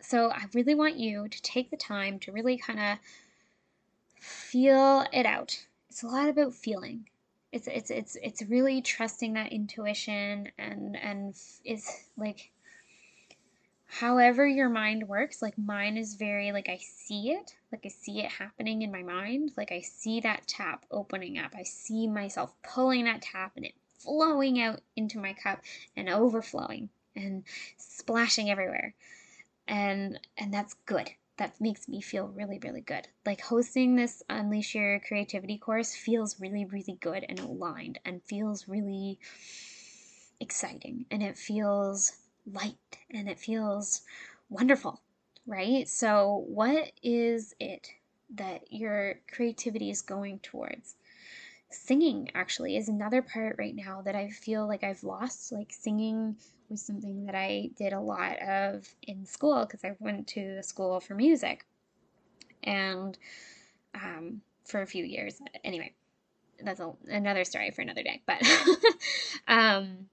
so 0.02 0.30
I 0.30 0.44
really 0.54 0.76
want 0.76 0.98
you 0.98 1.28
to 1.28 1.42
take 1.42 1.72
the 1.72 1.78
time 1.78 2.20
to 2.20 2.32
really 2.32 2.58
kind 2.58 2.80
of 2.80 2.98
feel 4.20 5.06
it 5.14 5.26
out. 5.26 5.66
It's 5.90 6.04
a 6.04 6.08
lot 6.08 6.30
about 6.30 6.54
feeling. 6.54 7.08
It's 7.52 7.68
it's 7.68 7.90
it's 7.90 8.18
it's 8.22 8.42
really 8.44 8.82
trusting 8.82 9.34
that 9.34 9.52
intuition 9.52 10.52
and 10.58 10.96
and 10.96 11.36
it's 11.66 12.06
like 12.18 12.52
however 14.00 14.48
your 14.48 14.70
mind 14.70 15.08
works 15.08 15.42
like 15.42 15.58
mine 15.58 15.98
is 15.98 16.16
very 16.16 16.52
like 16.52 16.70
i 16.70 16.78
see 16.78 17.32
it 17.32 17.56
like 17.72 17.82
i 17.86 17.90
see 17.90 18.20
it 18.20 18.32
happening 18.32 18.82
in 18.82 18.92
my 18.92 19.04
mind 19.04 19.52
like 19.58 19.72
i 19.72 19.82
see 19.82 20.20
that 20.20 20.48
tap 20.48 20.86
opening 20.92 21.38
up 21.38 21.52
i 21.56 21.64
see 21.64 22.08
myself 22.08 22.54
pulling 22.64 23.06
that 23.06 23.22
tap 23.22 23.52
and 23.56 23.66
it 23.66 23.74
flowing 24.02 24.62
out 24.62 24.82
into 24.96 25.20
my 25.20 25.34
cup 25.34 25.62
and 25.96 26.10
overflowing 26.10 26.90
and 27.16 27.44
splashing 27.78 28.50
everywhere. 28.50 28.94
And 29.68 30.20
and 30.38 30.54
that's 30.54 30.76
good. 30.86 31.10
That 31.38 31.60
makes 31.60 31.88
me 31.88 32.02
feel 32.02 32.28
really, 32.28 32.60
really 32.60 32.82
good. 32.82 33.08
Like 33.26 33.42
hosting 33.42 33.96
this 33.96 34.22
Unleash 34.30 34.76
Your 34.76 35.00
Creativity 35.00 35.58
course 35.58 35.96
feels 35.96 36.40
really, 36.40 36.66
really 36.66 36.98
good 37.00 37.26
and 37.28 37.40
aligned 37.40 38.00
and 38.06 38.22
feels 38.24 38.68
really 38.68 39.20
exciting 40.40 41.06
and 41.12 41.22
it 41.22 41.38
feels 41.38 42.14
light 42.46 43.00
and 43.10 43.30
it 43.30 43.40
feels 43.40 44.02
wonderful, 44.50 45.02
right? 45.46 45.88
So, 45.88 46.46
what 46.48 46.92
is 47.04 47.54
it 47.60 47.92
that 48.36 48.72
your 48.72 49.20
creativity 49.30 49.90
is 49.90 50.02
going 50.02 50.40
towards? 50.40 50.96
singing 51.74 52.30
actually 52.36 52.78
is 52.78 52.90
another 52.90 53.22
part 53.22 53.56
right 53.58 53.76
now 53.76 54.02
that 54.02 54.16
I 54.16 54.30
feel 54.30 54.68
like 54.68 54.84
I've 54.84 55.04
lost. 55.04 55.52
Like 55.52 55.72
singing 55.72 56.36
was 56.70 56.82
something 56.82 57.26
that 57.26 57.36
I 57.36 57.70
did 57.78 57.94
a 57.94 58.00
lot 58.00 58.40
of 58.42 58.88
in 59.04 59.26
school 59.26 59.66
because 59.66 59.84
I 59.84 59.96
went 60.00 60.28
to 60.30 60.56
the 60.56 60.64
school 60.64 61.00
for 61.00 61.16
music 61.16 61.66
and 62.64 63.18
um, 63.96 64.42
for 64.66 64.82
a 64.82 64.88
few 64.88 65.04
years. 65.04 65.42
Anyway, 65.64 65.94
that's 66.64 66.80
a, 66.80 66.92
another 67.08 67.44
story 67.44 67.72
for 67.72 67.82
another 67.82 68.04
day. 68.04 68.22
But 68.26 68.44
um, 69.48 70.10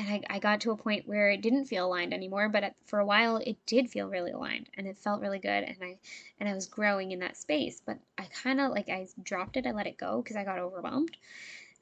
and 0.00 0.08
I, 0.08 0.36
I 0.36 0.38
got 0.38 0.62
to 0.62 0.70
a 0.70 0.76
point 0.76 1.06
where 1.06 1.28
it 1.30 1.42
didn't 1.42 1.66
feel 1.66 1.86
aligned 1.86 2.14
anymore 2.14 2.48
but 2.48 2.64
at, 2.64 2.74
for 2.86 2.98
a 2.98 3.04
while 3.04 3.36
it 3.36 3.56
did 3.66 3.90
feel 3.90 4.08
really 4.08 4.32
aligned 4.32 4.68
and 4.76 4.86
it 4.86 4.98
felt 4.98 5.20
really 5.20 5.38
good 5.38 5.64
and 5.64 5.76
i 5.82 5.98
and 6.38 6.48
i 6.48 6.54
was 6.54 6.66
growing 6.66 7.12
in 7.12 7.20
that 7.20 7.36
space 7.36 7.82
but 7.84 7.98
i 8.16 8.24
kind 8.42 8.60
of 8.60 8.70
like 8.70 8.88
i 8.88 9.06
dropped 9.22 9.56
it 9.56 9.66
i 9.66 9.72
let 9.72 9.86
it 9.86 9.98
go 9.98 10.22
because 10.22 10.36
i 10.36 10.44
got 10.44 10.58
overwhelmed 10.58 11.16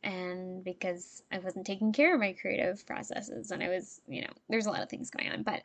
and 0.02 0.64
because 0.64 1.22
i 1.30 1.38
wasn't 1.38 1.66
taking 1.66 1.92
care 1.92 2.14
of 2.14 2.20
my 2.20 2.32
creative 2.32 2.84
processes 2.86 3.50
and 3.50 3.62
i 3.62 3.68
was 3.68 4.00
you 4.08 4.22
know 4.22 4.32
there's 4.48 4.66
a 4.66 4.70
lot 4.70 4.82
of 4.82 4.90
things 4.90 5.10
going 5.10 5.30
on 5.30 5.42
but 5.42 5.62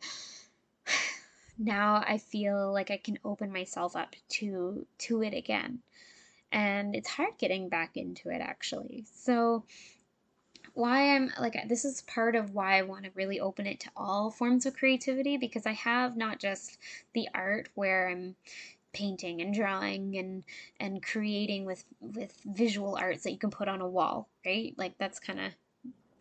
now 1.58 2.04
i 2.08 2.18
feel 2.18 2.72
like 2.72 2.92
i 2.92 2.98
can 2.98 3.18
open 3.26 3.52
myself 3.52 3.96
up 3.96 4.16
to 4.30 4.86
to 4.98 5.24
it 5.24 5.34
again 5.34 5.80
and 6.54 6.96
it's 6.96 7.10
hard 7.10 7.34
getting 7.40 7.68
back 7.68 7.98
into 7.98 8.30
it 8.30 8.40
actually. 8.40 9.06
So 9.12 9.66
why 10.74 11.16
I'm 11.16 11.32
like 11.40 11.56
this 11.68 11.86
is 11.86 12.02
part 12.04 12.36
of 12.36 12.54
why 12.54 12.78
I 12.78 12.82
want 12.82 13.06
to 13.06 13.12
really 13.14 13.40
open 13.40 13.68
it 13.68 13.80
to 13.82 13.90
all 13.96 14.32
forms 14.32 14.66
of 14.66 14.76
creativity 14.76 15.38
because 15.38 15.66
I 15.66 15.74
have 15.74 16.18
not 16.18 16.40
just 16.40 16.78
the 17.14 17.28
art 17.34 17.70
where 17.76 18.10
I'm 18.10 18.36
painting 18.92 19.42
and 19.42 19.54
drawing 19.54 20.18
and 20.18 20.44
and 20.80 21.04
creating 21.04 21.66
with 21.66 21.84
with 22.00 22.34
visual 22.46 22.96
arts 22.96 23.24
that 23.24 23.32
you 23.32 23.38
can 23.38 23.52
put 23.52 23.68
on 23.68 23.82
a 23.82 23.88
wall, 23.88 24.30
right? 24.46 24.74
Like 24.78 24.98
that's 24.98 25.20
kind 25.20 25.40
of 25.40 25.52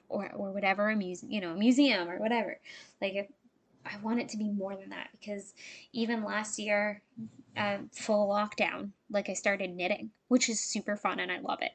or 0.09 0.31
or 0.35 0.51
whatever 0.53 0.91
a 0.91 0.97
museum, 0.97 1.33
you 1.33 1.41
know, 1.41 1.53
a 1.53 1.57
museum 1.57 2.09
or 2.09 2.19
whatever. 2.19 2.59
Like 3.01 3.15
if, 3.15 3.27
I 3.85 3.97
want 4.03 4.21
it 4.21 4.29
to 4.31 4.37
be 4.37 4.49
more 4.49 4.77
than 4.77 4.91
that 4.91 5.09
because 5.19 5.55
even 5.93 6.23
last 6.23 6.59
year, 6.59 7.03
uh, 7.57 7.79
full 7.91 8.29
lockdown, 8.29 8.91
like 9.11 9.29
I 9.29 9.33
started 9.33 9.75
knitting, 9.75 10.11
which 10.29 10.49
is 10.49 10.61
super 10.61 10.97
fun 10.97 11.19
and 11.19 11.33
I 11.33 11.41
love 11.41 11.63
it 11.63 11.73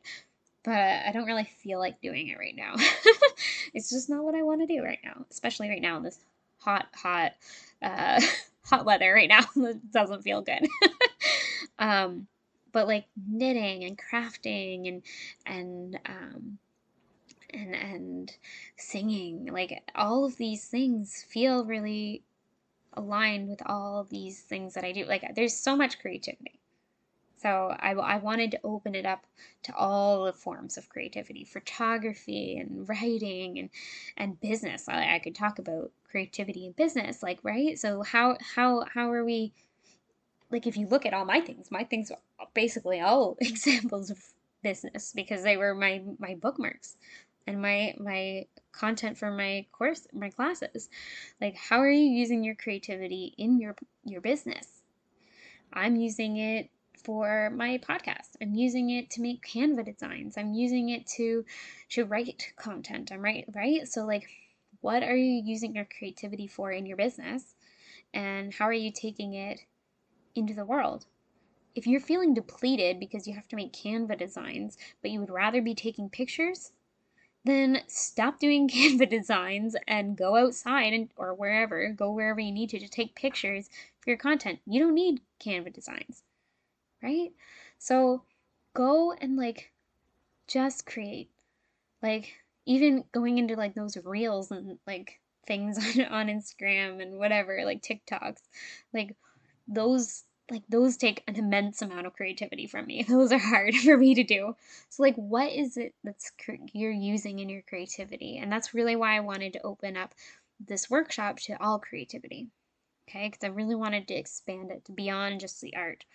but 0.67 0.75
I 0.75 1.13
don't 1.13 1.27
really 1.27 1.45
feel 1.45 1.79
like 1.79 2.01
doing 2.01 2.27
it 2.27 2.37
right 2.37 2.53
now. 2.53 2.73
it's 3.73 3.89
just 3.89 4.09
not 4.09 4.25
what 4.25 4.35
I 4.35 4.43
want 4.43 4.59
to 4.59 4.67
do 4.67 4.83
right 4.83 4.99
now, 5.01 5.25
especially 5.31 5.69
right 5.69 5.81
now 5.81 5.95
in 5.95 6.03
this 6.03 6.19
hot, 6.59 6.87
hot, 6.93 7.31
uh, 7.81 8.19
hot 8.65 8.83
weather 8.83 9.13
right 9.13 9.29
now. 9.29 9.45
it 9.55 9.93
doesn't 9.93 10.23
feel 10.23 10.41
good. 10.41 10.67
um, 11.79 12.27
but 12.73 12.85
like 12.85 13.05
knitting 13.29 13.85
and 13.85 13.97
crafting 13.97 14.89
and 14.89 15.03
and 15.45 15.99
um, 16.05 16.57
and 17.51 17.73
and 17.73 18.33
singing 18.75 19.45
like 19.45 19.81
all 19.95 20.25
of 20.25 20.35
these 20.35 20.65
things 20.65 21.23
feel 21.29 21.63
really 21.63 22.23
aligned 22.91 23.47
with 23.47 23.61
all 23.65 24.03
these 24.03 24.41
things 24.41 24.73
that 24.73 24.83
I 24.83 24.91
do 24.91 25.05
like 25.05 25.23
there's 25.33 25.55
so 25.55 25.77
much 25.77 25.99
creativity 25.99 26.59
so 27.37 27.75
I, 27.79 27.91
I 27.91 28.17
wanted 28.17 28.51
to 28.51 28.59
open 28.63 28.95
it 28.95 29.05
up 29.05 29.25
to 29.63 29.75
all 29.75 30.25
the 30.25 30.33
forms 30.33 30.77
of 30.77 30.89
creativity 30.89 31.43
photography 31.43 32.57
and 32.57 32.87
writing 32.89 33.59
and 33.59 33.69
and 34.17 34.39
business. 34.39 34.89
I, 34.89 35.15
I 35.15 35.19
could 35.19 35.35
talk 35.35 35.59
about 35.59 35.91
creativity 36.09 36.65
and 36.65 36.75
business 36.75 37.21
like 37.21 37.39
right? 37.43 37.77
So 37.77 38.01
how 38.01 38.37
how 38.55 38.85
how 38.93 39.11
are 39.11 39.23
we 39.23 39.53
like 40.49 40.65
if 40.65 40.77
you 40.77 40.87
look 40.87 41.05
at 41.05 41.13
all 41.13 41.25
my 41.25 41.41
things 41.41 41.69
my 41.69 41.83
things 41.83 42.11
are 42.11 42.47
basically 42.53 42.99
all 42.99 43.37
examples 43.41 44.09
of 44.09 44.19
business 44.63 45.13
because 45.13 45.43
they 45.43 45.57
were 45.57 45.75
my 45.75 46.01
my 46.19 46.35
bookmarks 46.35 46.97
and 47.45 47.61
my 47.61 47.93
my 47.99 48.45
content 48.71 49.17
for 49.17 49.31
my 49.31 49.65
course 49.71 50.07
my 50.11 50.29
classes. 50.29 50.89
Like 51.39 51.55
how 51.55 51.79
are 51.79 51.91
you 51.91 52.09
using 52.09 52.43
your 52.43 52.55
creativity 52.55 53.33
in 53.37 53.59
your 53.59 53.75
your 54.03 54.21
business? 54.21 54.67
I'm 55.71 55.95
using 55.95 56.37
it 56.37 56.69
for 57.03 57.49
my 57.51 57.77
podcast. 57.77 58.35
I'm 58.41 58.55
using 58.55 58.89
it 58.89 59.09
to 59.11 59.21
make 59.21 59.45
canva 59.45 59.85
designs. 59.85 60.37
I'm 60.37 60.53
using 60.53 60.89
it 60.89 61.07
to 61.17 61.45
to 61.89 62.05
write 62.05 62.53
content. 62.57 63.11
I'm 63.11 63.21
right 63.21 63.45
right? 63.53 63.87
So 63.87 64.05
like 64.05 64.27
what 64.81 65.03
are 65.03 65.15
you 65.15 65.41
using 65.43 65.75
your 65.75 65.87
creativity 65.97 66.47
for 66.47 66.71
in 66.71 66.85
your 66.85 66.97
business? 66.97 67.55
And 68.13 68.53
how 68.53 68.65
are 68.65 68.73
you 68.73 68.91
taking 68.91 69.33
it 69.33 69.61
into 70.35 70.53
the 70.53 70.65
world? 70.65 71.05
If 71.75 71.85
you're 71.85 71.99
feeling 71.99 72.33
depleted 72.33 72.99
because 72.99 73.27
you 73.27 73.35
have 73.35 73.47
to 73.49 73.55
make 73.55 73.73
canva 73.73 74.17
designs 74.17 74.77
but 75.01 75.11
you 75.11 75.19
would 75.19 75.29
rather 75.29 75.61
be 75.61 75.75
taking 75.75 76.09
pictures 76.09 76.71
then 77.47 77.81
stop 77.87 78.39
doing 78.39 78.67
Canva 78.69 79.09
designs 79.09 79.75
and 79.87 80.17
go 80.17 80.35
outside 80.35 80.93
and 80.93 81.09
or 81.15 81.33
wherever, 81.33 81.89
go 81.89 82.11
wherever 82.11 82.39
you 82.39 82.51
need 82.51 82.69
to 82.71 82.79
to 82.79 82.89
take 82.89 83.15
pictures 83.15 83.69
for 84.01 84.11
your 84.11 84.17
content. 84.17 84.59
You 84.65 84.81
don't 84.81 84.93
need 84.93 85.21
Canva 85.39 85.73
designs. 85.73 86.23
Right? 87.01 87.31
So 87.77 88.23
go 88.73 89.13
and 89.13 89.37
like 89.37 89.71
just 90.47 90.85
create. 90.85 91.29
Like 92.01 92.33
even 92.65 93.03
going 93.11 93.37
into 93.37 93.55
like 93.55 93.73
those 93.73 93.97
reels 94.03 94.51
and 94.51 94.77
like 94.85 95.19
things 95.47 95.77
on, 95.77 96.05
on 96.11 96.27
Instagram 96.27 97.01
and 97.01 97.17
whatever, 97.17 97.63
like 97.65 97.81
TikToks, 97.81 98.41
like 98.93 99.15
those 99.67 100.23
like 100.49 100.63
those 100.69 100.95
take 100.95 101.23
an 101.27 101.35
immense 101.35 101.81
amount 101.81 102.07
of 102.07 102.13
creativity 102.13 102.67
from 102.67 102.85
me. 102.85 103.03
Those 103.07 103.33
are 103.33 103.37
hard 103.37 103.75
for 103.83 103.97
me 103.97 104.15
to 104.15 104.23
do. 104.23 104.55
So 104.89 105.03
like 105.03 105.15
what 105.15 105.51
is 105.51 105.75
it 105.75 105.93
that's 106.03 106.31
you're 106.73 106.91
using 106.91 107.39
in 107.39 107.49
your 107.49 107.63
creativity? 107.63 108.37
And 108.37 108.49
that's 108.51 108.73
really 108.73 108.95
why 108.95 109.17
I 109.17 109.21
wanted 109.21 109.53
to 109.53 109.65
open 109.65 109.97
up 109.97 110.13
this 110.65 110.89
workshop 110.89 111.39
to 111.41 111.61
all 111.61 111.79
creativity. 111.79 112.47
Okay? 113.09 113.29
Cuz 113.29 113.43
I 113.43 113.47
really 113.47 113.75
wanted 113.75 114.07
to 114.07 114.13
expand 114.13 114.71
it 114.71 114.85
to 114.85 114.93
beyond 114.93 115.41
just 115.41 115.59
the 115.59 115.75
art 115.75 116.05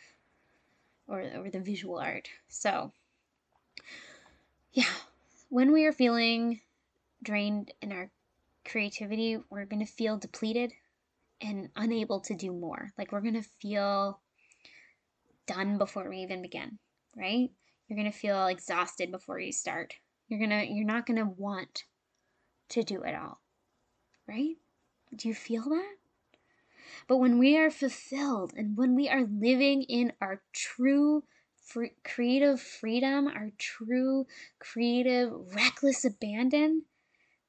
or 1.07 1.21
or 1.21 1.51
the 1.51 1.61
visual 1.61 1.99
art. 1.99 2.29
So 2.49 2.93
yeah, 4.73 4.85
when 5.49 5.73
we 5.73 5.85
are 5.85 5.93
feeling 5.93 6.61
drained 7.23 7.73
in 7.83 7.93
our 7.93 8.11
creativity, 8.65 9.39
we're 9.51 9.67
going 9.67 9.85
to 9.85 9.93
feel 9.93 10.17
depleted 10.17 10.73
and 11.41 11.69
unable 11.77 12.21
to 12.21 12.35
do 12.35 12.53
more. 12.53 12.93
Like 12.97 13.13
we're 13.13 13.21
going 13.21 13.35
to 13.35 13.49
feel 13.61 14.21
done 15.47 15.79
before 15.79 16.09
we 16.09 16.19
even 16.19 16.43
begin, 16.43 16.79
right? 17.17 17.51
You're 17.89 17.99
going 17.99 18.11
to 18.11 18.19
feel 18.19 18.47
exhausted 18.47 19.11
before 19.11 19.39
you 19.39 19.53
start. 19.53 19.95
You're 20.29 20.39
going 20.39 20.51
to 20.51 20.67
you're 20.73 20.87
not 20.87 21.07
going 21.07 21.19
to 21.19 21.35
want 21.37 21.85
to 22.71 22.83
do 22.83 23.03
it 23.03 23.15
all. 23.15 23.41
Right? 24.27 24.57
Do 25.15 25.29
you 25.29 25.35
feel 25.35 25.63
that? 25.65 25.95
But 27.09 27.19
when 27.19 27.39
we 27.39 27.57
are 27.57 27.71
fulfilled 27.71 28.53
and 28.57 28.77
when 28.77 28.95
we 28.95 29.09
are 29.09 29.25
living 29.25 29.83
in 29.83 30.13
our 30.21 30.43
true 30.53 31.25
free, 31.65 31.93
creative 32.05 32.61
freedom, 32.61 33.29
our 33.29 33.51
true 33.59 34.27
creative 34.59 35.33
reckless 35.55 36.05
abandon, 36.05 36.85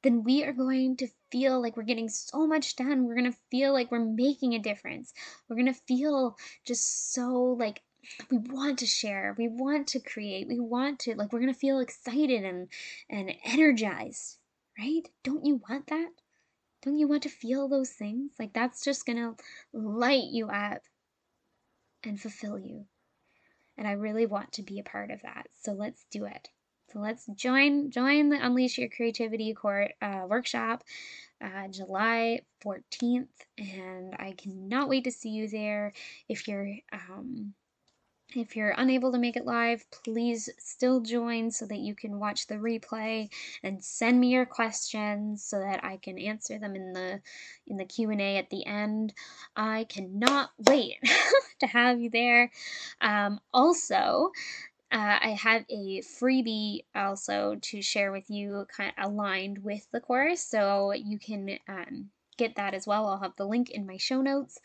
then 0.03 0.23
we 0.23 0.43
are 0.43 0.53
going 0.53 0.97
to 0.97 1.07
feel 1.31 1.61
like 1.61 1.77
we're 1.77 1.83
getting 1.83 2.09
so 2.09 2.45
much 2.45 2.75
done. 2.75 3.05
We're 3.05 3.15
going 3.15 3.31
to 3.31 3.37
feel 3.49 3.73
like 3.73 3.89
we're 3.89 4.05
making 4.05 4.53
a 4.53 4.59
difference. 4.59 5.13
We're 5.47 5.55
going 5.55 5.73
to 5.73 5.79
feel 5.87 6.37
just 6.65 7.13
so 7.13 7.55
like 7.57 7.81
we 8.29 8.37
want 8.37 8.79
to 8.79 8.85
share. 8.85 9.33
We 9.37 9.47
want 9.47 9.87
to 9.87 9.99
create. 9.99 10.47
We 10.47 10.59
want 10.59 10.99
to 10.99 11.15
like 11.15 11.31
we're 11.31 11.39
going 11.39 11.53
to 11.53 11.59
feel 11.59 11.79
excited 11.79 12.43
and 12.43 12.67
and 13.09 13.33
energized, 13.45 14.37
right? 14.77 15.07
Don't 15.23 15.45
you 15.45 15.61
want 15.69 15.87
that? 15.87 16.09
Don't 16.83 16.99
you 16.99 17.07
want 17.07 17.23
to 17.23 17.29
feel 17.29 17.67
those 17.67 17.91
things? 17.91 18.33
Like 18.37 18.53
that's 18.53 18.83
just 18.83 19.05
to 19.05 19.35
light 19.71 20.25
you 20.31 20.47
up 20.47 20.81
and 22.03 22.19
fulfill 22.19 22.59
you. 22.59 22.85
And 23.77 23.87
I 23.87 23.93
really 23.93 24.25
want 24.25 24.51
to 24.53 24.63
be 24.63 24.79
a 24.79 24.83
part 24.83 25.09
of 25.09 25.21
that. 25.21 25.47
So 25.61 25.71
let's 25.71 26.05
do 26.11 26.25
it. 26.25 26.49
So 26.91 26.99
let's 26.99 27.25
join 27.35 27.89
join 27.89 28.29
the 28.29 28.45
Unleash 28.45 28.77
Your 28.77 28.89
Creativity 28.89 29.53
court 29.53 29.93
uh, 30.01 30.25
workshop 30.27 30.83
uh, 31.41 31.67
July 31.69 32.41
14th, 32.63 33.27
and 33.57 34.15
I 34.19 34.33
cannot 34.37 34.89
wait 34.89 35.05
to 35.05 35.11
see 35.11 35.29
you 35.29 35.47
there. 35.47 35.93
If 36.29 36.47
you're 36.47 36.75
um, 36.91 37.53
if 38.35 38.55
you're 38.55 38.73
unable 38.77 39.11
to 39.11 39.17
make 39.17 39.35
it 39.35 39.45
live, 39.45 39.85
please 39.91 40.49
still 40.57 41.01
join 41.01 41.51
so 41.51 41.65
that 41.65 41.79
you 41.79 41.95
can 41.95 42.19
watch 42.19 42.47
the 42.47 42.55
replay 42.55 43.29
and 43.63 43.83
send 43.83 44.19
me 44.19 44.29
your 44.29 44.45
questions 44.45 45.43
so 45.43 45.59
that 45.59 45.83
I 45.83 45.97
can 45.97 46.17
answer 46.17 46.57
them 46.57 46.75
in 46.75 46.93
the 46.93 47.21
in 47.67 47.77
the 47.77 47.85
Q&A 47.85 48.37
at 48.37 48.49
the 48.49 48.65
end. 48.65 49.13
I 49.55 49.85
cannot 49.85 50.51
wait 50.57 50.97
to 51.59 51.67
have 51.67 51.99
you 51.99 52.09
there. 52.09 52.51
Um, 53.01 53.39
also, 53.53 54.31
uh, 54.91 55.17
I 55.21 55.37
have 55.39 55.65
a 55.69 56.01
freebie 56.01 56.83
also 56.95 57.57
to 57.61 57.81
share 57.81 58.11
with 58.11 58.29
you, 58.29 58.67
kind 58.75 58.93
of 58.97 59.11
aligned 59.11 59.63
with 59.63 59.87
the 59.91 59.99
course, 59.99 60.41
so 60.41 60.91
you 60.91 61.17
can 61.17 61.57
um, 61.67 62.09
get 62.37 62.55
that 62.55 62.73
as 62.73 62.85
well. 62.85 63.07
I'll 63.07 63.17
have 63.17 63.35
the 63.35 63.47
link 63.47 63.71
in 63.71 63.87
my 63.87 63.97
show 63.97 64.21
notes, 64.21 64.59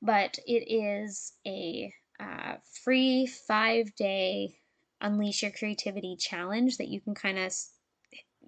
but 0.00 0.38
it 0.46 0.72
is 0.72 1.34
a 1.46 1.92
uh, 2.20 2.54
free 2.84 3.26
five 3.26 3.94
day 3.94 4.58
unleash 5.00 5.42
your 5.42 5.52
creativity 5.52 6.16
challenge 6.18 6.78
that 6.78 6.88
you 6.88 7.00
can 7.00 7.14
kind 7.14 7.38
of 7.38 7.52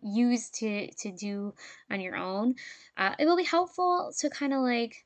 use 0.02 0.50
to 0.50 0.90
to 0.94 1.10
do 1.12 1.54
on 1.90 2.00
your 2.00 2.16
own. 2.16 2.54
Uh, 2.96 3.14
it 3.18 3.26
will 3.26 3.36
be 3.36 3.44
helpful 3.44 4.12
to 4.18 4.30
kind 4.30 4.52
of 4.52 4.60
like 4.60 5.04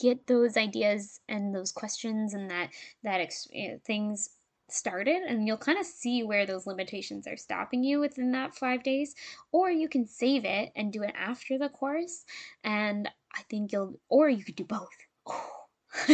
get 0.00 0.26
those 0.26 0.56
ideas 0.56 1.20
and 1.28 1.54
those 1.54 1.72
questions 1.72 2.34
and 2.34 2.50
that 2.50 2.70
that 3.02 3.20
ex- 3.20 3.48
things 3.84 4.30
started 4.70 5.22
and 5.28 5.46
you'll 5.46 5.58
kind 5.58 5.78
of 5.78 5.84
see 5.84 6.22
where 6.22 6.46
those 6.46 6.66
limitations 6.66 7.26
are 7.26 7.36
stopping 7.36 7.84
you 7.84 8.00
within 8.00 8.32
that 8.32 8.54
five 8.54 8.82
days 8.82 9.14
or 9.50 9.70
you 9.70 9.86
can 9.86 10.06
save 10.06 10.46
it 10.46 10.72
and 10.74 10.92
do 10.92 11.02
it 11.02 11.12
after 11.14 11.58
the 11.58 11.68
course 11.68 12.24
and 12.64 13.06
i 13.34 13.42
think 13.50 13.70
you'll 13.70 14.00
or 14.08 14.30
you 14.30 14.42
could 14.42 14.56
do 14.56 14.64
both 14.64 14.88
oh. 15.26 15.61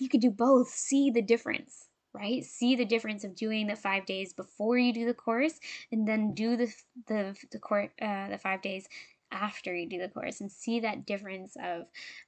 you 0.00 0.08
could 0.08 0.20
do 0.20 0.30
both. 0.30 0.68
See 0.68 1.10
the 1.10 1.22
difference 1.22 1.86
right? 2.14 2.42
See 2.42 2.74
the 2.74 2.86
difference 2.86 3.22
of 3.22 3.36
doing 3.36 3.66
the 3.66 3.76
five 3.76 4.06
days 4.06 4.32
before 4.32 4.78
you 4.78 4.92
do 4.92 5.06
the 5.06 5.14
course 5.14 5.60
and 5.92 6.08
then 6.08 6.34
do 6.34 6.56
the 6.56 6.74
the 7.06 7.36
the 7.52 7.58
course 7.58 7.90
uh, 8.00 8.28
the 8.28 8.38
five 8.38 8.62
days 8.62 8.88
after 9.30 9.74
you 9.74 9.86
do 9.86 9.98
the 9.98 10.08
course 10.08 10.40
and 10.40 10.50
see 10.50 10.80
that 10.80 11.06
difference 11.06 11.54
of 11.62 11.82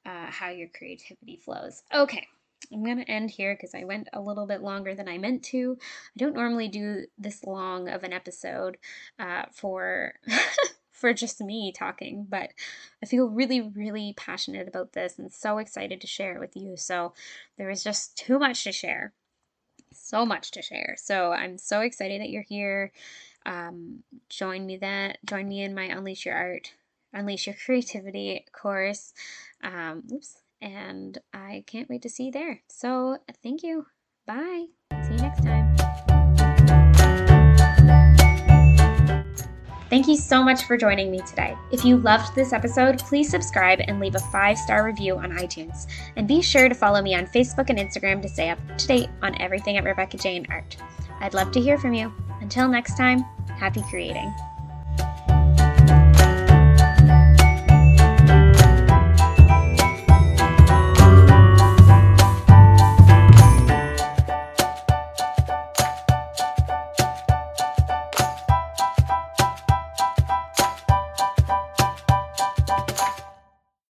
uh, 0.04 0.30
how 0.30 0.50
your 0.50 0.68
creativity 0.68 1.36
flows. 1.36 1.82
Okay 1.94 2.26
I'm 2.72 2.84
going 2.84 2.98
to 2.98 3.10
end 3.10 3.30
here 3.30 3.54
because 3.54 3.74
I 3.74 3.84
went 3.84 4.08
a 4.12 4.20
little 4.20 4.46
bit 4.46 4.62
longer 4.62 4.94
than 4.94 5.08
I 5.08 5.18
meant 5.18 5.42
to. 5.44 5.78
I 5.80 6.18
don't 6.18 6.34
normally 6.34 6.68
do 6.68 7.06
this 7.18 7.44
long 7.44 7.88
of 7.88 8.04
an 8.04 8.12
episode 8.12 8.76
uh, 9.18 9.44
for 9.52 10.14
for 11.00 11.14
just 11.14 11.40
me 11.40 11.72
talking, 11.72 12.26
but 12.28 12.50
I 13.02 13.06
feel 13.06 13.26
really, 13.26 13.60
really 13.60 14.14
passionate 14.16 14.68
about 14.68 14.92
this 14.92 15.18
and 15.18 15.32
so 15.32 15.58
excited 15.58 16.00
to 16.00 16.06
share 16.06 16.34
it 16.34 16.40
with 16.40 16.54
you. 16.54 16.76
So 16.76 17.14
there 17.56 17.70
is 17.70 17.82
just 17.82 18.16
too 18.16 18.38
much 18.38 18.64
to 18.64 18.72
share, 18.72 19.12
so 19.92 20.26
much 20.26 20.50
to 20.52 20.62
share. 20.62 20.96
So 20.98 21.32
I'm 21.32 21.58
so 21.58 21.80
excited 21.80 22.20
that 22.20 22.30
you're 22.30 22.42
here. 22.42 22.92
Um, 23.46 24.02
join 24.28 24.66
me 24.66 24.76
that 24.76 25.18
join 25.24 25.48
me 25.48 25.62
in 25.62 25.74
my 25.74 25.84
Unleash 25.84 26.26
Your 26.26 26.36
Art, 26.36 26.74
Unleash 27.14 27.46
Your 27.46 27.56
Creativity 27.64 28.44
course. 28.52 29.14
Um, 29.62 30.02
oops 30.12 30.42
and 30.60 31.18
I 31.32 31.64
can't 31.66 31.88
wait 31.88 32.02
to 32.02 32.10
see 32.10 32.26
you 32.26 32.32
there. 32.32 32.62
So, 32.68 33.18
thank 33.42 33.62
you. 33.62 33.86
Bye. 34.26 34.66
See 35.02 35.12
you 35.12 35.18
next 35.18 35.42
time. 35.42 35.79
Thank 39.90 40.06
you 40.06 40.16
so 40.16 40.44
much 40.44 40.64
for 40.64 40.76
joining 40.76 41.10
me 41.10 41.20
today. 41.22 41.56
If 41.72 41.84
you 41.84 41.96
loved 41.96 42.36
this 42.36 42.52
episode, 42.52 43.00
please 43.00 43.28
subscribe 43.28 43.80
and 43.88 43.98
leave 43.98 44.14
a 44.14 44.20
five 44.20 44.56
star 44.56 44.84
review 44.84 45.16
on 45.16 45.32
iTunes. 45.32 45.88
And 46.14 46.28
be 46.28 46.40
sure 46.40 46.68
to 46.68 46.74
follow 46.76 47.02
me 47.02 47.16
on 47.16 47.26
Facebook 47.26 47.70
and 47.70 47.78
Instagram 47.78 48.22
to 48.22 48.28
stay 48.28 48.50
up 48.50 48.58
to 48.78 48.86
date 48.86 49.10
on 49.20 49.40
everything 49.42 49.76
at 49.76 49.84
Rebecca 49.84 50.16
Jane 50.16 50.46
Art. 50.48 50.76
I'd 51.18 51.34
love 51.34 51.50
to 51.52 51.60
hear 51.60 51.76
from 51.76 51.92
you. 51.92 52.12
Until 52.40 52.68
next 52.68 52.96
time, 52.96 53.24
happy 53.58 53.82
creating. 53.90 54.32